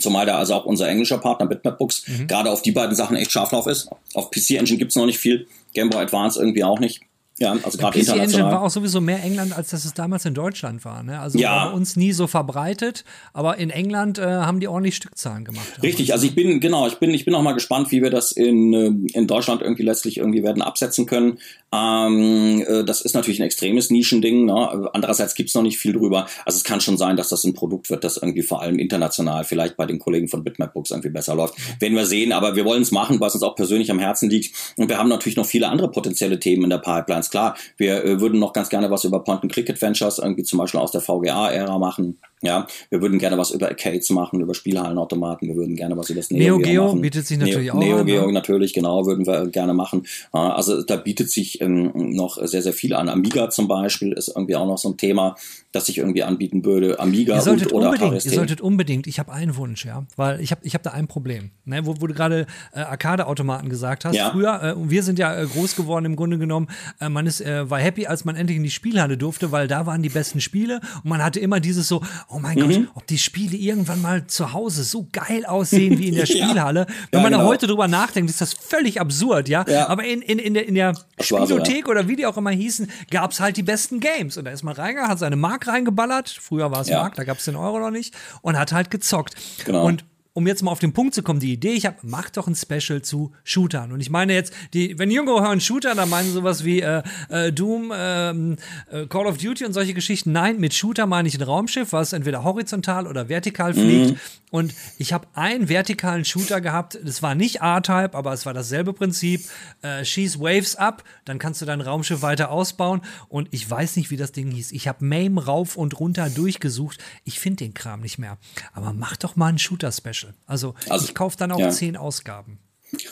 Zumal 0.00 0.26
da 0.26 0.38
also 0.38 0.54
auch 0.54 0.64
unser 0.64 0.88
englischer 0.88 1.18
Partner 1.18 1.46
Bitmap 1.46 1.78
Books 1.78 2.06
mhm. 2.08 2.26
gerade 2.26 2.50
auf 2.50 2.62
die 2.62 2.72
beiden 2.72 2.96
Sachen 2.96 3.16
echt 3.16 3.30
scharf 3.30 3.50
drauf 3.50 3.66
ist. 3.66 3.88
Auf 4.14 4.30
PC 4.30 4.50
Engine 4.52 4.78
gibt's 4.78 4.96
noch 4.96 5.06
nicht 5.06 5.18
viel, 5.18 5.46
Game 5.72 5.90
Boy 5.90 6.02
Advance 6.02 6.38
irgendwie 6.38 6.64
auch 6.64 6.80
nicht. 6.80 7.02
Ja, 7.38 7.50
also 7.64 7.78
gerade 7.78 7.98
international. 7.98 8.24
Engine 8.24 8.44
war 8.44 8.62
auch 8.62 8.70
sowieso 8.70 9.00
mehr 9.00 9.20
England, 9.20 9.56
als 9.56 9.70
dass 9.70 9.84
es 9.84 9.92
damals 9.92 10.24
in 10.24 10.34
Deutschland 10.34 10.84
war. 10.84 11.02
Ne? 11.02 11.18
Also 11.18 11.36
ja. 11.36 11.66
bei 11.66 11.72
uns 11.72 11.96
nie 11.96 12.12
so 12.12 12.28
verbreitet, 12.28 13.04
aber 13.32 13.56
in 13.56 13.70
England 13.70 14.18
äh, 14.18 14.22
haben 14.22 14.60
die 14.60 14.68
ordentlich 14.68 14.94
Stückzahlen 14.94 15.44
gemacht. 15.44 15.66
Richtig, 15.82 16.12
also 16.12 16.26
ich 16.26 16.36
bin, 16.36 16.60
genau, 16.60 16.86
ich 16.86 16.94
bin, 16.94 17.10
ich 17.10 17.24
bin 17.24 17.34
auch 17.34 17.42
mal 17.42 17.54
gespannt, 17.54 17.90
wie 17.90 18.02
wir 18.02 18.10
das 18.10 18.30
in, 18.30 18.72
äh, 18.72 19.18
in 19.18 19.26
Deutschland 19.26 19.62
irgendwie 19.62 19.82
letztlich 19.82 20.18
irgendwie 20.18 20.44
werden 20.44 20.62
absetzen 20.62 21.06
können. 21.06 21.38
Ähm, 21.72 22.64
äh, 22.68 22.84
das 22.84 23.00
ist 23.00 23.14
natürlich 23.14 23.40
ein 23.40 23.46
extremes 23.46 23.90
Nischending. 23.90 24.44
Ne? 24.44 24.88
Andererseits 24.92 25.34
gibt's 25.34 25.54
noch 25.54 25.62
nicht 25.62 25.78
viel 25.78 25.92
drüber. 25.92 26.28
Also 26.44 26.58
es 26.58 26.62
kann 26.62 26.80
schon 26.80 26.96
sein, 26.96 27.16
dass 27.16 27.30
das 27.30 27.42
ein 27.42 27.54
Produkt 27.54 27.90
wird, 27.90 28.04
das 28.04 28.16
irgendwie 28.16 28.42
vor 28.42 28.62
allem 28.62 28.78
international 28.78 29.42
vielleicht 29.42 29.76
bei 29.76 29.86
den 29.86 29.98
Kollegen 29.98 30.28
von 30.28 30.44
Bitmap 30.44 30.72
Books 30.72 30.92
irgendwie 30.92 31.10
besser 31.10 31.34
läuft. 31.34 31.56
Werden 31.80 31.96
wir 31.96 32.06
sehen, 32.06 32.30
aber 32.30 32.54
wir 32.54 32.64
wollen 32.64 32.82
es 32.82 32.92
machen, 32.92 33.18
weil 33.18 33.26
es 33.26 33.34
uns 33.34 33.42
auch 33.42 33.56
persönlich 33.56 33.90
am 33.90 33.98
Herzen 33.98 34.30
liegt. 34.30 34.54
Und 34.76 34.88
wir 34.88 34.98
haben 34.98 35.08
natürlich 35.08 35.36
noch 35.36 35.46
viele 35.46 35.68
andere 35.68 35.90
potenzielle 35.90 36.38
Themen 36.38 36.62
in 36.62 36.70
der 36.70 36.78
Pipeline 36.78 37.23
ganz 37.24 37.30
klar. 37.30 37.56
Wir 37.76 38.04
äh, 38.04 38.20
würden 38.20 38.38
noch 38.38 38.52
ganz 38.52 38.68
gerne 38.68 38.90
was 38.90 39.04
über 39.04 39.22
Point-and-Click-Adventures 39.22 40.18
irgendwie 40.18 40.42
zum 40.42 40.58
Beispiel 40.58 40.80
aus 40.80 40.92
der 40.92 41.00
VGA-Ära 41.00 41.78
machen. 41.78 42.18
Ja, 42.44 42.66
wir 42.90 43.00
würden 43.00 43.18
gerne 43.18 43.38
was 43.38 43.50
über 43.50 43.68
Arcades 43.68 44.10
machen, 44.10 44.40
über 44.40 44.54
Spielhallenautomaten. 44.54 45.48
Wir 45.48 45.56
würden 45.56 45.76
gerne 45.76 45.96
was 45.96 46.10
über 46.10 46.20
das 46.20 46.30
Neo, 46.30 46.58
Neo 46.58 46.58
Geo 46.58 46.84
machen. 46.86 47.00
bietet 47.00 47.26
sich 47.26 47.38
natürlich 47.38 47.72
Neo, 47.72 47.74
auch 47.74 47.78
Neo 47.78 47.98
an. 47.98 48.06
Neo 48.06 48.20
Geo 48.20 48.26
ne? 48.26 48.32
natürlich, 48.32 48.74
genau, 48.74 49.06
würden 49.06 49.26
wir 49.26 49.46
gerne 49.46 49.74
machen. 49.74 50.06
Also 50.32 50.82
da 50.82 50.96
bietet 50.96 51.30
sich 51.30 51.60
ähm, 51.60 51.92
noch 51.94 52.36
sehr, 52.46 52.62
sehr 52.62 52.72
viel 52.72 52.94
an. 52.94 53.08
Amiga 53.08 53.50
zum 53.50 53.68
Beispiel 53.68 54.12
ist 54.12 54.28
irgendwie 54.28 54.56
auch 54.56 54.66
noch 54.66 54.78
so 54.78 54.90
ein 54.90 54.96
Thema, 54.96 55.36
das 55.72 55.86
sich 55.86 55.98
irgendwie 55.98 56.22
anbieten 56.22 56.64
würde. 56.64 57.00
Amiga 57.00 57.34
ihr 57.34 57.40
solltet 57.40 57.72
und, 57.72 57.78
oder 57.78 57.90
unbedingt, 57.90 58.24
Ihr 58.24 58.30
solltet 58.30 58.60
unbedingt, 58.60 59.06
ich 59.06 59.18
habe 59.18 59.32
einen 59.32 59.56
Wunsch, 59.56 59.84
ja, 59.84 60.04
weil 60.16 60.40
ich 60.40 60.50
habe 60.50 60.60
ich 60.64 60.74
hab 60.74 60.82
da 60.82 60.90
ein 60.90 61.08
Problem. 61.08 61.50
Ne, 61.64 61.84
wo, 61.86 61.94
wo 62.00 62.06
du 62.06 62.14
gerade 62.14 62.46
äh, 62.72 62.80
Arcade-Automaten 62.80 63.68
gesagt 63.68 64.04
hast. 64.04 64.14
Ja. 64.14 64.30
Früher, 64.30 64.62
äh, 64.62 64.74
wir 64.76 65.02
sind 65.02 65.18
ja 65.18 65.34
äh, 65.34 65.46
groß 65.46 65.76
geworden 65.76 66.04
im 66.04 66.16
Grunde 66.16 66.38
genommen, 66.38 66.68
äh, 67.00 67.08
man 67.08 67.26
ist, 67.26 67.40
äh, 67.40 67.68
war 67.68 67.78
happy, 67.78 68.06
als 68.06 68.24
man 68.24 68.36
endlich 68.36 68.56
in 68.56 68.62
die 68.62 68.70
Spielhalle 68.70 69.16
durfte, 69.16 69.50
weil 69.50 69.66
da 69.66 69.86
waren 69.86 70.02
die 70.02 70.08
besten 70.10 70.40
Spiele 70.40 70.80
und 71.02 71.10
man 71.10 71.22
hatte 71.22 71.40
immer 71.40 71.60
dieses 71.60 71.88
so, 71.88 72.02
oh 72.28 72.33
mein 72.38 72.58
mhm. 72.58 72.86
Gott, 72.86 72.88
ob 72.94 73.06
die 73.06 73.18
Spiele 73.18 73.56
irgendwann 73.56 74.02
mal 74.02 74.26
zu 74.26 74.52
Hause 74.52 74.84
so 74.84 75.06
geil 75.12 75.44
aussehen 75.46 75.98
wie 75.98 76.08
in 76.08 76.14
der 76.14 76.26
Spielhalle. 76.34 76.80
ja. 76.80 76.94
Wenn 77.10 77.20
ja, 77.20 77.22
man 77.22 77.32
genau. 77.32 77.44
da 77.44 77.48
heute 77.48 77.66
drüber 77.66 77.88
nachdenkt, 77.88 78.30
ist 78.30 78.40
das 78.40 78.54
völlig 78.54 79.00
absurd, 79.00 79.48
ja. 79.48 79.64
ja. 79.68 79.88
Aber 79.88 80.04
in, 80.04 80.22
in, 80.22 80.38
in 80.38 80.54
der, 80.54 80.66
in 80.66 80.74
der 80.74 80.94
Spielothek 81.20 81.84
so, 81.84 81.90
oder 81.90 82.08
wie 82.08 82.16
die 82.16 82.26
auch 82.26 82.36
immer 82.36 82.50
hießen, 82.50 82.90
gab 83.10 83.32
es 83.32 83.40
halt 83.40 83.56
die 83.56 83.62
besten 83.62 84.00
Games. 84.00 84.36
Und 84.36 84.44
da 84.44 84.50
ist 84.50 84.62
man 84.62 84.74
reingegangen, 84.74 85.10
hat 85.10 85.18
seine 85.18 85.36
Mark 85.36 85.66
reingeballert. 85.66 86.28
Früher 86.28 86.70
war 86.70 86.80
es 86.80 86.90
Mark, 86.90 87.14
da 87.14 87.24
gab 87.24 87.38
es 87.38 87.44
den 87.44 87.56
Euro 87.56 87.78
noch 87.78 87.90
nicht. 87.90 88.14
Und 88.42 88.58
hat 88.58 88.72
halt 88.72 88.90
gezockt. 88.90 89.34
Genau. 89.64 89.86
Und 89.86 90.04
um 90.34 90.48
jetzt 90.48 90.62
mal 90.62 90.72
auf 90.72 90.80
den 90.80 90.92
Punkt 90.92 91.14
zu 91.14 91.22
kommen, 91.22 91.38
die 91.38 91.52
Idee, 91.52 91.72
ich 91.72 91.86
habe, 91.86 91.96
mach 92.02 92.28
doch 92.28 92.48
ein 92.48 92.56
Special 92.56 93.00
zu 93.02 93.32
Shootern. 93.44 93.92
Und 93.92 94.00
ich 94.00 94.10
meine 94.10 94.34
jetzt, 94.34 94.52
die, 94.74 94.98
wenn 94.98 95.10
Junge 95.10 95.30
hören 95.30 95.60
Shooter, 95.60 95.94
dann 95.94 96.10
meinen 96.10 96.26
sie 96.26 96.32
sowas 96.32 96.64
wie 96.64 96.80
äh, 96.80 97.02
äh, 97.28 97.52
Doom, 97.52 97.92
ähm, 97.96 98.56
äh, 98.90 99.06
Call 99.06 99.26
of 99.26 99.38
Duty 99.38 99.64
und 99.64 99.72
solche 99.72 99.94
Geschichten. 99.94 100.32
Nein, 100.32 100.58
mit 100.58 100.74
Shooter 100.74 101.06
meine 101.06 101.28
ich 101.28 101.38
ein 101.38 101.42
Raumschiff, 101.42 101.92
was 101.92 102.12
entweder 102.12 102.42
horizontal 102.42 103.06
oder 103.06 103.28
vertikal 103.28 103.74
fliegt. 103.74 104.10
Mhm. 104.10 104.16
Und 104.54 104.72
ich 104.98 105.12
habe 105.12 105.26
einen 105.34 105.68
vertikalen 105.68 106.24
Shooter 106.24 106.60
gehabt. 106.60 106.96
Das 107.02 107.24
war 107.24 107.34
nicht 107.34 107.56
R-Type, 107.56 108.14
aber 108.14 108.32
es 108.32 108.46
war 108.46 108.54
dasselbe 108.54 108.92
Prinzip. 108.92 109.42
Äh, 109.82 110.04
schieß 110.04 110.38
Waves 110.38 110.76
ab, 110.76 111.02
dann 111.24 111.40
kannst 111.40 111.60
du 111.60 111.66
dein 111.66 111.80
Raumschiff 111.80 112.22
weiter 112.22 112.52
ausbauen. 112.52 113.00
Und 113.28 113.48
ich 113.50 113.68
weiß 113.68 113.96
nicht, 113.96 114.12
wie 114.12 114.16
das 114.16 114.30
Ding 114.30 114.52
hieß. 114.52 114.70
Ich 114.70 114.86
habe 114.86 115.04
MAME 115.04 115.44
rauf 115.44 115.74
und 115.76 115.98
runter 115.98 116.30
durchgesucht. 116.30 117.02
Ich 117.24 117.40
finde 117.40 117.64
den 117.64 117.74
Kram 117.74 118.00
nicht 118.00 118.18
mehr. 118.18 118.38
Aber 118.72 118.92
mach 118.92 119.16
doch 119.16 119.34
mal 119.34 119.48
ein 119.48 119.58
Shooter-Special. 119.58 120.34
Also, 120.46 120.76
also, 120.88 121.04
ich 121.04 121.16
kaufe 121.16 121.36
dann 121.36 121.50
auch 121.50 121.58
ja. 121.58 121.70
zehn 121.70 121.96
Ausgaben. 121.96 122.60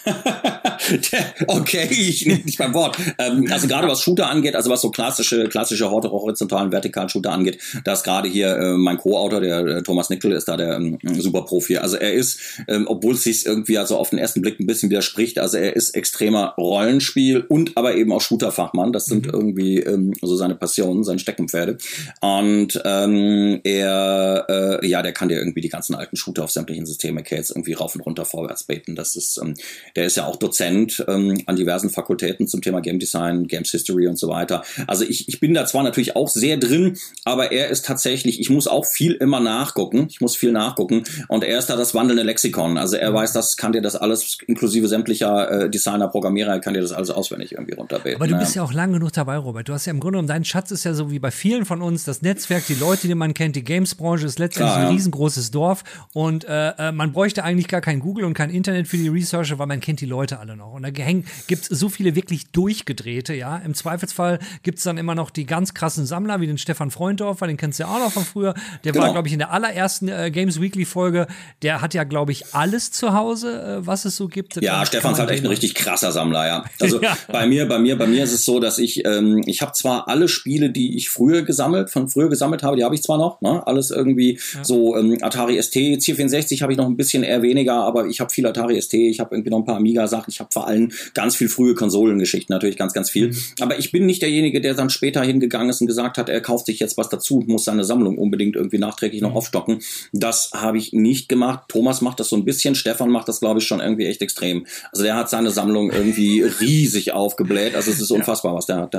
okay, 1.46 1.88
ich 1.90 2.26
nehme 2.26 2.40
nicht 2.44 2.58
beim 2.58 2.74
Wort. 2.74 2.96
Ähm, 3.18 3.48
also 3.50 3.66
gerade 3.66 3.88
was 3.88 4.02
Shooter 4.02 4.28
angeht, 4.28 4.54
also 4.54 4.70
was 4.70 4.80
so 4.80 4.90
klassische, 4.90 5.48
klassische 5.48 5.90
horizontalen, 5.90 6.72
vertikalen 6.72 7.08
Shooter 7.08 7.32
angeht, 7.32 7.58
da 7.84 7.92
ist 7.92 8.04
gerade 8.04 8.28
hier 8.28 8.56
äh, 8.56 8.76
mein 8.76 8.98
Co-Autor, 8.98 9.40
der 9.40 9.58
äh, 9.66 9.82
Thomas 9.82 10.10
Nickel, 10.10 10.32
ist 10.32 10.48
da 10.48 10.56
der 10.56 10.76
ähm, 10.76 10.98
Superprofi. 11.02 11.78
Also 11.78 11.96
er 11.96 12.12
ist, 12.12 12.38
ähm, 12.68 12.86
obwohl 12.88 13.14
es 13.14 13.24
sich 13.24 13.46
irgendwie 13.46 13.78
also 13.78 13.96
auf 13.96 14.10
den 14.10 14.18
ersten 14.18 14.42
Blick 14.42 14.60
ein 14.60 14.66
bisschen 14.66 14.90
widerspricht, 14.90 15.38
also 15.38 15.56
er 15.56 15.74
ist 15.76 15.90
extremer 15.90 16.54
Rollenspiel 16.58 17.44
und 17.48 17.76
aber 17.76 17.94
eben 17.94 18.12
auch 18.12 18.20
Shooter-Fachmann. 18.20 18.92
Das 18.92 19.06
sind 19.06 19.26
mhm. 19.26 19.32
irgendwie 19.32 19.78
ähm, 19.80 20.12
so 20.20 20.36
seine 20.36 20.54
Passionen, 20.54 21.04
seine 21.04 21.18
Steckenpferde. 21.18 21.78
Und 22.20 22.80
ähm, 22.84 23.60
er, 23.64 24.46
äh, 24.48 24.86
ja, 24.86 25.02
der 25.02 25.12
kann 25.12 25.28
dir 25.28 25.38
irgendwie 25.38 25.60
die 25.60 25.68
ganzen 25.68 25.94
alten 25.94 26.16
Shooter 26.16 26.44
auf 26.44 26.50
sämtlichen 26.50 26.86
Systeme 26.86 27.22
Cades 27.22 27.50
irgendwie 27.50 27.72
rauf 27.72 27.94
und 27.94 28.02
runter 28.02 28.24
vorwärts 28.24 28.64
beten. 28.64 28.94
Das 28.94 29.16
ist 29.16 29.38
ähm, 29.42 29.54
der 29.96 30.06
ist 30.06 30.16
ja 30.16 30.26
auch 30.26 30.36
Dozent 30.36 31.04
ähm, 31.08 31.42
an 31.46 31.56
diversen 31.56 31.90
Fakultäten 31.90 32.46
zum 32.46 32.62
Thema 32.62 32.80
Game 32.80 32.98
Design, 32.98 33.46
Games 33.46 33.70
History 33.70 34.06
und 34.06 34.18
so 34.18 34.28
weiter. 34.28 34.64
Also 34.86 35.04
ich, 35.04 35.28
ich 35.28 35.40
bin 35.40 35.54
da 35.54 35.66
zwar 35.66 35.82
natürlich 35.82 36.16
auch 36.16 36.28
sehr 36.28 36.56
drin, 36.56 36.98
aber 37.24 37.52
er 37.52 37.68
ist 37.68 37.84
tatsächlich, 37.84 38.40
ich 38.40 38.50
muss 38.50 38.66
auch 38.66 38.86
viel 38.86 39.12
immer 39.12 39.40
nachgucken. 39.40 40.06
Ich 40.10 40.20
muss 40.20 40.36
viel 40.36 40.52
nachgucken. 40.52 41.04
Und 41.28 41.44
er 41.44 41.58
ist 41.58 41.66
da 41.66 41.76
das 41.76 41.94
wandelnde 41.94 42.22
Lexikon. 42.22 42.78
Also 42.78 42.96
er 42.96 43.12
weiß, 43.12 43.32
das 43.32 43.56
kann 43.56 43.72
dir 43.72 43.82
das 43.82 43.96
alles, 43.96 44.38
inklusive 44.46 44.88
sämtlicher 44.88 45.64
äh, 45.64 45.70
Designer, 45.70 46.08
Programmierer, 46.08 46.60
kann 46.60 46.74
dir 46.74 46.80
das 46.80 46.92
alles 46.92 47.10
auswendig 47.10 47.52
irgendwie 47.52 47.74
runterbeten. 47.74 48.16
Aber 48.16 48.26
du 48.26 48.38
bist 48.38 48.54
ja 48.54 48.62
auch 48.62 48.72
lang 48.72 48.92
genug 48.92 49.12
dabei, 49.12 49.36
Robert. 49.36 49.68
Du 49.68 49.72
hast 49.72 49.86
ja 49.86 49.90
im 49.90 50.00
Grunde 50.00 50.16
genommen, 50.16 50.28
dein 50.28 50.44
Schatz 50.44 50.70
ist 50.70 50.84
ja 50.84 50.94
so 50.94 51.10
wie 51.10 51.18
bei 51.18 51.30
vielen 51.30 51.64
von 51.64 51.82
uns, 51.82 52.04
das 52.04 52.22
Netzwerk, 52.22 52.66
die 52.66 52.74
Leute, 52.74 53.06
die 53.06 53.14
man 53.14 53.34
kennt, 53.34 53.56
die 53.56 53.64
Games-Branche 53.64 54.26
ist 54.26 54.38
letztendlich 54.38 54.72
Klar, 54.72 54.84
ja. 54.84 54.88
ein 54.88 54.94
riesengroßes 54.94 55.50
Dorf. 55.50 55.84
Und 56.12 56.44
äh, 56.44 56.70
äh, 56.78 56.92
man 56.92 57.12
bräuchte 57.12 57.44
eigentlich 57.44 57.68
gar 57.68 57.80
kein 57.80 58.00
Google 58.00 58.24
und 58.24 58.34
kein 58.34 58.50
Internet 58.50 58.88
für 58.88 58.96
die 58.96 59.08
Researcher, 59.08 59.58
weil 59.62 59.68
man 59.68 59.80
kennt 59.80 60.00
die 60.00 60.06
Leute 60.06 60.40
alle 60.40 60.56
noch. 60.56 60.72
Und 60.72 60.82
da 60.82 60.90
gibt 60.90 61.62
es 61.62 61.66
so 61.68 61.88
viele 61.88 62.16
wirklich 62.16 62.48
durchgedrehte, 62.48 63.32
ja. 63.32 63.58
Im 63.58 63.74
Zweifelsfall 63.74 64.40
gibt 64.64 64.78
es 64.78 64.84
dann 64.84 64.98
immer 64.98 65.14
noch 65.14 65.30
die 65.30 65.46
ganz 65.46 65.72
krassen 65.72 66.04
Sammler, 66.04 66.40
wie 66.40 66.48
den 66.48 66.58
Stefan 66.58 66.90
Freundorfer, 66.90 67.46
den 67.46 67.56
kennst 67.56 67.78
du 67.78 67.84
ja 67.84 67.88
auch 67.88 68.00
noch 68.00 68.10
von 68.10 68.24
früher. 68.24 68.54
Der 68.82 68.90
genau. 68.90 69.04
war, 69.04 69.12
glaube 69.12 69.28
ich, 69.28 69.32
in 69.32 69.38
der 69.38 69.52
allerersten 69.52 70.08
äh, 70.08 70.32
Games 70.32 70.60
Weekly 70.60 70.84
Folge. 70.84 71.28
Der 71.62 71.80
hat 71.80 71.94
ja, 71.94 72.02
glaube 72.02 72.32
ich, 72.32 72.54
alles 72.54 72.90
zu 72.90 73.12
Hause, 73.12 73.62
äh, 73.62 73.86
was 73.86 74.04
es 74.04 74.16
so 74.16 74.26
gibt. 74.26 74.60
Ja, 74.60 74.84
Stefan 74.84 75.12
ist 75.12 75.20
halt 75.20 75.30
echt 75.30 75.44
ein 75.44 75.48
richtig 75.48 75.76
krasser 75.76 76.10
Sammler, 76.10 76.44
ja. 76.44 76.64
Also 76.80 77.00
ja. 77.02 77.16
bei 77.28 77.46
mir, 77.46 77.68
bei 77.68 77.78
mir, 77.78 77.96
bei 77.96 78.08
mir 78.08 78.24
ist 78.24 78.32
es 78.32 78.44
so, 78.44 78.58
dass 78.58 78.78
ich, 78.78 79.04
ähm, 79.04 79.42
ich 79.46 79.62
habe 79.62 79.72
zwar 79.72 80.08
alle 80.08 80.26
Spiele, 80.26 80.70
die 80.70 80.96
ich 80.96 81.08
früher 81.08 81.42
gesammelt, 81.42 81.90
von 81.90 82.08
früher 82.08 82.28
gesammelt 82.28 82.64
habe, 82.64 82.76
die 82.76 82.82
habe 82.82 82.96
ich 82.96 83.02
zwar 83.02 83.18
noch, 83.18 83.40
ne? 83.40 83.64
Alles 83.64 83.92
irgendwie 83.92 84.40
ja. 84.54 84.64
so 84.64 84.96
ähm, 84.96 85.18
Atari 85.20 85.62
ST, 85.62 85.76
C64 85.76 86.62
habe 86.62 86.72
ich 86.72 86.78
noch 86.78 86.86
ein 86.86 86.96
bisschen 86.96 87.22
eher 87.22 87.42
weniger, 87.42 87.84
aber 87.84 88.06
ich 88.06 88.20
habe 88.20 88.30
viel 88.30 88.44
Atari 88.46 88.80
ST, 88.80 88.94
ich 88.94 89.20
habe 89.20 89.34
irgendwie 89.34 89.50
noch 89.52 89.58
ein 89.58 89.64
paar 89.64 89.76
Amiga-Sachen. 89.76 90.30
Ich 90.30 90.40
habe 90.40 90.50
vor 90.52 90.66
allem 90.66 90.90
ganz 91.14 91.36
viel 91.36 91.48
frühe 91.48 91.74
Konsolengeschichten, 91.74 92.52
natürlich 92.52 92.76
ganz, 92.76 92.92
ganz 92.92 93.10
viel. 93.10 93.28
Mhm. 93.28 93.36
Aber 93.60 93.78
ich 93.78 93.92
bin 93.92 94.06
nicht 94.06 94.22
derjenige, 94.22 94.60
der 94.60 94.74
dann 94.74 94.90
später 94.90 95.22
hingegangen 95.22 95.70
ist 95.70 95.80
und 95.80 95.86
gesagt 95.86 96.18
hat, 96.18 96.28
er 96.28 96.40
kauft 96.40 96.66
sich 96.66 96.80
jetzt 96.80 96.96
was 96.96 97.08
dazu, 97.08 97.44
muss 97.46 97.64
seine 97.64 97.84
Sammlung 97.84 98.18
unbedingt 98.18 98.56
irgendwie 98.56 98.78
nachträglich 98.78 99.22
noch 99.22 99.30
mhm. 99.30 99.36
aufstocken. 99.36 99.78
Das 100.12 100.50
habe 100.52 100.78
ich 100.78 100.92
nicht 100.92 101.28
gemacht. 101.28 101.64
Thomas 101.68 102.00
macht 102.00 102.20
das 102.20 102.28
so 102.28 102.36
ein 102.36 102.44
bisschen, 102.44 102.74
Stefan 102.74 103.10
macht 103.10 103.28
das, 103.28 103.40
glaube 103.40 103.60
ich, 103.60 103.66
schon 103.66 103.80
irgendwie 103.80 104.06
echt 104.06 104.22
extrem. 104.22 104.66
Also 104.90 105.04
der 105.04 105.14
hat 105.16 105.30
seine 105.30 105.50
Sammlung 105.50 105.90
irgendwie 105.90 106.42
riesig 106.60 107.12
aufgebläht. 107.12 107.74
Also 107.76 107.90
es 107.90 108.00
ist 108.00 108.10
unfassbar, 108.10 108.54
was 108.54 108.66
der 108.66 108.76
hat. 108.76 108.94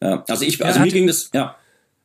Also 0.00 0.44
ich, 0.44 0.64
also 0.64 0.80
mir 0.80 0.88
ging 0.90 1.06
das, 1.06 1.30
ja 1.32 1.56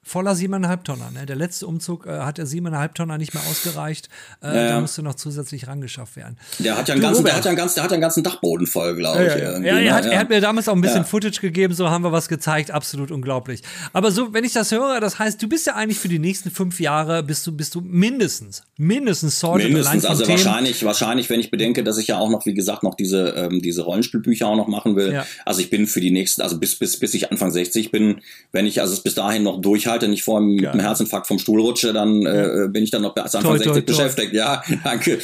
voller 0.07 0.35
siebeneinhalb 0.35 0.83
Tonner. 0.83 1.09
Ne? 1.11 1.25
Der 1.25 1.35
letzte 1.35 1.65
Umzug 1.65 2.05
äh, 2.05 2.19
hat 2.19 2.37
der 2.37 2.45
siebeneinhalb 2.45 2.93
Tonner 2.93 3.17
nicht 3.17 3.33
mehr 3.33 3.41
ausgereicht. 3.49 4.07
Äh, 4.41 4.55
ja. 4.55 4.69
Da 4.69 4.79
musste 4.79 5.01
noch 5.01 5.15
zusätzlich 5.15 5.67
rangeschafft 5.67 6.15
werden. 6.15 6.37
Der 6.59 6.77
hat 6.77 6.87
ja 6.87 6.93
einen, 6.93 7.01
ganzen, 7.01 7.25
der 7.25 7.35
hat 7.35 7.43
ja 7.43 7.49
einen, 7.49 7.57
ganzen, 7.57 7.75
der 7.75 7.83
hat 7.83 7.91
einen 7.91 8.01
ganzen 8.01 8.23
Dachboden 8.23 8.67
voll, 8.67 8.95
glaube 8.95 9.23
ich. 9.23 9.29
Ja, 9.29 9.37
ja. 9.37 9.51
er, 9.51 9.81
ne? 9.81 9.93
hat, 9.93 10.05
er 10.05 10.19
hat 10.19 10.29
mir 10.29 10.39
damals 10.41 10.69
auch 10.69 10.75
ein 10.75 10.81
bisschen 10.81 11.05
Footage 11.05 11.41
gegeben, 11.41 11.73
so 11.73 11.89
haben 11.89 12.03
wir 12.03 12.11
was 12.11 12.27
gezeigt. 12.27 12.69
Absolut 12.69 13.09
unglaublich. 13.09 13.61
Aber 13.93 14.11
so, 14.11 14.31
wenn 14.31 14.43
ich 14.43 14.53
das 14.53 14.71
höre, 14.71 14.99
das 14.99 15.17
heißt, 15.17 15.41
du 15.41 15.49
bist 15.49 15.65
ja 15.65 15.73
eigentlich 15.73 15.97
für 15.97 16.07
die 16.07 16.19
nächsten 16.19 16.51
fünf 16.51 16.79
Jahre, 16.79 17.23
bist 17.23 17.47
du, 17.47 17.51
bist 17.51 17.73
du 17.73 17.81
mindestens, 17.81 18.61
mindestens 18.77 19.39
sorted. 19.39 19.69
Mindestens, 19.69 20.05
also 20.05 20.23
Themen. 20.23 20.37
wahrscheinlich, 20.37 20.85
wahrscheinlich, 20.85 21.31
wenn 21.31 21.39
ich 21.39 21.49
bedenke, 21.49 21.83
dass 21.83 21.97
ich 21.97 22.07
ja 22.07 22.19
auch 22.19 22.29
noch, 22.29 22.45
wie 22.45 22.53
gesagt, 22.53 22.83
noch 22.83 22.93
diese, 22.93 23.29
ähm, 23.29 23.59
diese 23.59 23.81
Rollenspielbücher 23.81 24.45
auch 24.45 24.55
noch 24.55 24.67
machen 24.67 24.95
will. 24.95 25.23
Also 25.45 25.61
ich 25.61 25.71
bin 25.71 25.87
für 25.87 25.99
die 25.99 26.11
nächsten, 26.11 26.43
also 26.43 26.59
bis, 26.59 26.77
bis, 26.77 26.99
bis 26.99 27.15
ich 27.15 27.31
Anfang 27.31 27.49
60 27.49 27.89
bin, 27.89 28.21
wenn 28.51 28.67
ich 28.67 28.81
also 28.81 28.93
es 28.93 29.01
bis 29.01 29.15
dahin 29.15 29.41
noch 29.41 29.61
durchhalte, 29.61 29.94
nicht 30.03 30.23
vor 30.23 30.37
einem 30.37 30.65
einem 30.65 30.79
Herzinfarkt 30.79 31.27
vom 31.27 31.39
Stuhl 31.39 31.59
rutsche, 31.59 31.93
dann 31.93 32.25
äh, 32.25 32.67
bin 32.69 32.83
ich 32.83 32.91
dann 32.91 33.01
noch 33.01 33.13
bis 33.13 33.35
Anfang 33.35 33.57
toi, 33.57 33.57
60 33.57 33.73
toi, 33.73 33.81
beschäftigt. 33.81 34.33
Ja, 34.33 34.61
danke. 34.83 35.19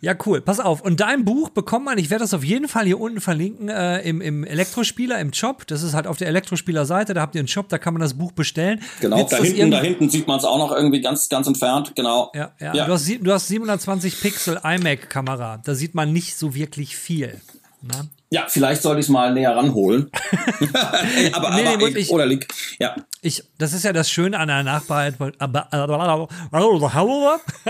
ja, 0.00 0.14
cool. 0.26 0.40
Pass 0.40 0.60
auf. 0.60 0.80
Und 0.80 1.00
dein 1.00 1.24
Buch 1.24 1.50
bekommt 1.50 1.86
man, 1.86 1.98
ich 1.98 2.10
werde 2.10 2.24
das 2.24 2.34
auf 2.34 2.44
jeden 2.44 2.68
Fall 2.68 2.86
hier 2.86 3.00
unten 3.00 3.20
verlinken, 3.20 3.68
äh, 3.68 4.00
im, 4.02 4.20
im 4.20 4.44
Elektrospieler, 4.44 5.18
im 5.18 5.32
Shop. 5.32 5.66
Das 5.66 5.82
ist 5.82 5.94
halt 5.94 6.06
auf 6.06 6.16
der 6.16 6.28
Elektrospieler-Seite, 6.28 7.14
da 7.14 7.20
habt 7.20 7.34
ihr 7.34 7.40
einen 7.40 7.48
Shop, 7.48 7.68
da 7.68 7.78
kann 7.78 7.94
man 7.94 8.00
das 8.00 8.14
Buch 8.14 8.32
bestellen. 8.32 8.80
Genau, 9.00 9.26
da 9.28 9.36
hinten, 9.38 9.70
da 9.70 9.80
hinten 9.80 10.08
sieht 10.08 10.26
man 10.26 10.38
es 10.38 10.44
auch 10.44 10.58
noch 10.58 10.72
irgendwie 10.74 11.00
ganz, 11.00 11.28
ganz 11.28 11.46
entfernt, 11.46 11.92
genau. 11.94 12.30
Ja, 12.34 12.52
ja. 12.60 12.74
ja. 12.74 12.86
Du, 12.86 12.92
hast, 12.92 13.08
du 13.08 13.32
hast 13.32 13.48
720 13.48 14.20
Pixel 14.20 14.60
iMac-Kamera, 14.62 15.60
da 15.64 15.74
sieht 15.74 15.94
man 15.94 16.12
nicht 16.12 16.36
so 16.36 16.54
wirklich 16.54 16.96
viel. 16.96 17.40
Ne? 17.82 18.08
Ja, 18.34 18.46
vielleicht 18.48 18.82
sollte 18.82 18.98
ich 18.98 19.06
es 19.06 19.10
mal 19.10 19.32
näher 19.32 19.54
ranholen. 19.54 20.10
aber 21.32 21.54
nee, 21.54 21.66
aber 21.68 21.76
nee, 21.76 21.98
ich, 21.98 22.10
oder 22.10 22.26
lieg. 22.26 22.48
Ja. 22.80 22.96
Ich, 23.22 23.44
das 23.58 23.72
ist 23.72 23.84
ja 23.84 23.92
das 23.92 24.10
Schöne 24.10 24.40
an 24.40 24.48
der 24.48 24.64
Nachbearbeitung. 24.64 25.34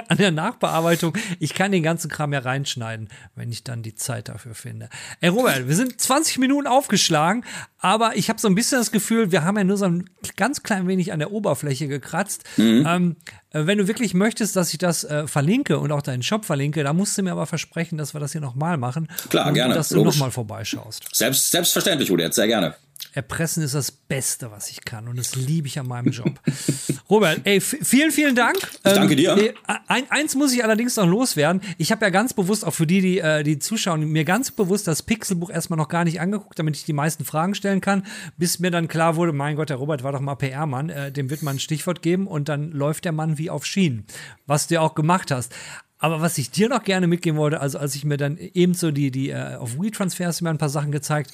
An 0.08 0.16
der 0.16 0.30
Nachbearbeitung. 0.30 1.16
Ich 1.38 1.52
kann 1.52 1.70
den 1.70 1.82
ganzen 1.82 2.10
Kram 2.10 2.32
ja 2.32 2.38
reinschneiden, 2.38 3.10
wenn 3.36 3.52
ich 3.52 3.62
dann 3.62 3.82
die 3.82 3.94
Zeit 3.94 4.30
dafür 4.30 4.54
finde. 4.54 4.88
Ey, 5.20 5.28
Robert, 5.28 5.68
wir 5.68 5.76
sind 5.76 6.00
20 6.00 6.38
Minuten 6.38 6.66
aufgeschlagen, 6.66 7.44
aber 7.78 8.16
ich 8.16 8.30
habe 8.30 8.40
so 8.40 8.48
ein 8.48 8.54
bisschen 8.54 8.78
das 8.78 8.90
Gefühl, 8.90 9.32
wir 9.32 9.44
haben 9.44 9.58
ja 9.58 9.64
nur 9.64 9.76
so 9.76 9.84
ein 9.84 10.08
ganz 10.36 10.62
klein 10.62 10.88
wenig 10.88 11.12
an 11.12 11.18
der 11.18 11.30
Oberfläche 11.30 11.88
gekratzt. 11.88 12.44
Mhm. 12.56 12.86
Ähm, 12.88 13.16
äh, 13.26 13.43
wenn 13.54 13.78
du 13.78 13.88
wirklich 13.88 14.14
möchtest, 14.14 14.56
dass 14.56 14.72
ich 14.72 14.78
das 14.78 15.04
äh, 15.04 15.26
verlinke 15.26 15.78
und 15.78 15.92
auch 15.92 16.02
deinen 16.02 16.22
Shop 16.22 16.44
verlinke, 16.44 16.82
da 16.82 16.92
musst 16.92 17.16
du 17.16 17.22
mir 17.22 17.32
aber 17.32 17.46
versprechen, 17.46 17.98
dass 17.98 18.14
wir 18.14 18.20
das 18.20 18.32
hier 18.32 18.40
nochmal 18.40 18.76
machen. 18.76 19.08
Klar, 19.30 19.46
und 19.46 19.54
gerne. 19.54 19.74
Dass 19.74 19.90
du 19.90 20.02
nochmal 20.04 20.30
vorbeischaust. 20.30 21.04
Selbst, 21.12 21.50
selbstverständlich, 21.50 22.10
jetzt 22.10 22.36
sehr 22.36 22.46
gerne. 22.46 22.74
Erpressen 23.14 23.62
ist 23.62 23.76
das 23.76 23.92
Beste, 23.92 24.50
was 24.50 24.70
ich 24.70 24.84
kann. 24.84 25.06
Und 25.06 25.16
das 25.16 25.36
liebe 25.36 25.68
ich 25.68 25.78
an 25.78 25.86
meinem 25.86 26.10
Job. 26.10 26.40
Robert, 27.08 27.42
ey, 27.44 27.60
vielen, 27.60 28.10
vielen 28.10 28.34
Dank. 28.34 28.56
Ich 28.58 28.92
danke 28.92 29.14
dir. 29.14 29.38
Ähm, 29.38 29.54
ein, 29.86 30.10
eins 30.10 30.34
muss 30.34 30.52
ich 30.52 30.64
allerdings 30.64 30.96
noch 30.96 31.06
loswerden. 31.06 31.60
Ich 31.78 31.92
habe 31.92 32.04
ja 32.04 32.10
ganz 32.10 32.34
bewusst, 32.34 32.64
auch 32.64 32.74
für 32.74 32.88
die, 32.88 33.00
die, 33.00 33.18
äh, 33.20 33.44
die 33.44 33.60
zuschauen, 33.60 34.04
mir 34.08 34.24
ganz 34.24 34.50
bewusst 34.50 34.88
das 34.88 35.02
Pixelbuch 35.02 35.50
erstmal 35.50 35.76
noch 35.76 35.88
gar 35.88 36.02
nicht 36.02 36.20
angeguckt, 36.20 36.58
damit 36.58 36.76
ich 36.76 36.84
die 36.84 36.92
meisten 36.92 37.24
Fragen 37.24 37.54
stellen 37.54 37.80
kann, 37.80 38.04
bis 38.36 38.58
mir 38.58 38.72
dann 38.72 38.88
klar 38.88 39.14
wurde, 39.14 39.32
mein 39.32 39.54
Gott, 39.54 39.70
der 39.70 39.76
Robert 39.76 40.02
war 40.02 40.10
doch 40.10 40.20
mal 40.20 40.34
PR-Mann, 40.34 40.90
äh, 40.90 41.12
dem 41.12 41.30
wird 41.30 41.42
man 41.42 41.54
ein 41.54 41.60
Stichwort 41.60 42.02
geben 42.02 42.26
und 42.26 42.48
dann 42.48 42.72
läuft 42.72 43.04
der 43.04 43.12
Mann 43.12 43.38
wie 43.38 43.48
auf 43.48 43.64
Schienen, 43.64 44.06
was 44.46 44.66
du 44.66 44.74
ja 44.74 44.80
auch 44.80 44.96
gemacht 44.96 45.30
hast. 45.30 45.54
Aber 45.98 46.20
was 46.20 46.36
ich 46.36 46.50
dir 46.50 46.68
noch 46.68 46.82
gerne 46.82 47.06
mitgeben 47.06 47.38
wollte, 47.38 47.60
also 47.60 47.78
als 47.78 47.94
ich 47.94 48.04
mir 48.04 48.16
dann 48.16 48.36
eben 48.36 48.74
so 48.74 48.90
die, 48.90 49.10
die 49.10 49.30
uh, 49.30 49.56
auf 49.60 49.78
WeTransfers 49.80 50.42
mir 50.42 50.50
ein 50.50 50.58
paar 50.58 50.68
Sachen 50.68 50.92
gezeigt, 50.92 51.30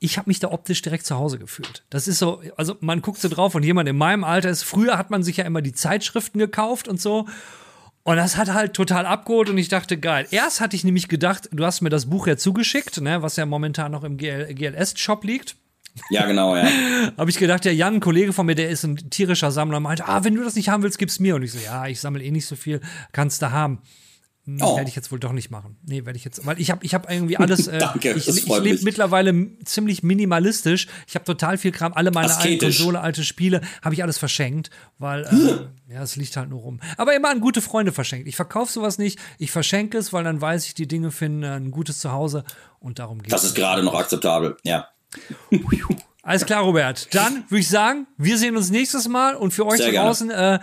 ich 0.00 0.16
habe 0.16 0.30
mich 0.30 0.40
da 0.40 0.50
optisch 0.50 0.80
direkt 0.80 1.04
zu 1.04 1.16
Hause 1.16 1.38
gefühlt. 1.38 1.84
Das 1.90 2.08
ist 2.08 2.18
so, 2.18 2.42
also 2.56 2.76
man 2.80 3.02
guckt 3.02 3.20
so 3.20 3.28
drauf 3.28 3.54
und 3.54 3.62
jemand 3.62 3.88
in 3.88 3.96
meinem 3.96 4.24
Alter 4.24 4.48
ist, 4.48 4.62
früher 4.62 4.96
hat 4.96 5.10
man 5.10 5.22
sich 5.22 5.36
ja 5.36 5.44
immer 5.44 5.60
die 5.60 5.74
Zeitschriften 5.74 6.38
gekauft 6.38 6.88
und 6.88 7.00
so. 7.00 7.26
Und 8.02 8.16
das 8.16 8.38
hat 8.38 8.52
halt 8.52 8.72
total 8.72 9.04
abgeholt 9.04 9.50
und 9.50 9.58
ich 9.58 9.68
dachte, 9.68 9.98
geil. 9.98 10.26
Erst 10.30 10.62
hatte 10.62 10.74
ich 10.74 10.84
nämlich 10.84 11.08
gedacht, 11.08 11.50
du 11.52 11.66
hast 11.66 11.82
mir 11.82 11.90
das 11.90 12.06
Buch 12.06 12.26
ja 12.26 12.38
zugeschickt, 12.38 13.02
ne, 13.02 13.22
was 13.22 13.36
ja 13.36 13.44
momentan 13.44 13.92
noch 13.92 14.02
im 14.02 14.16
GL 14.16 14.54
GLS-Shop 14.54 15.22
liegt. 15.22 15.56
Ja, 16.08 16.24
genau, 16.24 16.56
ja. 16.56 16.66
Habe 17.18 17.28
ich 17.28 17.36
gedacht, 17.36 17.66
der 17.66 17.74
Jan, 17.74 17.96
ein 17.96 18.00
Kollege 18.00 18.32
von 18.32 18.46
mir, 18.46 18.54
der 18.54 18.70
ist 18.70 18.84
ein 18.84 18.96
tierischer 19.10 19.50
Sammler, 19.50 19.80
meinte, 19.80 20.08
ah, 20.08 20.24
wenn 20.24 20.34
du 20.34 20.42
das 20.42 20.54
nicht 20.54 20.70
haben 20.70 20.82
willst, 20.82 20.98
gib's 20.98 21.20
mir. 21.20 21.34
Und 21.34 21.42
ich 21.42 21.52
so, 21.52 21.58
ja, 21.58 21.86
ich 21.88 22.00
sammle 22.00 22.24
eh 22.24 22.30
nicht 22.30 22.46
so 22.46 22.56
viel, 22.56 22.80
kannst 23.12 23.42
du 23.42 23.50
haben. 23.50 23.82
Oh. 24.60 24.76
Werde 24.76 24.88
ich 24.88 24.96
jetzt 24.96 25.12
wohl 25.12 25.20
doch 25.20 25.32
nicht 25.32 25.50
machen. 25.50 25.76
Nee, 25.84 26.04
werde 26.06 26.16
ich 26.16 26.24
jetzt, 26.24 26.44
weil 26.46 26.60
ich 26.60 26.70
habe 26.70 26.84
ich 26.84 26.94
hab 26.94 27.10
irgendwie 27.10 27.36
alles, 27.36 27.66
äh, 27.68 27.78
Danke, 27.78 28.12
ich, 28.12 28.28
ich 28.28 28.46
lebe 28.46 28.82
mittlerweile 28.82 29.34
ziemlich 29.64 30.02
minimalistisch. 30.02 30.86
Ich 31.06 31.14
habe 31.14 31.24
total 31.24 31.58
viel 31.58 31.72
Kram, 31.72 31.92
alle 31.92 32.10
meine 32.10 32.34
alten 32.36 32.58
Konsole, 32.58 33.00
alte 33.00 33.24
Spiele, 33.24 33.60
habe 33.82 33.94
ich 33.94 34.02
alles 34.02 34.18
verschenkt, 34.18 34.70
weil 34.98 35.24
äh, 35.24 35.92
ja, 35.92 36.02
es 36.02 36.16
liegt 36.16 36.36
halt 36.36 36.48
nur 36.48 36.60
rum. 36.60 36.80
Aber 36.96 37.14
immer 37.14 37.30
an 37.30 37.40
gute 37.40 37.60
Freunde 37.60 37.92
verschenkt. 37.92 38.28
Ich 38.28 38.36
verkaufe 38.36 38.72
sowas 38.72 38.98
nicht, 38.98 39.18
ich 39.38 39.50
verschenke 39.50 39.98
es, 39.98 40.12
weil 40.12 40.24
dann 40.24 40.40
weiß 40.40 40.66
ich, 40.66 40.74
die 40.74 40.88
Dinge 40.88 41.10
finden 41.10 41.44
ein 41.44 41.70
gutes 41.70 41.98
Zuhause 41.98 42.44
und 42.78 42.98
darum 42.98 43.18
geht 43.22 43.32
es. 43.32 43.40
Das 43.40 43.44
ist 43.44 43.54
gerade 43.54 43.82
noch 43.82 43.94
akzeptabel, 43.94 44.56
ja. 44.64 44.88
Alles 46.22 46.44
klar, 46.44 46.62
Robert. 46.62 47.14
Dann 47.14 47.44
würde 47.48 47.60
ich 47.60 47.68
sagen, 47.68 48.06
wir 48.16 48.36
sehen 48.38 48.56
uns 48.56 48.70
nächstes 48.70 49.08
Mal 49.08 49.34
und 49.34 49.52
für 49.52 49.66
euch 49.66 49.78
Sehr 49.78 49.92
draußen, 49.92 50.30
äh, 50.30 50.58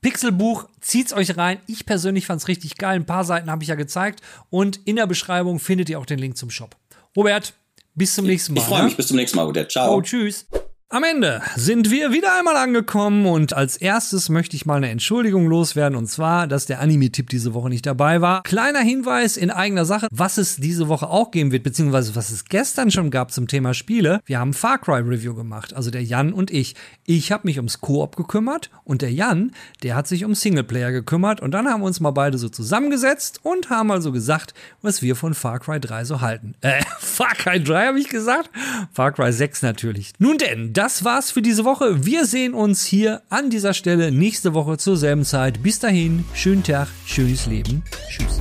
Pixelbuch, 0.00 0.68
zieht's 0.80 1.12
euch 1.12 1.36
rein. 1.36 1.60
Ich 1.66 1.84
persönlich 1.84 2.26
fand's 2.26 2.48
richtig 2.48 2.76
geil. 2.76 2.96
Ein 2.96 3.06
paar 3.06 3.24
Seiten 3.24 3.50
habe 3.50 3.62
ich 3.62 3.68
ja 3.68 3.74
gezeigt. 3.74 4.20
Und 4.50 4.80
in 4.84 4.96
der 4.96 5.06
Beschreibung 5.06 5.58
findet 5.58 5.88
ihr 5.90 5.98
auch 5.98 6.06
den 6.06 6.18
Link 6.18 6.36
zum 6.36 6.50
Shop. 6.50 6.76
Robert, 7.16 7.54
bis 7.94 8.14
zum 8.14 8.26
nächsten 8.26 8.54
Mal. 8.54 8.60
Ich 8.60 8.66
freue 8.66 8.78
ne? 8.80 8.84
mich. 8.86 8.96
Bis 8.96 9.08
zum 9.08 9.16
nächsten 9.16 9.36
Mal, 9.36 9.44
Robert. 9.44 9.72
Ciao. 9.72 9.96
Oh, 9.96 10.02
tschüss. 10.02 10.46
Am 10.90 11.04
Ende 11.04 11.42
sind 11.54 11.90
wir 11.90 12.12
wieder 12.12 12.34
einmal 12.38 12.56
angekommen 12.56 13.26
und 13.26 13.52
als 13.52 13.76
erstes 13.76 14.30
möchte 14.30 14.56
ich 14.56 14.64
mal 14.64 14.76
eine 14.76 14.88
Entschuldigung 14.88 15.46
loswerden 15.46 15.98
und 15.98 16.06
zwar, 16.06 16.46
dass 16.46 16.64
der 16.64 16.80
Anime-Tipp 16.80 17.28
diese 17.28 17.52
Woche 17.52 17.68
nicht 17.68 17.84
dabei 17.84 18.22
war. 18.22 18.42
Kleiner 18.42 18.80
Hinweis 18.80 19.36
in 19.36 19.50
eigener 19.50 19.84
Sache, 19.84 20.08
was 20.10 20.38
es 20.38 20.56
diese 20.56 20.88
Woche 20.88 21.10
auch 21.10 21.30
geben 21.30 21.52
wird, 21.52 21.62
beziehungsweise 21.62 22.16
was 22.16 22.30
es 22.30 22.46
gestern 22.46 22.90
schon 22.90 23.10
gab 23.10 23.32
zum 23.32 23.48
Thema 23.48 23.74
Spiele. 23.74 24.20
Wir 24.24 24.38
haben 24.38 24.54
Far 24.54 24.78
Cry 24.78 25.00
Review 25.02 25.34
gemacht, 25.34 25.74
also 25.74 25.90
der 25.90 26.02
Jan 26.02 26.32
und 26.32 26.50
ich. 26.50 26.74
Ich 27.04 27.32
habe 27.32 27.46
mich 27.46 27.58
ums 27.58 27.82
Koop 27.82 28.16
gekümmert 28.16 28.70
und 28.84 29.02
der 29.02 29.12
Jan, 29.12 29.52
der 29.82 29.94
hat 29.94 30.06
sich 30.06 30.24
um 30.24 30.34
Singleplayer 30.34 30.90
gekümmert 30.90 31.42
und 31.42 31.50
dann 31.50 31.68
haben 31.68 31.82
wir 31.82 31.86
uns 31.86 32.00
mal 32.00 32.12
beide 32.12 32.38
so 32.38 32.48
zusammengesetzt 32.48 33.40
und 33.42 33.68
haben 33.68 33.90
also 33.90 34.10
gesagt, 34.10 34.54
was 34.80 35.02
wir 35.02 35.16
von 35.16 35.34
Far 35.34 35.58
Cry 35.58 35.80
3 35.80 36.06
so 36.06 36.22
halten. 36.22 36.54
Äh, 36.62 36.80
Far 36.98 37.34
Cry 37.34 37.62
3 37.62 37.88
habe 37.88 38.00
ich 38.00 38.08
gesagt? 38.08 38.48
Far 38.94 39.12
Cry 39.12 39.30
6 39.34 39.60
natürlich. 39.60 40.14
Nun 40.18 40.38
denn, 40.38 40.72
das 40.78 41.02
war's 41.02 41.32
für 41.32 41.42
diese 41.42 41.64
Woche. 41.64 42.06
Wir 42.06 42.24
sehen 42.24 42.54
uns 42.54 42.84
hier 42.84 43.22
an 43.30 43.50
dieser 43.50 43.74
Stelle 43.74 44.12
nächste 44.12 44.54
Woche 44.54 44.78
zur 44.78 44.96
selben 44.96 45.24
Zeit. 45.24 45.60
Bis 45.60 45.80
dahin, 45.80 46.24
schönen 46.34 46.62
Tag, 46.62 46.86
schönes 47.04 47.46
Leben. 47.46 47.82
Tschüss. 48.08 48.40